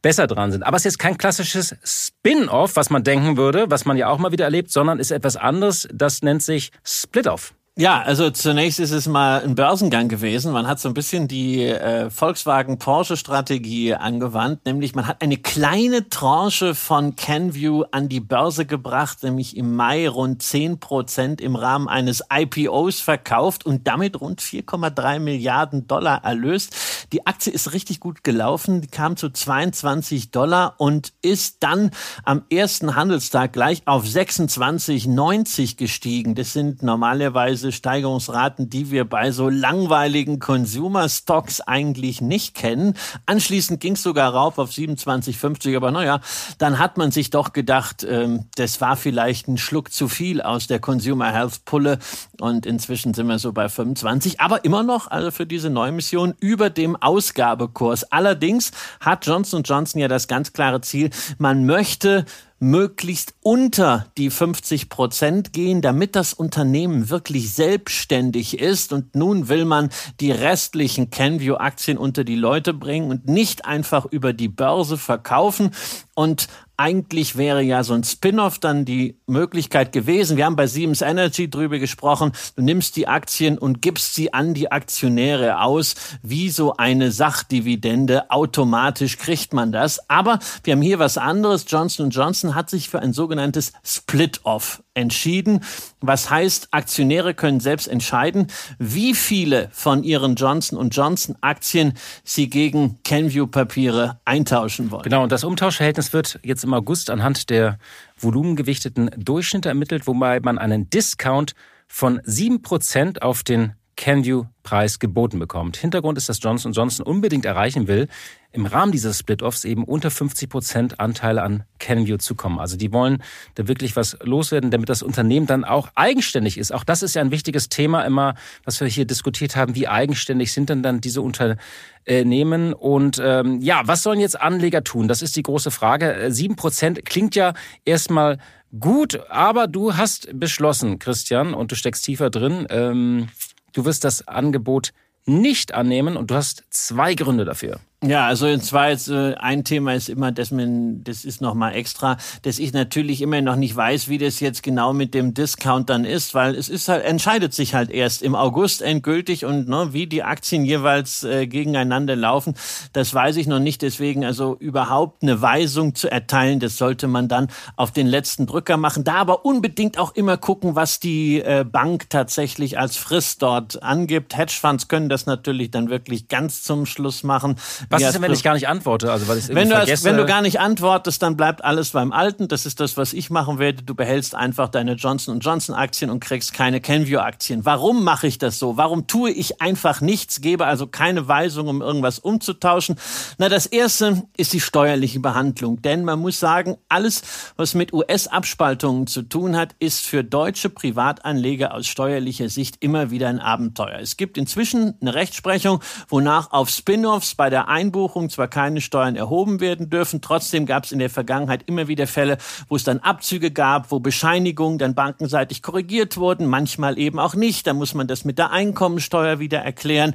besser 0.00 0.26
dran 0.26 0.52
sind. 0.52 0.62
Aber 0.62 0.76
es 0.76 0.82
ist 0.82 0.92
jetzt 0.92 0.98
kein 1.00 1.18
klassisches 1.18 1.76
Spin-off, 1.84 2.76
was 2.76 2.88
man 2.88 3.02
denken 3.02 3.36
würde, 3.36 3.66
was 3.68 3.84
man 3.84 3.96
ja 3.96 4.08
auch 4.08 4.18
mal 4.18 4.32
wieder 4.32 4.44
erlebt, 4.44 4.70
sondern 4.70 5.00
ist 5.00 5.10
etwas 5.10 5.36
anderes. 5.36 5.88
Das 5.92 6.22
nennt 6.22 6.42
sich 6.42 6.70
Split-off. 6.84 7.52
Ja, 7.80 8.02
also 8.02 8.28
zunächst 8.30 8.80
ist 8.80 8.90
es 8.90 9.06
mal 9.06 9.40
ein 9.40 9.54
Börsengang 9.54 10.08
gewesen. 10.08 10.52
Man 10.52 10.66
hat 10.66 10.80
so 10.80 10.88
ein 10.88 10.94
bisschen 10.94 11.28
die 11.28 11.62
äh, 11.62 12.10
Volkswagen-Porsche-Strategie 12.10 13.94
angewandt, 13.94 14.66
nämlich 14.66 14.96
man 14.96 15.06
hat 15.06 15.22
eine 15.22 15.36
kleine 15.36 16.08
Tranche 16.08 16.74
von 16.74 17.14
Canview 17.14 17.84
an 17.92 18.08
die 18.08 18.18
Börse 18.18 18.66
gebracht, 18.66 19.22
nämlich 19.22 19.56
im 19.56 19.76
Mai 19.76 20.08
rund 20.08 20.42
10 20.42 20.80
Prozent 20.80 21.40
im 21.40 21.54
Rahmen 21.54 21.86
eines 21.86 22.24
IPOs 22.32 22.98
verkauft 22.98 23.64
und 23.64 23.86
damit 23.86 24.20
rund 24.20 24.40
4,3 24.40 25.20
Milliarden 25.20 25.86
Dollar 25.86 26.24
erlöst. 26.24 26.74
Die 27.12 27.28
Aktie 27.28 27.52
ist 27.52 27.72
richtig 27.74 28.00
gut 28.00 28.24
gelaufen, 28.24 28.80
die 28.80 28.88
kam 28.88 29.16
zu 29.16 29.30
22 29.30 30.32
Dollar 30.32 30.74
und 30.78 31.12
ist 31.22 31.58
dann 31.60 31.92
am 32.24 32.42
ersten 32.50 32.96
Handelstag 32.96 33.52
gleich 33.52 33.82
auf 33.84 34.04
26,90 34.04 35.76
gestiegen. 35.76 36.34
Das 36.34 36.52
sind 36.52 36.82
normalerweise 36.82 37.67
diese 37.68 37.76
Steigerungsraten, 37.76 38.70
die 38.70 38.90
wir 38.90 39.04
bei 39.04 39.30
so 39.30 39.50
langweiligen 39.50 40.38
Consumer 40.38 41.06
Stocks 41.08 41.60
eigentlich 41.60 42.22
nicht 42.22 42.54
kennen. 42.54 42.94
Anschließend 43.26 43.78
ging 43.80 43.92
es 43.92 44.02
sogar 44.02 44.32
rauf 44.32 44.58
auf 44.58 44.70
27,50, 44.70 45.76
aber 45.76 45.90
naja, 45.90 46.20
dann 46.56 46.78
hat 46.78 46.96
man 46.96 47.10
sich 47.10 47.28
doch 47.28 47.52
gedacht, 47.52 48.06
ähm, 48.08 48.46
das 48.56 48.80
war 48.80 48.96
vielleicht 48.96 49.48
ein 49.48 49.58
Schluck 49.58 49.92
zu 49.92 50.08
viel 50.08 50.40
aus 50.40 50.66
der 50.66 50.78
Consumer 50.78 51.30
Health 51.30 51.66
Pulle 51.66 51.98
und 52.40 52.64
inzwischen 52.64 53.12
sind 53.12 53.26
wir 53.26 53.38
so 53.38 53.52
bei 53.52 53.68
25, 53.68 54.40
aber 54.40 54.64
immer 54.64 54.82
noch, 54.82 55.10
also 55.10 55.30
für 55.30 55.46
diese 55.46 55.68
neue 55.68 55.92
Mission, 55.92 56.34
über 56.40 56.70
dem 56.70 56.96
Ausgabekurs. 56.96 58.04
Allerdings 58.04 58.70
hat 59.00 59.26
Johnson 59.26 59.62
Johnson 59.62 60.00
ja 60.00 60.08
das 60.08 60.26
ganz 60.26 60.54
klare 60.54 60.80
Ziel, 60.80 61.10
man 61.38 61.66
möchte 61.66 62.24
möglichst 62.60 63.34
unter 63.42 64.06
die 64.16 64.30
50 64.30 64.88
Prozent 64.88 65.52
gehen, 65.52 65.80
damit 65.80 66.16
das 66.16 66.32
Unternehmen 66.32 67.08
wirklich 67.08 67.52
selbstständig 67.52 68.58
ist. 68.58 68.92
Und 68.92 69.14
nun 69.14 69.48
will 69.48 69.64
man 69.64 69.90
die 70.20 70.32
restlichen 70.32 71.10
Canview-Aktien 71.10 71.98
unter 71.98 72.24
die 72.24 72.36
Leute 72.36 72.74
bringen 72.74 73.10
und 73.10 73.28
nicht 73.28 73.64
einfach 73.64 74.06
über 74.06 74.32
die 74.32 74.48
Börse 74.48 74.98
verkaufen. 74.98 75.70
Und 76.14 76.48
eigentlich 76.78 77.36
wäre 77.36 77.60
ja 77.60 77.82
so 77.82 77.92
ein 77.92 78.04
Spin-off 78.04 78.60
dann 78.60 78.84
die 78.84 79.18
Möglichkeit 79.26 79.92
gewesen. 79.92 80.36
Wir 80.36 80.46
haben 80.46 80.56
bei 80.56 80.68
Siemens 80.68 81.02
Energy 81.02 81.50
drüber 81.50 81.78
gesprochen. 81.78 82.32
Du 82.54 82.62
nimmst 82.62 82.96
die 82.96 83.08
Aktien 83.08 83.58
und 83.58 83.82
gibst 83.82 84.14
sie 84.14 84.32
an 84.32 84.54
die 84.54 84.70
Aktionäre 84.70 85.60
aus. 85.60 85.96
Wie 86.22 86.50
so 86.50 86.76
eine 86.76 87.10
Sachdividende. 87.10 88.30
Automatisch 88.30 89.18
kriegt 89.18 89.52
man 89.52 89.72
das. 89.72 90.08
Aber 90.08 90.38
wir 90.62 90.74
haben 90.74 90.82
hier 90.82 91.00
was 91.00 91.18
anderes. 91.18 91.64
Johnson 91.68 92.10
Johnson 92.10 92.54
hat 92.54 92.70
sich 92.70 92.88
für 92.88 93.00
ein 93.00 93.12
sogenanntes 93.12 93.72
Split-off 93.84 94.82
entschieden. 94.98 95.60
Was 96.00 96.28
heißt, 96.28 96.68
Aktionäre 96.72 97.34
können 97.34 97.60
selbst 97.60 97.88
entscheiden, 97.88 98.48
wie 98.78 99.14
viele 99.14 99.68
von 99.72 100.04
ihren 100.04 100.34
Johnson 100.34 100.90
Johnson 100.90 101.36
Aktien 101.40 101.94
sie 102.24 102.50
gegen 102.50 102.98
Kenview 103.04 103.46
Papiere 103.46 104.20
eintauschen 104.24 104.90
wollen. 104.90 105.04
Genau. 105.04 105.22
Und 105.22 105.32
das 105.32 105.44
Umtauschverhältnis 105.44 106.12
wird 106.12 106.38
jetzt 106.42 106.64
im 106.64 106.74
August 106.74 107.10
anhand 107.10 107.50
der 107.50 107.78
volumengewichteten 108.18 109.10
Durchschnitte 109.16 109.68
ermittelt, 109.68 110.06
wobei 110.06 110.40
man 110.40 110.58
einen 110.58 110.90
Discount 110.90 111.54
von 111.86 112.20
7% 112.20 113.22
auf 113.22 113.42
den 113.42 113.72
Canview-Preis 113.98 115.00
geboten 115.00 115.38
bekommt. 115.40 115.76
Hintergrund 115.76 116.16
ist, 116.16 116.28
dass 116.28 116.40
Johnson 116.40 116.72
Johnson 116.72 117.04
unbedingt 117.04 117.44
erreichen 117.44 117.88
will, 117.88 118.08
im 118.52 118.64
Rahmen 118.64 118.92
dieses 118.92 119.18
Split-Offs 119.18 119.64
eben 119.64 119.84
unter 119.84 120.10
50 120.10 120.48
Prozent 120.48 121.00
Anteile 121.00 121.42
an 121.42 121.64
Canview 121.78 122.16
zu 122.16 122.34
kommen. 122.34 122.58
Also 122.58 122.76
die 122.76 122.92
wollen 122.92 123.22
da 123.56 123.68
wirklich 123.68 123.96
was 123.96 124.16
loswerden, 124.22 124.70
damit 124.70 124.88
das 124.88 125.02
Unternehmen 125.02 125.46
dann 125.46 125.64
auch 125.64 125.88
eigenständig 125.96 126.56
ist. 126.56 126.72
Auch 126.72 126.84
das 126.84 127.02
ist 127.02 127.14
ja 127.14 127.22
ein 127.22 127.32
wichtiges 127.32 127.68
Thema 127.68 128.02
immer, 128.04 128.36
was 128.64 128.80
wir 128.80 128.86
hier 128.86 129.04
diskutiert 129.04 129.56
haben. 129.56 129.74
Wie 129.74 129.88
eigenständig 129.88 130.52
sind 130.52 130.70
denn 130.70 130.82
dann 130.82 131.00
diese 131.00 131.20
Unternehmen? 131.20 132.72
Und 132.72 133.20
ähm, 133.22 133.60
ja, 133.60 133.82
was 133.84 134.04
sollen 134.04 134.20
jetzt 134.20 134.40
Anleger 134.40 134.84
tun? 134.84 135.08
Das 135.08 135.22
ist 135.22 135.36
die 135.36 135.42
große 135.42 135.72
Frage. 135.72 136.28
Sieben 136.28 136.56
Prozent 136.56 137.04
klingt 137.04 137.34
ja 137.34 137.52
erstmal 137.84 138.38
gut, 138.78 139.20
aber 139.28 139.66
du 139.66 139.96
hast 139.96 140.28
beschlossen, 140.38 140.98
Christian, 140.98 141.52
und 141.52 141.72
du 141.72 141.76
steckst 141.76 142.04
tiefer 142.04 142.30
drin. 142.30 142.66
Ähm, 142.70 143.28
Du 143.72 143.84
wirst 143.84 144.04
das 144.04 144.26
Angebot 144.26 144.92
nicht 145.26 145.74
annehmen 145.74 146.16
und 146.16 146.30
du 146.30 146.34
hast 146.34 146.64
zwei 146.70 147.14
Gründe 147.14 147.44
dafür. 147.44 147.80
Ja, 148.04 148.26
also 148.26 148.46
und 148.46 148.62
zwar 148.62 148.90
jetzt, 148.90 149.08
äh, 149.08 149.34
ein 149.34 149.64
Thema 149.64 149.92
ist 149.92 150.08
immer, 150.08 150.30
dass 150.30 150.52
man, 150.52 151.02
das 151.02 151.24
ist 151.24 151.40
nochmal 151.40 151.74
extra, 151.74 152.16
dass 152.42 152.60
ich 152.60 152.72
natürlich 152.72 153.20
immer 153.22 153.40
noch 153.40 153.56
nicht 153.56 153.74
weiß, 153.74 154.08
wie 154.08 154.18
das 154.18 154.38
jetzt 154.38 154.62
genau 154.62 154.92
mit 154.92 155.14
dem 155.14 155.34
Discount 155.34 155.90
dann 155.90 156.04
ist, 156.04 156.32
weil 156.32 156.54
es 156.54 156.68
ist 156.68 156.86
halt, 156.88 157.04
entscheidet 157.04 157.54
sich 157.54 157.74
halt 157.74 157.90
erst 157.90 158.22
im 158.22 158.36
August 158.36 158.82
endgültig 158.82 159.44
und 159.44 159.68
ne, 159.68 159.88
wie 159.94 160.06
die 160.06 160.22
Aktien 160.22 160.64
jeweils 160.64 161.24
äh, 161.24 161.48
gegeneinander 161.48 162.14
laufen, 162.14 162.54
das 162.92 163.12
weiß 163.12 163.34
ich 163.34 163.48
noch 163.48 163.58
nicht. 163.58 163.82
Deswegen 163.82 164.24
also 164.24 164.54
überhaupt 164.60 165.24
eine 165.24 165.42
Weisung 165.42 165.96
zu 165.96 166.08
erteilen, 166.08 166.60
das 166.60 166.76
sollte 166.76 167.08
man 167.08 167.26
dann 167.26 167.48
auf 167.74 167.90
den 167.90 168.06
letzten 168.06 168.46
Drücker 168.46 168.76
machen. 168.76 169.02
Da 169.02 169.14
aber 169.14 169.44
unbedingt 169.44 169.98
auch 169.98 170.14
immer 170.14 170.36
gucken, 170.36 170.76
was 170.76 171.00
die 171.00 171.40
äh, 171.40 171.64
Bank 171.68 172.08
tatsächlich 172.10 172.78
als 172.78 172.96
Frist 172.96 173.42
dort 173.42 173.82
angibt. 173.82 174.36
Hedgefonds 174.36 174.86
können 174.86 175.08
das 175.08 175.26
natürlich 175.26 175.72
dann 175.72 175.90
wirklich 175.90 176.28
ganz 176.28 176.62
zum 176.62 176.86
Schluss 176.86 177.24
machen. 177.24 177.56
Was 177.90 178.02
ist 178.02 178.14
denn, 178.14 178.22
wenn 178.22 178.32
ich 178.32 178.42
gar 178.42 178.54
nicht 178.54 178.68
antworte? 178.68 179.10
Also, 179.10 179.28
weil 179.28 179.36
wenn, 179.48 179.68
du 179.68 179.76
vergesse? 179.76 180.04
wenn 180.04 180.16
du 180.16 180.26
gar 180.26 180.42
nicht 180.42 180.60
antwortest, 180.60 181.22
dann 181.22 181.36
bleibt 181.36 181.64
alles 181.64 181.90
beim 181.90 182.12
Alten. 182.12 182.48
Das 182.48 182.66
ist 182.66 182.80
das, 182.80 182.96
was 182.96 183.12
ich 183.12 183.30
machen 183.30 183.58
werde. 183.58 183.82
Du 183.82 183.94
behältst 183.94 184.34
einfach 184.34 184.68
deine 184.68 184.94
Johnson 184.94 185.40
Johnson 185.40 185.74
Aktien 185.74 186.10
und 186.10 186.20
kriegst 186.20 186.52
keine 186.52 186.80
Kenvue 186.80 187.22
Aktien. 187.22 187.64
Warum 187.64 188.04
mache 188.04 188.26
ich 188.26 188.38
das 188.38 188.58
so? 188.58 188.76
Warum 188.76 189.06
tue 189.06 189.30
ich 189.30 189.60
einfach 189.60 190.00
nichts, 190.00 190.40
gebe 190.40 190.66
also 190.66 190.86
keine 190.86 191.28
Weisung, 191.28 191.68
um 191.68 191.80
irgendwas 191.80 192.18
umzutauschen? 192.18 192.96
Na, 193.38 193.48
das 193.48 193.66
erste 193.66 194.22
ist 194.36 194.52
die 194.52 194.60
steuerliche 194.60 195.20
Behandlung. 195.20 195.80
Denn 195.82 196.04
man 196.04 196.18
muss 196.18 196.38
sagen, 196.40 196.76
alles, 196.88 197.22
was 197.56 197.74
mit 197.74 197.92
US-Abspaltungen 197.92 199.06
zu 199.06 199.22
tun 199.22 199.56
hat, 199.56 199.74
ist 199.78 200.04
für 200.04 200.24
deutsche 200.24 200.68
Privatanleger 200.68 201.74
aus 201.74 201.86
steuerlicher 201.86 202.48
Sicht 202.48 202.76
immer 202.80 203.10
wieder 203.10 203.28
ein 203.28 203.40
Abenteuer. 203.40 203.98
Es 204.00 204.16
gibt 204.16 204.36
inzwischen 204.36 204.94
eine 205.00 205.14
Rechtsprechung, 205.14 205.80
wonach 206.08 206.52
auf 206.52 206.68
Spin-offs 206.68 207.34
bei 207.34 207.50
der 207.50 207.68
Einbuchung 207.78 208.28
zwar 208.28 208.48
keine 208.48 208.80
Steuern 208.80 209.14
erhoben 209.14 209.60
werden 209.60 209.88
dürfen, 209.88 210.20
trotzdem 210.20 210.66
gab 210.66 210.84
es 210.84 210.90
in 210.90 210.98
der 210.98 211.10
Vergangenheit 211.10 211.62
immer 211.66 211.86
wieder 211.86 212.08
Fälle, 212.08 212.38
wo 212.68 212.74
es 212.74 212.82
dann 212.82 212.98
Abzüge 212.98 213.52
gab, 213.52 213.92
wo 213.92 214.00
Bescheinigungen 214.00 214.78
dann 214.78 214.96
bankenseitig 214.96 215.62
korrigiert 215.62 216.16
wurden, 216.16 216.46
manchmal 216.46 216.98
eben 216.98 217.20
auch 217.20 217.34
nicht. 217.36 217.68
Da 217.68 217.74
muss 217.74 217.94
man 217.94 218.08
das 218.08 218.24
mit 218.24 218.38
der 218.38 218.50
Einkommensteuer 218.50 219.38
wieder 219.38 219.58
erklären. 219.58 220.14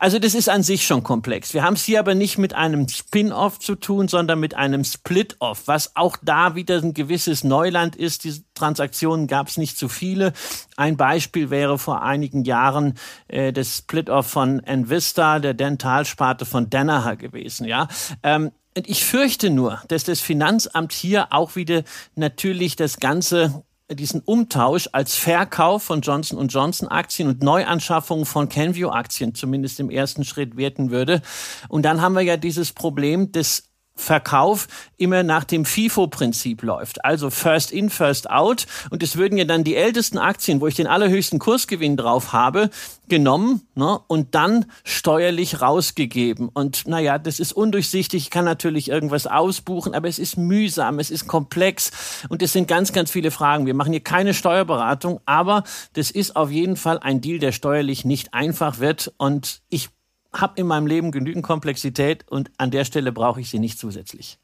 Also 0.00 0.18
das 0.18 0.34
ist 0.34 0.48
an 0.48 0.62
sich 0.62 0.86
schon 0.86 1.02
komplex. 1.02 1.52
Wir 1.52 1.62
haben 1.62 1.74
es 1.74 1.84
hier 1.84 1.98
aber 1.98 2.14
nicht 2.14 2.38
mit 2.38 2.54
einem 2.54 2.88
Spin-off 2.88 3.58
zu 3.58 3.74
tun, 3.74 4.08
sondern 4.08 4.40
mit 4.40 4.54
einem 4.54 4.82
Split-off, 4.82 5.64
was 5.66 5.94
auch 5.94 6.16
da 6.22 6.54
wieder 6.54 6.78
ein 6.78 6.94
gewisses 6.94 7.44
Neuland 7.44 7.96
ist. 7.96 8.24
Diese 8.24 8.42
Transaktionen 8.54 9.26
gab 9.26 9.48
es 9.48 9.58
nicht 9.58 9.76
zu 9.76 9.90
viele. 9.90 10.32
Ein 10.78 10.96
Beispiel 10.96 11.50
wäre 11.50 11.78
vor 11.78 12.00
einigen 12.02 12.44
Jahren 12.44 12.94
äh, 13.28 13.52
das 13.52 13.76
Split-off 13.76 14.26
von 14.26 14.60
Envista, 14.60 15.38
der 15.38 15.52
Dentalsparte 15.52 16.46
von 16.46 16.70
Danaher 16.70 17.16
gewesen. 17.16 17.66
Ja. 17.66 17.86
Ähm, 18.22 18.52
und 18.74 18.88
ich 18.88 19.04
fürchte 19.04 19.50
nur, 19.50 19.82
dass 19.88 20.04
das 20.04 20.20
Finanzamt 20.20 20.92
hier 20.92 21.28
auch 21.30 21.56
wieder 21.56 21.82
natürlich 22.14 22.74
das 22.74 23.00
Ganze 23.00 23.64
diesen 23.94 24.20
Umtausch 24.20 24.88
als 24.92 25.14
Verkauf 25.14 25.82
von 25.82 26.00
Johnson 26.00 26.48
Johnson 26.48 26.88
Aktien 26.88 27.28
und 27.28 27.42
Neuanschaffung 27.42 28.26
von 28.26 28.48
Canview 28.48 28.88
Aktien 28.90 29.34
zumindest 29.34 29.80
im 29.80 29.90
ersten 29.90 30.24
Schritt 30.24 30.56
werten 30.56 30.90
würde. 30.90 31.22
Und 31.68 31.82
dann 31.84 32.00
haben 32.00 32.14
wir 32.14 32.22
ja 32.22 32.36
dieses 32.36 32.72
Problem 32.72 33.32
des 33.32 33.69
Verkauf 33.94 34.66
immer 34.96 35.22
nach 35.22 35.44
dem 35.44 35.64
FIFO-Prinzip 35.64 36.62
läuft. 36.62 37.04
Also 37.04 37.30
first 37.30 37.70
in, 37.70 37.90
first 37.90 38.30
out. 38.30 38.66
Und 38.90 39.02
es 39.02 39.16
würden 39.16 39.36
ja 39.36 39.44
dann 39.44 39.62
die 39.62 39.76
ältesten 39.76 40.18
Aktien, 40.18 40.60
wo 40.60 40.66
ich 40.66 40.74
den 40.74 40.86
allerhöchsten 40.86 41.38
Kursgewinn 41.38 41.96
drauf 41.96 42.32
habe, 42.32 42.70
genommen 43.08 43.68
ne, 43.74 44.00
und 44.06 44.34
dann 44.34 44.66
steuerlich 44.84 45.60
rausgegeben. 45.60 46.48
Und 46.48 46.86
naja, 46.86 47.18
das 47.18 47.40
ist 47.40 47.52
undurchsichtig. 47.52 48.24
Ich 48.24 48.30
kann 48.30 48.44
natürlich 48.44 48.88
irgendwas 48.88 49.26
ausbuchen, 49.26 49.94
aber 49.94 50.08
es 50.08 50.18
ist 50.18 50.36
mühsam, 50.38 50.98
es 50.98 51.10
ist 51.10 51.26
komplex 51.26 51.90
und 52.28 52.42
es 52.42 52.52
sind 52.52 52.68
ganz, 52.68 52.92
ganz 52.92 53.10
viele 53.10 53.30
Fragen. 53.30 53.66
Wir 53.66 53.74
machen 53.74 53.92
hier 53.92 54.02
keine 54.02 54.32
Steuerberatung, 54.32 55.20
aber 55.26 55.64
das 55.92 56.10
ist 56.10 56.36
auf 56.36 56.50
jeden 56.50 56.76
Fall 56.76 56.98
ein 56.98 57.20
Deal, 57.20 57.38
der 57.38 57.52
steuerlich 57.52 58.04
nicht 58.04 58.32
einfach 58.32 58.78
wird. 58.78 59.12
Und 59.18 59.60
ich 59.68 59.90
habe 60.32 60.54
in 60.56 60.66
meinem 60.66 60.86
Leben 60.86 61.10
genügend 61.10 61.44
Komplexität 61.44 62.24
und 62.28 62.50
an 62.58 62.70
der 62.70 62.84
Stelle 62.84 63.12
brauche 63.12 63.40
ich 63.40 63.50
sie 63.50 63.58
nicht 63.58 63.78
zusätzlich. 63.78 64.38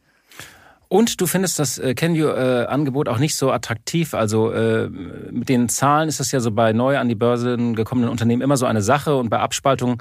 Und 0.89 1.21
du 1.21 1.27
findest 1.27 1.59
das 1.59 1.79
äh, 1.79 1.95
Can-You-Angebot 1.95 3.09
auch 3.09 3.19
nicht 3.19 3.35
so 3.35 3.51
attraktiv. 3.51 4.15
Also 4.15 4.53
äh, 4.53 4.89
mit 4.89 5.49
den 5.49 5.69
Zahlen 5.69 6.09
ist 6.09 6.21
das 6.21 6.31
ja 6.31 6.39
so 6.39 6.53
bei 6.53 6.73
neu 6.73 6.99
an 6.99 7.09
die 7.09 7.17
Börse 7.17 7.57
gekommenen 7.75 8.09
Unternehmen 8.09 8.43
immer 8.43 8.57
so 8.57 8.67
eine 8.67 8.83
Sache 8.83 9.17
und 9.17 9.29
bei 9.29 9.41
Abspaltung 9.41 10.01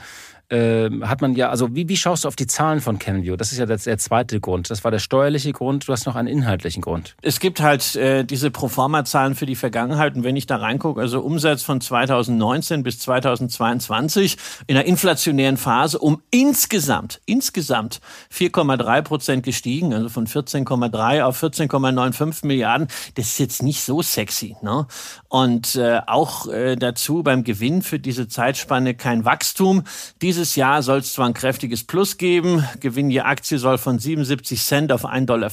äh, 0.49 0.89
hat 1.01 1.21
man 1.21 1.35
ja, 1.35 1.49
also 1.49 1.73
wie, 1.75 1.89
wie 1.89 1.97
schaust 1.97 2.23
du 2.23 2.27
auf 2.27 2.35
die 2.35 2.47
Zahlen 2.47 2.81
von 2.81 2.99
CanView? 2.99 3.35
Das 3.35 3.51
ist 3.51 3.57
ja 3.57 3.65
der, 3.65 3.77
der 3.77 3.97
zweite 3.97 4.39
Grund. 4.39 4.69
Das 4.69 4.83
war 4.83 4.91
der 4.91 4.99
steuerliche 4.99 5.53
Grund. 5.53 5.87
Du 5.87 5.93
hast 5.93 6.05
noch 6.05 6.15
einen 6.15 6.27
inhaltlichen 6.27 6.81
Grund. 6.81 7.15
Es 7.21 7.39
gibt 7.39 7.61
halt 7.61 7.95
äh, 7.95 8.23
diese 8.23 8.51
Proforma-Zahlen 8.51 9.35
für 9.35 9.45
die 9.45 9.55
Vergangenheit. 9.55 10.15
Und 10.15 10.23
wenn 10.23 10.35
ich 10.35 10.45
da 10.45 10.57
reingucke, 10.57 10.99
also 11.01 11.21
Umsatz 11.21 11.63
von 11.63 11.81
2019 11.81 12.83
bis 12.83 12.99
2022 12.99 14.37
in 14.67 14.75
einer 14.75 14.85
inflationären 14.85 15.57
Phase 15.57 15.99
um 15.99 16.21
insgesamt, 16.31 17.21
insgesamt 17.25 17.99
4,3 18.33 19.01
Prozent 19.01 19.43
gestiegen, 19.43 19.93
also 19.93 20.09
von 20.09 20.27
14,3 20.27 21.23
auf 21.23 21.41
14,95 21.41 22.45
Milliarden. 22.45 22.87
Das 23.15 23.27
ist 23.27 23.39
jetzt 23.39 23.63
nicht 23.63 23.81
so 23.81 24.01
sexy. 24.01 24.55
Ne? 24.61 24.87
Und 25.27 25.75
äh, 25.75 26.01
auch 26.07 26.47
äh, 26.47 26.75
dazu 26.75 27.23
beim 27.23 27.43
Gewinn 27.43 27.81
für 27.81 27.99
diese 27.99 28.27
Zeitspanne 28.27 28.95
kein 28.95 29.25
Wachstum. 29.25 29.83
Diese 30.21 30.34
dieses 30.35 30.57
Jahr 30.57 30.83
soll 30.83 30.97
es 30.99 31.13
zwar 31.13 31.27
ein 31.27 31.33
kräftiges 31.33 31.85
Plus 31.85 32.17
geben, 32.17 32.67
Gewinn 32.81 33.09
je 33.09 33.21
Aktie 33.21 33.57
soll 33.57 33.77
von 33.77 33.99
77 33.99 34.61
Cent 34.61 34.91
auf 34.91 35.05
1,15 35.05 35.25
Dollar 35.25 35.49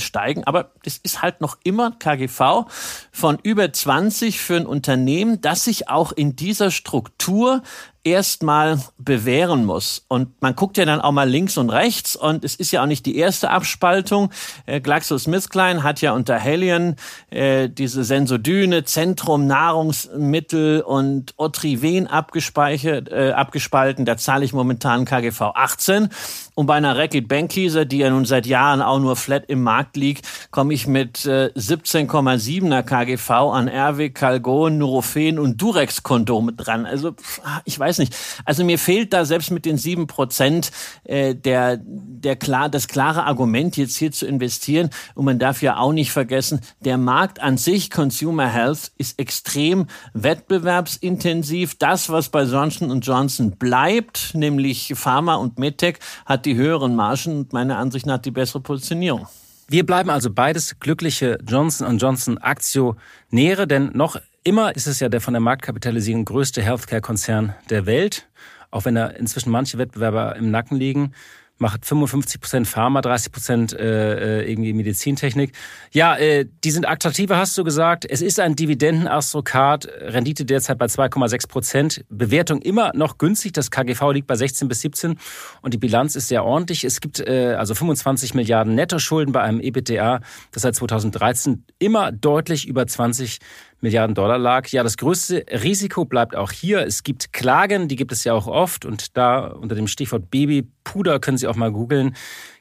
steigen, 0.00 0.42
aber 0.42 0.72
das 0.82 0.96
ist 0.96 1.22
halt 1.22 1.40
noch 1.40 1.56
immer 1.62 1.92
KGV 1.92 2.66
von 3.12 3.38
über 3.44 3.72
20 3.72 4.40
für 4.40 4.56
ein 4.56 4.66
Unternehmen, 4.66 5.40
das 5.40 5.62
sich 5.64 5.88
auch 5.88 6.10
in 6.10 6.34
dieser 6.34 6.72
Struktur 6.72 7.62
erstmal 8.04 8.80
bewähren 8.98 9.64
muss. 9.64 10.04
Und 10.08 10.40
man 10.40 10.54
guckt 10.54 10.76
ja 10.76 10.84
dann 10.84 11.00
auch 11.00 11.12
mal 11.12 11.28
links 11.28 11.56
und 11.56 11.70
rechts 11.70 12.14
und 12.14 12.44
es 12.44 12.54
ist 12.54 12.70
ja 12.70 12.82
auch 12.82 12.86
nicht 12.86 13.06
die 13.06 13.16
erste 13.16 13.50
Abspaltung. 13.50 14.30
Äh, 14.66 14.80
GlaxoSmithKline 14.80 15.82
hat 15.82 16.02
ja 16.02 16.12
unter 16.12 16.38
Helion 16.38 16.96
äh, 17.30 17.68
diese 17.68 18.04
Sensodyne, 18.04 18.84
Zentrum 18.84 19.46
Nahrungsmittel 19.46 20.82
und 20.82 21.34
Otriven 21.38 22.06
abgespeichert, 22.06 23.10
äh, 23.10 23.32
abgespalten. 23.32 24.04
Da 24.04 24.18
zahle 24.18 24.44
ich 24.44 24.52
momentan 24.52 25.06
KGV 25.06 25.40
18. 25.54 26.10
Und 26.54 26.66
bei 26.66 26.74
einer 26.74 26.96
Reckitt 26.96 27.26
Benckiser, 27.26 27.84
die 27.84 27.98
ja 27.98 28.10
nun 28.10 28.24
seit 28.24 28.46
Jahren 28.46 28.80
auch 28.80 29.00
nur 29.00 29.16
flat 29.16 29.44
im 29.48 29.62
Markt 29.62 29.96
liegt, 29.96 30.26
komme 30.52 30.72
ich 30.72 30.86
mit 30.86 31.26
äh, 31.26 31.50
17,7er 31.56 32.82
KGV 32.82 33.30
an 33.30 33.68
RW, 33.68 34.10
Calgon, 34.10 34.78
Nurofen 34.78 35.38
und 35.40 35.60
Durex-Kondome 35.60 36.52
dran. 36.52 36.86
Also 36.86 37.12
pff, 37.12 37.40
ich 37.64 37.76
weiß 37.78 37.98
nicht. 37.98 38.16
Also 38.44 38.64
mir 38.64 38.78
fehlt 38.78 39.12
da 39.12 39.24
selbst 39.24 39.50
mit 39.50 39.64
den 39.64 39.78
sieben 39.78 40.06
Prozent 40.06 40.70
äh, 41.04 41.34
der, 41.34 41.78
der 41.82 42.36
klar, 42.36 42.68
das 42.68 42.86
klare 42.86 43.24
Argument, 43.24 43.76
jetzt 43.76 43.96
hier 43.96 44.12
zu 44.12 44.26
investieren. 44.26 44.90
Und 45.14 45.24
man 45.24 45.40
darf 45.40 45.60
ja 45.60 45.76
auch 45.78 45.92
nicht 45.92 46.12
vergessen, 46.12 46.60
der 46.80 46.98
Markt 46.98 47.42
an 47.42 47.56
sich, 47.56 47.90
Consumer 47.90 48.46
Health, 48.48 48.92
ist 48.96 49.18
extrem 49.18 49.86
wettbewerbsintensiv. 50.12 51.74
Das, 51.78 52.10
was 52.10 52.28
bei 52.28 52.44
Johnson 52.44 53.00
Johnson 53.00 53.56
bleibt, 53.56 54.34
nämlich 54.34 54.92
Pharma 54.94 55.34
und 55.34 55.58
MedTech, 55.58 55.98
hat 56.26 56.43
die 56.44 56.56
höheren 56.56 56.94
Margen 56.94 57.38
und 57.38 57.52
meiner 57.52 57.78
Ansicht 57.78 58.06
nach 58.06 58.18
die 58.18 58.30
bessere 58.30 58.60
Positionierung. 58.60 59.26
Wir 59.68 59.86
bleiben 59.86 60.10
also 60.10 60.30
beides 60.30 60.78
glückliche 60.78 61.38
Johnson 61.46 61.98
Johnson 61.98 62.38
Aktionäre, 62.38 63.66
denn 63.66 63.90
noch 63.94 64.16
Immer 64.46 64.76
ist 64.76 64.86
es 64.86 65.00
ja 65.00 65.08
der 65.08 65.22
von 65.22 65.32
der 65.32 65.40
Marktkapitalisierung 65.40 66.26
größte 66.26 66.60
Healthcare-Konzern 66.60 67.54
der 67.70 67.86
Welt, 67.86 68.28
auch 68.70 68.84
wenn 68.84 68.94
da 68.94 69.06
inzwischen 69.06 69.50
manche 69.50 69.78
Wettbewerber 69.78 70.36
im 70.36 70.50
Nacken 70.50 70.76
liegen 70.76 71.14
macht 71.58 71.86
55 71.86 72.40
Prozent 72.40 72.66
Pharma, 72.66 73.00
30 73.00 73.32
Prozent 73.32 73.72
äh, 73.72 74.40
äh, 74.40 74.50
irgendwie 74.50 74.72
Medizintechnik. 74.72 75.52
Ja, 75.92 76.16
äh, 76.16 76.46
die 76.64 76.70
sind 76.70 76.86
attraktiver, 76.86 77.36
hast 77.36 77.56
du 77.56 77.64
gesagt. 77.64 78.04
Es 78.08 78.22
ist 78.22 78.40
ein 78.40 78.56
Dividendenastrokat, 78.56 79.88
Rendite 80.00 80.44
derzeit 80.44 80.78
bei 80.78 80.86
2,6 80.86 81.48
Prozent. 81.48 82.04
Bewertung 82.08 82.60
immer 82.60 82.92
noch 82.94 83.18
günstig. 83.18 83.52
Das 83.52 83.70
KGV 83.70 84.12
liegt 84.12 84.26
bei 84.26 84.34
16 84.34 84.66
bis 84.68 84.80
17 84.80 85.18
und 85.62 85.74
die 85.74 85.78
Bilanz 85.78 86.16
ist 86.16 86.28
sehr 86.28 86.44
ordentlich. 86.44 86.84
Es 86.84 87.00
gibt 87.00 87.20
äh, 87.20 87.54
also 87.56 87.74
25 87.74 88.34
Milliarden 88.34 88.74
Nettoschulden 88.74 89.32
bei 89.32 89.42
einem 89.42 89.60
EBITDA, 89.60 90.20
das 90.50 90.62
seit 90.62 90.74
2013 90.74 91.64
immer 91.78 92.10
deutlich 92.10 92.66
über 92.66 92.86
20 92.86 93.38
Milliarden 93.80 94.14
Dollar 94.14 94.38
lag. 94.38 94.68
Ja, 94.68 94.82
das 94.82 94.96
größte 94.96 95.44
Risiko 95.50 96.04
bleibt 96.04 96.36
auch 96.36 96.52
hier. 96.52 96.86
Es 96.86 97.02
gibt 97.02 97.32
Klagen, 97.32 97.88
die 97.88 97.96
gibt 97.96 98.12
es 98.12 98.24
ja 98.24 98.32
auch 98.32 98.46
oft. 98.46 98.84
Und 98.84 99.16
da 99.16 99.46
unter 99.46 99.74
dem 99.74 99.86
Stichwort 99.86 100.30
Babypuder 100.30 101.20
können 101.20 101.36
Sie 101.36 101.46
auch 101.46 101.56
mal 101.56 101.72
googeln 101.72 102.14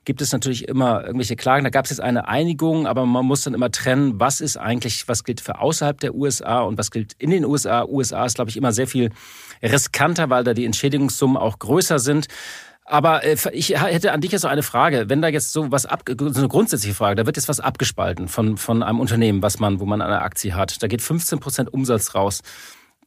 gibt 0.05 0.21
es 0.21 0.31
natürlich 0.31 0.67
immer 0.67 1.03
irgendwelche 1.05 1.35
Klagen. 1.35 1.63
Da 1.63 1.69
gab 1.69 1.85
es 1.85 1.91
jetzt 1.91 2.01
eine 2.01 2.27
Einigung, 2.27 2.87
aber 2.87 3.05
man 3.05 3.25
muss 3.25 3.43
dann 3.43 3.53
immer 3.53 3.71
trennen, 3.71 4.19
was 4.19 4.41
ist 4.41 4.57
eigentlich, 4.57 5.07
was 5.07 5.23
gilt 5.23 5.41
für 5.41 5.59
außerhalb 5.59 5.99
der 5.99 6.13
USA 6.13 6.61
und 6.61 6.77
was 6.77 6.91
gilt 6.91 7.13
in 7.19 7.29
den 7.29 7.45
USA. 7.45 7.85
USA 7.85 8.25
ist, 8.25 8.35
glaube 8.35 8.49
ich, 8.49 8.57
immer 8.57 8.71
sehr 8.71 8.87
viel 8.87 9.11
riskanter, 9.61 10.29
weil 10.29 10.43
da 10.43 10.53
die 10.53 10.65
Entschädigungssummen 10.65 11.37
auch 11.37 11.59
größer 11.59 11.99
sind. 11.99 12.27
Aber 12.85 13.23
äh, 13.23 13.37
ich 13.53 13.69
hätte 13.81 14.11
an 14.11 14.21
dich 14.21 14.31
jetzt 14.31 14.41
so 14.41 14.47
eine 14.47 14.63
Frage. 14.63 15.05
Wenn 15.09 15.21
da 15.21 15.29
jetzt 15.29 15.53
so 15.53 15.71
was 15.71 15.85
ab, 15.85 16.03
so 16.07 16.39
eine 16.39 16.47
grundsätzliche 16.47 16.95
Frage, 16.95 17.15
da 17.15 17.25
wird 17.25 17.37
jetzt 17.37 17.49
was 17.49 17.59
abgespalten 17.59 18.27
von, 18.27 18.57
von 18.57 18.83
einem 18.83 18.99
Unternehmen, 18.99 19.41
was 19.41 19.59
man, 19.59 19.79
wo 19.79 19.85
man 19.85 20.01
eine 20.01 20.21
Aktie 20.21 20.53
hat. 20.53 20.81
Da 20.83 20.87
geht 20.87 21.01
15 21.01 21.39
Prozent 21.39 21.73
Umsatz 21.73 22.15
raus 22.15 22.41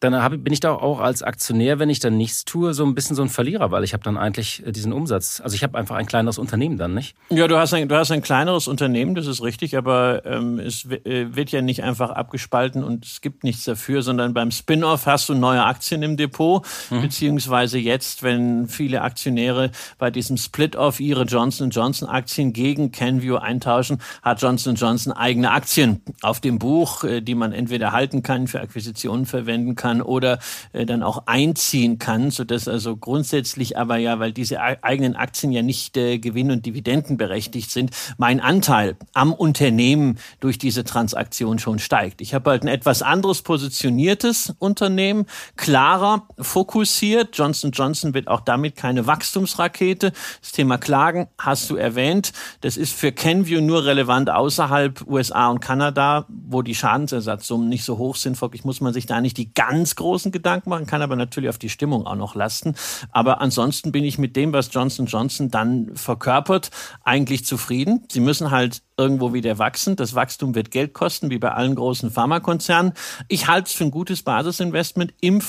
dann 0.01 0.15
hab, 0.23 0.33
bin 0.33 0.53
ich 0.53 0.61
da 0.61 0.73
auch 0.73 1.01
als 1.01 1.23
Aktionär, 1.23 1.79
wenn 1.79 1.91
ich 1.91 2.01
dann 2.01 2.17
nichts 2.17 2.45
tue, 2.45 2.75
so 2.75 2.85
ein 2.85 2.95
bisschen 2.95 3.17
so 3.17 3.23
ein 3.23 3.29
Verlierer, 3.29 3.71
weil 3.71 3.85
ich 3.85 3.93
habe 3.93 4.05
dann 4.05 4.17
eigentlich 4.17 4.67
äh, 4.67 4.73
diesen 4.73 4.93
Umsatz. 4.93 5.41
Also 5.41 5.55
ich 5.55 5.63
habe 5.63 5.79
einfach 5.79 5.97
ein 5.97 6.07
kleineres 6.07 6.39
Unternehmen 6.39 6.77
dann, 6.77 6.95
nicht? 6.95 7.15
Ja, 7.31 7.49
du 7.49 7.57
hast 7.57 7.73
ein, 7.73 7.89
du 7.89 7.97
hast 7.97 8.11
ein 8.11 8.23
kleineres 8.23 8.69
Unternehmen, 8.69 9.15
das 9.15 9.27
ist 9.27 9.43
richtig, 9.43 9.77
aber 9.77 10.25
ähm, 10.27 10.59
es 10.59 10.85
äh, 10.85 11.35
wird 11.35 11.51
ja 11.51 11.63
nicht 11.63 11.83
einfach 11.83 12.11
abgespalten 12.11 12.85
und 12.85 13.05
es 13.05 13.21
gibt 13.21 13.45
nichts 13.45 13.65
dafür, 13.65 14.03
sondern 14.03 14.35
beim 14.35 14.51
Spin-off 14.51 15.07
hast 15.07 15.29
du 15.29 15.35
neue 15.35 15.65
Aktien 15.65 16.03
im 16.03 16.17
Depot, 16.17 16.67
mhm. 16.91 17.03
beziehungsweise 17.03 17.79
jetzt, 17.79 18.23
wenn 18.23 18.69
viele 18.69 19.03
Aktionäre 19.03 19.71
bei 19.99 20.11
diesem 20.11 20.37
Split-off 20.37 21.01
ihre 21.01 21.25
Johnson 21.25 21.71
Johnson 21.71 22.09
Aktien 22.09 22.53
gegen 22.53 22.93
Canview 22.93 23.37
eintauschen, 23.37 23.99
hat 24.23 24.43
Johnson 24.43 24.75
Johnson 24.75 25.13
eigene 25.13 25.53
Aktien 25.53 26.03
auf 26.21 26.41
dem 26.41 26.59
Buch, 26.59 27.05
äh, 27.05 27.23
die 27.23 27.35
man 27.35 27.53
entweder 27.53 27.93
halten 27.93 28.23
kann, 28.23 28.47
für 28.47 28.61
Akquisitionen 28.61 29.27
verwenden 29.27 29.75
kann 29.75 29.86
kann 29.87 30.03
oder 30.03 30.41
äh, 30.73 30.85
dann 30.85 31.05
auch 31.05 31.27
einziehen 31.27 31.99
kann, 31.99 32.33
so 32.33 32.43
dass 32.43 32.67
also 32.67 32.97
grundsätzlich 32.97 33.79
aber 33.79 33.99
ja, 33.99 34.19
weil 34.19 34.33
diese 34.33 34.61
eigenen 34.61 35.15
Aktien 35.15 35.53
ja 35.53 35.63
nicht 35.63 35.97
äh, 35.97 36.19
gewinn- 36.19 36.51
und 36.51 36.67
dividendenberechtigt 36.67 37.71
sind, 37.71 37.91
mein 38.19 38.41
Anteil 38.41 38.97
am 39.15 39.33
Unternehmen 39.33 40.19
durch 40.41 40.59
diese 40.59 40.83
Transaktion 40.83 41.61
schon 41.61 41.79
steigt. 41.79 42.21
Ich 42.21 42.35
habe 42.35 42.51
halt 42.51 42.65
ein 42.65 42.69
etwas 42.69 43.03
anderes 43.03 43.43
positioniertes 43.43 44.55
Unternehmen, 44.59 45.27
klarer 45.57 46.27
fokussiert. 46.41 47.39
Johnson 47.39 47.71
Johnson 47.71 48.13
wird 48.13 48.27
auch 48.27 48.41
damit 48.41 48.75
keine 48.75 49.07
Wachstumsrakete. 49.07 50.13
Das 50.41 50.51
Thema 50.51 50.79
Klagen 50.79 51.29
hast 51.39 51.71
du 51.71 51.77
erwähnt. 51.77 52.33
Das 52.63 52.77
ist 52.77 52.93
für 52.93 53.13
Kenview 53.13 53.61
nur 53.61 53.85
relevant 53.85 54.31
außerhalb 54.31 55.07
USA 55.07 55.49
und 55.49 55.61
Kanada, 55.61 56.27
wo 56.29 56.63
die 56.63 56.75
Schadensersatzsummen 56.75 57.69
nicht 57.69 57.85
so 57.85 57.99
hoch 57.99 58.17
sind. 58.17 58.37
Folglich 58.37 58.65
muss 58.65 58.81
man 58.81 58.93
sich 58.93 59.07
da 59.07 59.21
nicht 59.21 59.37
die 59.37 59.55
ganze 59.55 59.76
ganz 59.77 59.95
großen 59.95 60.33
Gedanken 60.33 60.71
machen, 60.71 60.87
kann 60.87 61.03
aber 61.03 61.17
natürlich 61.17 61.51
auf 61.51 61.59
die 61.59 61.69
Stimmung 61.69 62.07
auch 62.07 62.17
noch 62.17 62.35
lasten. 62.35 62.75
Aber 63.11 63.43
ansonsten 63.43 63.93
bin 63.93 64.05
ich 64.05 64.17
mit 64.17 64.35
dem, 64.35 64.53
was 64.53 64.73
Johnson 64.73 65.07
Johnson 65.07 65.51
dann 65.51 65.95
verkörpert, 65.95 66.71
eigentlich 67.05 67.45
zufrieden. 67.45 68.07
Sie 68.11 68.21
müssen 68.21 68.51
halt 68.51 68.83
irgendwo 68.97 69.35
wieder 69.35 69.59
wachsen. 69.59 69.95
Das 69.97 70.15
Wachstum 70.15 70.55
wird 70.55 70.71
Geld 70.71 70.95
kosten, 70.95 71.29
wie 71.29 71.39
bei 71.39 71.53
allen 71.53 71.75
großen 71.75 72.11
Pharmakonzernen. 72.11 72.95
Ich 73.29 73.49
halte 73.49 73.69
es 73.69 73.75
für 73.75 73.85
ein 73.85 73.91
gutes 73.91 74.23
Basisinvestment 74.23 75.13
im 75.21 75.43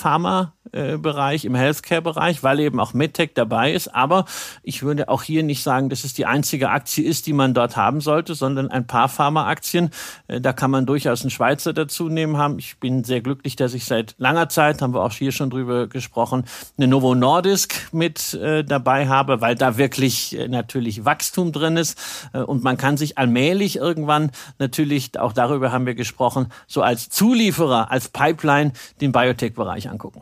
Pharma-Bereich, 0.71 1.45
im 1.45 1.55
Healthcare-Bereich, 1.55 2.43
weil 2.43 2.59
eben 2.59 2.79
auch 2.79 2.93
MedTech 2.93 3.31
dabei 3.33 3.73
ist. 3.73 3.93
Aber 3.93 4.25
ich 4.63 4.83
würde 4.83 5.09
auch 5.09 5.23
hier 5.23 5.43
nicht 5.43 5.63
sagen, 5.63 5.89
dass 5.89 6.03
es 6.03 6.13
die 6.13 6.25
einzige 6.25 6.69
Aktie 6.69 7.05
ist, 7.05 7.27
die 7.27 7.33
man 7.33 7.53
dort 7.53 7.75
haben 7.75 8.01
sollte, 8.01 8.35
sondern 8.35 8.69
ein 8.69 8.87
paar 8.87 9.09
Pharma-Aktien. 9.09 9.89
Äh, 10.27 10.41
da 10.41 10.53
kann 10.53 10.71
man 10.71 10.85
durchaus 10.85 11.21
einen 11.21 11.29
Schweizer 11.29 11.73
dazu 11.73 12.09
nehmen 12.09 12.37
haben. 12.37 12.59
Ich 12.59 12.77
bin 12.77 13.03
sehr 13.03 13.21
glücklich, 13.21 13.55
dass 13.55 13.73
ich 13.73 13.85
seit 13.85 14.15
langer 14.17 14.49
Zeit, 14.49 14.81
haben 14.81 14.93
wir 14.93 15.03
auch 15.03 15.13
hier 15.13 15.31
schon 15.31 15.49
drüber 15.49 15.87
gesprochen, 15.87 16.45
eine 16.77 16.87
Novo 16.87 17.15
Nordisk 17.15 17.93
mit 17.93 18.33
äh, 18.33 18.63
dabei 18.63 19.07
habe, 19.07 19.41
weil 19.41 19.55
da 19.55 19.77
wirklich 19.77 20.37
äh, 20.37 20.47
natürlich 20.47 21.05
Wachstum 21.05 21.51
drin 21.51 21.77
ist. 21.77 21.97
und 22.33 22.63
man 22.63 22.77
kann 22.77 22.97
sich 22.97 23.17
allmählich 23.17 23.77
irgendwann 23.77 24.31
natürlich, 24.59 25.19
auch 25.19 25.33
darüber 25.33 25.71
haben 25.71 25.85
wir 25.85 25.95
gesprochen, 25.95 26.47
so 26.67 26.81
als 26.81 27.09
Zulieferer, 27.09 27.91
als 27.91 28.09
Pipeline 28.09 28.73
den 29.01 29.11
Biotech-Bereich 29.11 29.89
angucken. 29.89 30.21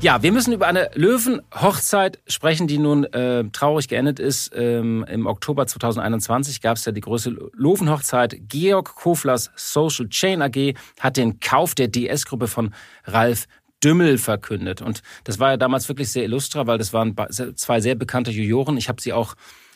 Ja, 0.00 0.22
wir 0.22 0.30
müssen 0.30 0.52
über 0.52 0.68
eine 0.68 0.90
Löwenhochzeit 0.94 2.20
sprechen, 2.28 2.68
die 2.68 2.78
nun 2.78 3.02
äh, 3.02 3.42
traurig 3.50 3.88
geendet 3.88 4.20
ist. 4.20 4.52
Ähm, 4.54 5.04
Im 5.10 5.26
Oktober 5.26 5.66
2021 5.66 6.60
gab 6.60 6.76
es 6.76 6.84
ja 6.84 6.92
die 6.92 7.00
größte 7.00 7.36
Löwenhochzeit. 7.54 8.36
Georg 8.48 8.94
Koflers 8.94 9.50
Social 9.56 10.08
Chain 10.08 10.40
AG 10.40 10.74
hat 11.00 11.16
den 11.16 11.40
Kauf 11.40 11.74
der 11.74 11.88
DS-Gruppe 11.88 12.46
von 12.46 12.72
Ralf 13.06 13.48
Dümmel 13.82 14.18
verkündet. 14.18 14.82
Und 14.82 15.02
das 15.24 15.40
war 15.40 15.50
ja 15.50 15.56
damals 15.56 15.88
wirklich 15.88 16.12
sehr 16.12 16.22
illustra, 16.22 16.68
weil 16.68 16.78
das 16.78 16.92
waren 16.92 17.16
zwei 17.56 17.80
sehr 17.80 17.96
bekannte 17.96 18.30
Juroren. 18.30 18.76
Ich 18.76 18.88
habe 18.88 19.02
sie 19.02 19.12
auch 19.12 19.34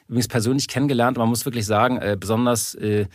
übrigens 0.09 0.29
persönlich 0.29 0.69
kennengelernt. 0.69 1.19
Man 1.19 1.29
muss 1.29 1.45
wirklich 1.47 1.67
sagen, 1.67 1.97
äh, 1.97 2.17
besonders 2.19 2.77
äh, 2.77 3.07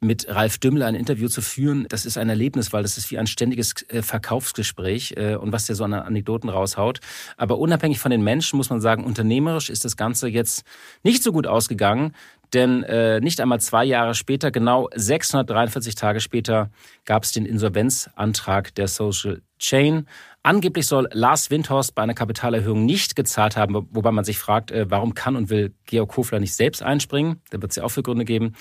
mit 0.00 0.28
Ralf 0.28 0.58
Dümmel 0.58 0.82
ein 0.82 0.94
Interview 0.94 1.28
zu 1.28 1.42
führen, 1.42 1.86
das 1.88 2.06
ist 2.06 2.18
ein 2.18 2.28
Erlebnis, 2.28 2.72
weil 2.72 2.82
das 2.82 2.98
ist 2.98 3.10
wie 3.10 3.18
ein 3.18 3.26
ständiges 3.26 3.74
äh, 3.88 4.02
Verkaufsgespräch 4.02 5.14
äh, 5.16 5.34
und 5.34 5.52
was 5.52 5.66
der 5.66 5.76
so 5.76 5.84
an 5.84 5.92
Anekdoten 5.92 6.48
raushaut. 6.48 7.00
Aber 7.36 7.58
unabhängig 7.58 7.98
von 7.98 8.10
den 8.10 8.22
Menschen 8.22 8.56
muss 8.56 8.70
man 8.70 8.80
sagen, 8.80 9.04
unternehmerisch 9.04 9.70
ist 9.70 9.84
das 9.84 9.96
Ganze 9.96 10.28
jetzt 10.28 10.64
nicht 11.02 11.22
so 11.22 11.32
gut 11.32 11.46
ausgegangen, 11.46 12.14
denn 12.54 12.82
äh, 12.84 13.20
nicht 13.20 13.40
einmal 13.40 13.60
zwei 13.60 13.84
Jahre 13.84 14.14
später, 14.14 14.50
genau 14.50 14.88
643 14.94 15.96
Tage 15.96 16.20
später, 16.20 16.70
gab 17.04 17.24
es 17.24 17.32
den 17.32 17.44
Insolvenzantrag 17.44 18.74
der 18.74 18.88
Social 18.88 19.42
Chain. 19.58 20.06
Angeblich 20.42 20.86
soll 20.86 21.08
Lars 21.12 21.50
Windhorst 21.50 21.94
bei 21.94 22.02
einer 22.02 22.14
Kapitalerhöhung 22.14 22.86
nicht 22.86 23.16
gezahlt 23.16 23.56
haben, 23.56 23.74
wobei 23.90 24.12
man 24.12 24.24
sich 24.24 24.38
fragt, 24.38 24.72
warum 24.72 25.12
kann 25.14 25.36
und 25.36 25.50
will 25.50 25.74
Georg 25.84 26.10
Kofler 26.10 26.40
nicht 26.40 26.54
selbst 26.54 26.82
einspringen? 26.82 27.42
Da 27.50 27.60
wird 27.60 27.72
es 27.72 27.76
ja 27.76 27.82
auch 27.82 27.90
für 27.90 28.04
Gründe 28.04 28.24
geben. 28.24 28.54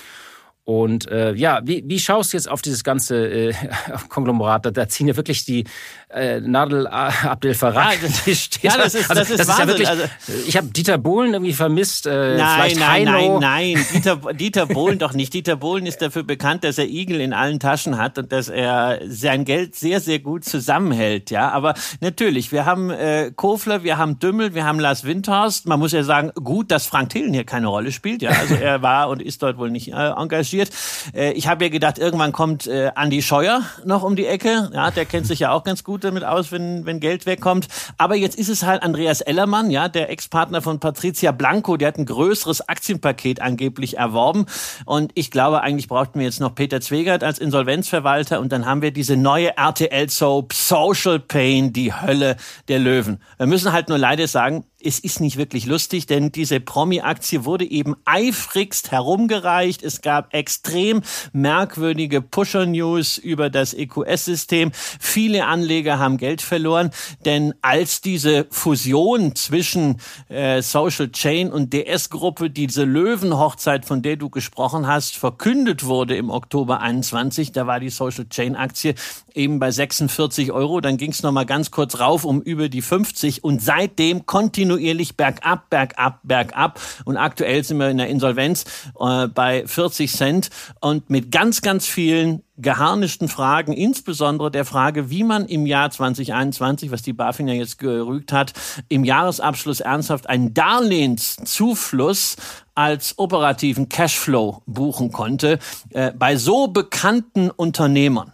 Und 0.70 1.09
äh, 1.09 1.34
ja, 1.36 1.61
wie, 1.63 1.82
wie 1.88 1.97
schaust 1.97 2.34
du 2.34 2.38
jetzt 2.38 2.51
auf 2.51 2.61
dieses 2.61 2.84
ganze 2.84 3.26
äh, 3.26 3.53
Konglomerat? 4.09 4.65
Da, 4.65 4.72
da 4.72 4.89
ziehen 4.89 5.07
ja 5.07 5.15
wirklich 5.15 5.45
die 5.45 5.63
äh, 6.09 6.41
Nadel 6.41 6.88
Abdel 6.88 7.53
Farag. 7.53 7.99
Ja, 8.01 8.09
das, 8.26 8.49
ja, 8.61 8.78
das 8.78 8.93
ist, 8.93 9.09
also, 9.09 9.22
das 9.22 9.30
ist, 9.30 9.39
das 9.39 9.47
ist 9.47 9.59
ja 9.59 9.68
wirklich. 9.68 9.88
Also, 9.88 10.03
ich 10.45 10.57
habe 10.57 10.68
Dieter 10.68 10.97
Bohlen 10.97 11.32
irgendwie 11.32 11.53
vermisst. 11.53 12.05
Äh, 12.05 12.36
nein, 12.36 12.74
nein, 12.78 13.05
nein, 13.05 13.39
nein, 13.39 13.86
Dieter, 13.93 14.18
Dieter 14.34 14.65
Bohlen 14.65 14.99
doch 14.99 15.13
nicht. 15.13 15.34
Dieter 15.34 15.55
Bohlen 15.55 15.86
ist 15.86 16.01
dafür 16.01 16.24
bekannt, 16.24 16.65
dass 16.65 16.78
er 16.78 16.88
Igel 16.89 17.22
in 17.22 17.32
allen 17.32 17.61
Taschen 17.61 17.97
hat 17.97 18.18
und 18.18 18.34
dass 18.34 18.49
er 18.49 18.99
sein 19.07 19.45
Geld 19.45 19.74
sehr, 19.74 20.01
sehr 20.01 20.20
gut 20.20 20.43
zusammenhält. 20.43 21.32
Ja, 21.32 21.49
aber 21.49 21.76
natürlich, 22.01 22.51
wir 22.51 22.65
haben 22.65 22.89
äh, 22.89 23.32
Kofler, 23.34 23.84
wir 23.84 23.97
haben 23.97 24.20
Dümmel, 24.20 24.53
wir 24.53 24.65
haben 24.65 24.82
Lars 24.82 25.05
Windhorst. 25.05 25.65
Man 25.65 25.80
muss 25.80 25.93
ja 25.93 26.03
sagen, 26.03 26.32
gut, 26.36 26.72
dass 26.72 26.88
Frank 26.88 27.11
Thelen 27.11 27.34
hier 27.34 27.45
keine 27.45 27.68
Rolle 27.68 27.93
spielt. 27.93 28.22
Ja, 28.22 28.32
also 28.32 28.55
er 28.55 28.82
war 28.82 29.07
und 29.07 29.22
ist 29.22 29.41
dort 29.41 29.57
wohl 29.57 29.72
nicht 29.72 29.93
äh, 29.93 30.09
engagiert 30.09 30.57
recherchiert. 30.58 30.72
Äh, 31.14 31.32
ich 31.34 31.47
habe 31.47 31.66
ja 31.66 31.70
gedacht, 31.70 31.97
irgendwann 31.97 32.32
kommt 32.32 32.68
äh, 32.68 32.91
Andi 32.95 33.22
Scheuer 33.22 33.62
noch 33.86 34.03
um 34.03 34.16
die 34.16 34.26
Ecke. 34.26 34.70
Ja, 34.74 34.91
der 34.91 35.05
kennt 35.05 35.28
sich 35.28 35.39
ja 35.39 35.51
auch 35.51 35.64
ganz 35.64 35.84
gut 35.84 36.03
damit 36.03 36.24
aus, 36.24 36.51
wenn, 36.51 36.86
wenn 36.86 36.99
Geld 36.99 37.26
wegkommt. 37.26 37.68
Aber 37.97 38.16
jetzt 38.16 38.38
ist 38.38 38.49
es 38.49 38.64
halt 38.64 38.84
Andreas 38.84 39.22
Ellermann, 39.22 39.72
ja, 39.72 39.88
der 39.88 40.10
Ex-Partner 40.10 40.62
von 40.62 40.80
Patricia 40.80 41.32
Blanco, 41.32 41.78
der 41.78 41.89
hat 41.89 41.97
ein 41.97 42.05
größeres 42.05 42.68
Aktienpaket 42.68 43.41
angeblich 43.41 43.97
erworben. 43.97 44.45
Und 44.86 45.12
ich 45.16 45.32
glaube, 45.32 45.62
eigentlich 45.62 45.88
brauchten 45.88 46.20
wir 46.20 46.26
jetzt 46.26 46.39
noch 46.39 46.55
Peter 46.55 46.82
Zwegert 46.82 47.24
als 47.24 47.39
Insolvenzverwalter 47.39 48.39
und 48.39 48.51
dann 48.51 48.66
haben 48.66 48.82
wir 48.82 48.91
diese 48.91 49.18
neue 49.18 49.55
RTL-Soap 49.58 50.53
Social 50.53 51.20
Pain, 51.20 51.74
die 51.74 51.93
Hölle 51.93 52.38
der 52.68 52.80
Löwen. 52.80 53.22
Wir 53.38 53.47
müssen 53.47 53.72
halt 53.72 53.89
nur 53.89 53.97
leider 53.97 54.28
sagen, 54.28 54.66
es 54.84 55.00
ist 55.00 55.20
nicht 55.22 55.38
wirklich 55.38 55.66
lustig, 55.66 56.06
denn 56.06 56.32
diese 56.32 56.60
Promi-Aktie 56.60 57.46
wurde 57.46 57.66
eben 57.70 57.96
eifrigst 58.06 58.92
herumgereicht. 58.92 59.82
Es 59.82 60.02
gab 60.02 60.34
extrem 60.36 61.02
merkwürdige 61.34 62.22
Pusher-News 62.22 63.18
über 63.18 63.50
das 63.50 63.74
EQS-System. 63.74 64.72
Viele 65.00 65.46
Anleger 65.46 65.98
haben 65.98 66.18
Geld 66.18 66.44
verloren, 66.44 66.92
denn 67.26 67.56
als 67.62 68.02
diese 68.02 68.46
Fusion 68.52 69.36
zwischen 69.36 70.00
äh, 70.30 70.62
Social 70.62 71.12
Chain 71.12 71.52
und 71.52 71.74
DS-Gruppe, 71.74 72.52
diese 72.52 72.84
Löwenhochzeit, 72.84 73.84
von 73.84 74.04
der 74.04 74.16
du 74.16 74.30
gesprochen 74.30 74.86
hast, 74.86 75.16
verkündet 75.16 75.86
wurde 75.86 76.16
im 76.16 76.30
Oktober 76.30 76.82
21, 76.82 77.52
da 77.52 77.66
war 77.66 77.80
die 77.80 77.90
Social 77.90 78.30
Chain-Aktie 78.30 78.94
eben 79.34 79.60
bei 79.60 79.72
46 79.72 80.52
Euro. 80.52 80.82
Dann 80.82 80.98
ging 80.98 81.12
es 81.12 81.24
nochmal 81.24 81.48
ganz 81.48 81.72
kurz 81.72 82.00
rauf 82.00 82.26
um 82.26 82.42
über 82.42 82.70
die 82.70 82.82
50 82.82 83.44
und 83.44 83.62
seitdem 83.62 84.26
kontinuierlich 84.28 84.66
kontinuierlich 84.68 85.15
bergab, 85.15 85.70
bergab, 85.70 86.20
bergab. 86.24 86.80
Und 87.05 87.18
aktuell 87.18 87.63
sind 87.63 87.78
wir 87.78 87.89
in 87.89 87.97
der 87.97 88.07
Insolvenz 88.07 88.65
äh, 88.99 89.28
bei 89.28 89.65
40 89.65 90.11
Cent 90.11 90.49
und 90.82 91.09
mit 91.09 91.32
ganz, 91.32 91.61
ganz 91.61 91.86
vielen 91.88 92.43
geharnischten 92.57 93.28
Fragen, 93.28 93.72
insbesondere 93.72 94.49
der 94.49 94.65
Frage, 94.65 95.09
wie 95.09 95.24
man 95.24 95.45
im 95.45 95.68
Jahr 95.68 95.91
2021, 95.91 96.91
was 96.91 97.03
die 97.03 97.13
BaFin 97.13 97.47
ja 97.47 97.53
jetzt 97.53 97.78
gerügt 97.78 98.34
hat, 98.34 98.53
im 98.89 99.03
Jahresabschluss 99.03 99.80
ernsthaft 99.80 100.28
einen 100.28 100.53
Darlehenszufluss 100.53 102.36
als 102.74 103.18
operativen 103.18 103.89
Cashflow 103.89 104.63
buchen 104.65 105.11
konnte 105.11 105.59
äh, 105.91 106.11
bei 106.11 106.36
so 106.36 106.68
bekannten 106.68 107.51
Unternehmern. 107.51 108.34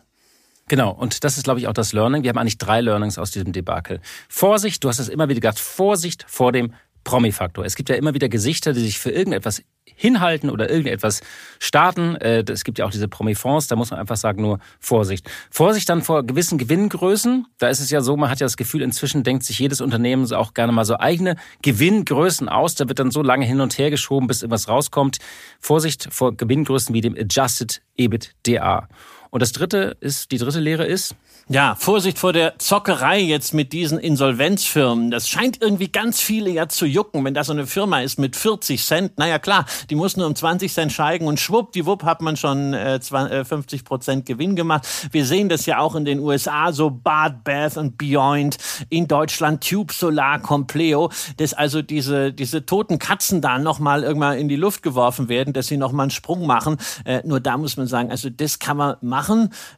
Genau, 0.67 0.91
und 0.91 1.23
das 1.23 1.37
ist, 1.37 1.43
glaube 1.43 1.59
ich, 1.59 1.67
auch 1.67 1.73
das 1.73 1.93
Learning. 1.93 2.23
Wir 2.23 2.29
haben 2.29 2.37
eigentlich 2.37 2.57
drei 2.57 2.81
Learnings 2.81 3.17
aus 3.17 3.31
diesem 3.31 3.51
Debakel. 3.51 3.99
Vorsicht, 4.29 4.83
du 4.83 4.89
hast 4.89 4.99
es 4.99 5.09
immer 5.09 5.27
wieder 5.29 5.41
gesagt, 5.41 5.59
Vorsicht 5.59 6.25
vor 6.27 6.51
dem 6.51 6.73
Promi-Faktor. 7.03 7.65
Es 7.65 7.75
gibt 7.75 7.89
ja 7.89 7.95
immer 7.95 8.13
wieder 8.13 8.29
Gesichter, 8.29 8.73
die 8.73 8.79
sich 8.79 8.97
für 8.97 9.11
irgendetwas 9.11 9.61
hinhalten 9.85 10.49
oder 10.49 10.69
irgendetwas 10.69 11.21
starten. 11.59 12.15
Äh, 12.15 12.43
es 12.49 12.63
gibt 12.63 12.79
ja 12.79 12.85
auch 12.85 12.91
diese 12.91 13.07
Promi-Fonds, 13.07 13.67
da 13.67 13.75
muss 13.75 13.91
man 13.91 13.99
einfach 13.99 14.15
sagen, 14.15 14.41
nur 14.41 14.59
Vorsicht. 14.79 15.29
Vorsicht 15.51 15.89
dann 15.89 16.01
vor 16.01 16.23
gewissen 16.23 16.57
Gewinngrößen. 16.57 17.45
Da 17.57 17.67
ist 17.67 17.79
es 17.79 17.89
ja 17.89 18.01
so, 18.01 18.15
man 18.15 18.29
hat 18.29 18.39
ja 18.39 18.45
das 18.45 18.57
Gefühl, 18.57 18.81
inzwischen 18.81 19.23
denkt 19.23 19.43
sich 19.43 19.59
jedes 19.59 19.81
Unternehmen 19.81 20.31
auch 20.33 20.53
gerne 20.53 20.71
mal 20.71 20.85
so 20.85 20.97
eigene 20.97 21.35
Gewinngrößen 21.61 22.47
aus. 22.49 22.75
Da 22.75 22.87
wird 22.87 22.99
dann 22.99 23.11
so 23.11 23.21
lange 23.21 23.45
hin 23.45 23.59
und 23.59 23.77
her 23.77 23.89
geschoben, 23.89 24.27
bis 24.27 24.41
irgendwas 24.41 24.67
rauskommt. 24.69 25.17
Vorsicht 25.59 26.07
vor 26.11 26.35
Gewinngrößen 26.35 26.95
wie 26.95 27.01
dem 27.01 27.15
Adjusted 27.17 27.81
EBITDA. 27.95 28.87
Und 29.33 29.41
das 29.41 29.51
dritte 29.51 29.97
ist, 29.99 30.31
die 30.31 30.37
dritte 30.37 30.59
Lehre 30.59 30.85
ist, 30.85 31.15
ja, 31.49 31.75
Vorsicht 31.75 32.19
vor 32.19 32.31
der 32.31 32.57
Zockerei 32.59 33.19
jetzt 33.19 33.53
mit 33.53 33.73
diesen 33.73 33.97
Insolvenzfirmen. 33.97 35.11
Das 35.11 35.27
scheint 35.27 35.61
irgendwie 35.61 35.89
ganz 35.89 36.21
viele 36.21 36.49
ja 36.49 36.69
zu 36.69 36.85
jucken, 36.85 37.25
wenn 37.25 37.33
da 37.33 37.43
so 37.43 37.51
eine 37.51 37.67
Firma 37.67 37.99
ist 37.99 38.17
mit 38.17 38.37
40 38.37 38.81
Cent. 38.81 39.17
Naja, 39.17 39.39
klar, 39.39 39.65
die 39.89 39.95
muss 39.95 40.15
nur 40.15 40.27
um 40.27 40.35
20 40.35 40.71
Cent 40.71 40.93
steigen 40.93 41.27
und 41.27 41.41
schwuppdiwupp 41.41 42.03
hat 42.03 42.21
man 42.21 42.37
schon 42.37 42.73
äh, 42.73 42.99
50 43.01 43.81
äh, 43.81 43.83
Prozent 43.83 44.25
Gewinn 44.25 44.55
gemacht. 44.55 44.87
Wir 45.11 45.25
sehen 45.25 45.49
das 45.49 45.65
ja 45.65 45.79
auch 45.79 45.95
in 45.95 46.05
den 46.05 46.19
USA, 46.19 46.71
so 46.71 46.89
Bad, 46.89 47.43
Bath 47.43 47.75
und 47.75 47.97
Beyond. 47.97 48.57
In 48.89 49.07
Deutschland 49.09 49.67
Tube 49.67 49.91
Solar 49.91 50.39
Compleo, 50.39 51.11
dass 51.37 51.53
also 51.53 51.81
diese, 51.81 52.31
diese 52.31 52.65
toten 52.65 52.99
Katzen 52.99 53.41
da 53.41 53.59
nochmal 53.59 54.03
irgendwann 54.03 54.37
in 54.37 54.47
die 54.47 54.55
Luft 54.55 54.81
geworfen 54.81 55.27
werden, 55.27 55.51
dass 55.53 55.67
sie 55.67 55.77
nochmal 55.77 56.05
einen 56.05 56.11
Sprung 56.11 56.47
machen. 56.47 56.77
Äh, 57.03 57.21
nur 57.25 57.41
da 57.41 57.57
muss 57.57 57.75
man 57.75 57.87
sagen, 57.87 58.11
also 58.11 58.29
das 58.29 58.59
kann 58.59 58.77
man 58.77 58.95
machen, 59.01 59.22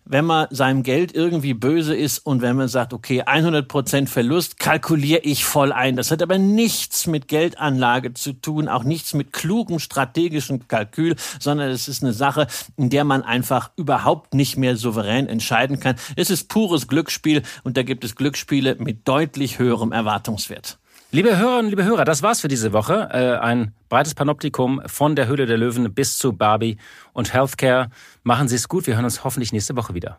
wenn 0.05 0.25
man 0.25 0.47
seinem 0.49 0.83
Geld 0.83 1.15
irgendwie 1.15 1.53
böse 1.53 1.95
ist 1.95 2.19
und 2.19 2.41
wenn 2.41 2.55
man 2.55 2.67
sagt, 2.67 2.93
okay, 2.93 3.23
100% 3.23 4.07
Verlust 4.07 4.59
kalkuliere 4.59 5.21
ich 5.21 5.45
voll 5.45 5.71
ein. 5.71 5.95
Das 5.95 6.11
hat 6.11 6.21
aber 6.21 6.37
nichts 6.37 7.07
mit 7.07 7.27
Geldanlage 7.27 8.13
zu 8.13 8.33
tun, 8.33 8.67
auch 8.67 8.83
nichts 8.83 9.13
mit 9.13 9.33
klugem 9.33 9.79
strategischen 9.79 10.67
Kalkül, 10.67 11.15
sondern 11.39 11.69
es 11.69 11.87
ist 11.87 12.03
eine 12.03 12.13
Sache, 12.13 12.47
in 12.77 12.89
der 12.89 13.03
man 13.03 13.23
einfach 13.23 13.71
überhaupt 13.75 14.33
nicht 14.33 14.57
mehr 14.57 14.77
souverän 14.77 15.27
entscheiden 15.27 15.79
kann. 15.79 15.95
Es 16.15 16.29
ist 16.29 16.49
pures 16.49 16.87
Glücksspiel 16.87 17.43
und 17.63 17.77
da 17.77 17.83
gibt 17.83 18.03
es 18.03 18.15
Glücksspiele 18.15 18.75
mit 18.79 19.07
deutlich 19.07 19.59
höherem 19.59 19.91
Erwartungswert. 19.91 20.77
Liebe 21.15 21.37
Hörerinnen, 21.37 21.69
liebe 21.69 21.85
Hörer, 21.85 22.03
das 22.03 22.23
war's 22.23 22.41
für 22.41 22.49
diese 22.49 22.73
Woche. 22.73 23.07
Äh, 23.13 23.37
ein 23.37 23.73
breites 23.87 24.13
Panoptikum 24.15 24.81
von 24.85 25.15
der 25.15 25.27
Höhle 25.27 25.45
der 25.45 25.57
Löwen 25.57 25.93
bis 25.93 26.17
zu 26.17 26.33
Barbie 26.33 26.75
und 27.13 27.33
Healthcare. 27.33 27.87
Machen 28.23 28.49
Sie 28.49 28.55
es 28.57 28.67
gut. 28.67 28.85
Wir 28.85 28.95
hören 28.95 29.05
uns 29.05 29.23
hoffentlich 29.23 29.53
nächste 29.53 29.77
Woche 29.77 29.93
wieder. 29.93 30.17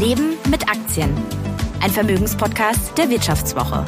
Leben 0.00 0.38
mit 0.50 0.66
Aktien. 0.66 1.10
Ein 1.82 1.90
Vermögenspodcast 1.90 2.96
der 2.96 3.10
Wirtschaftswoche. 3.10 3.84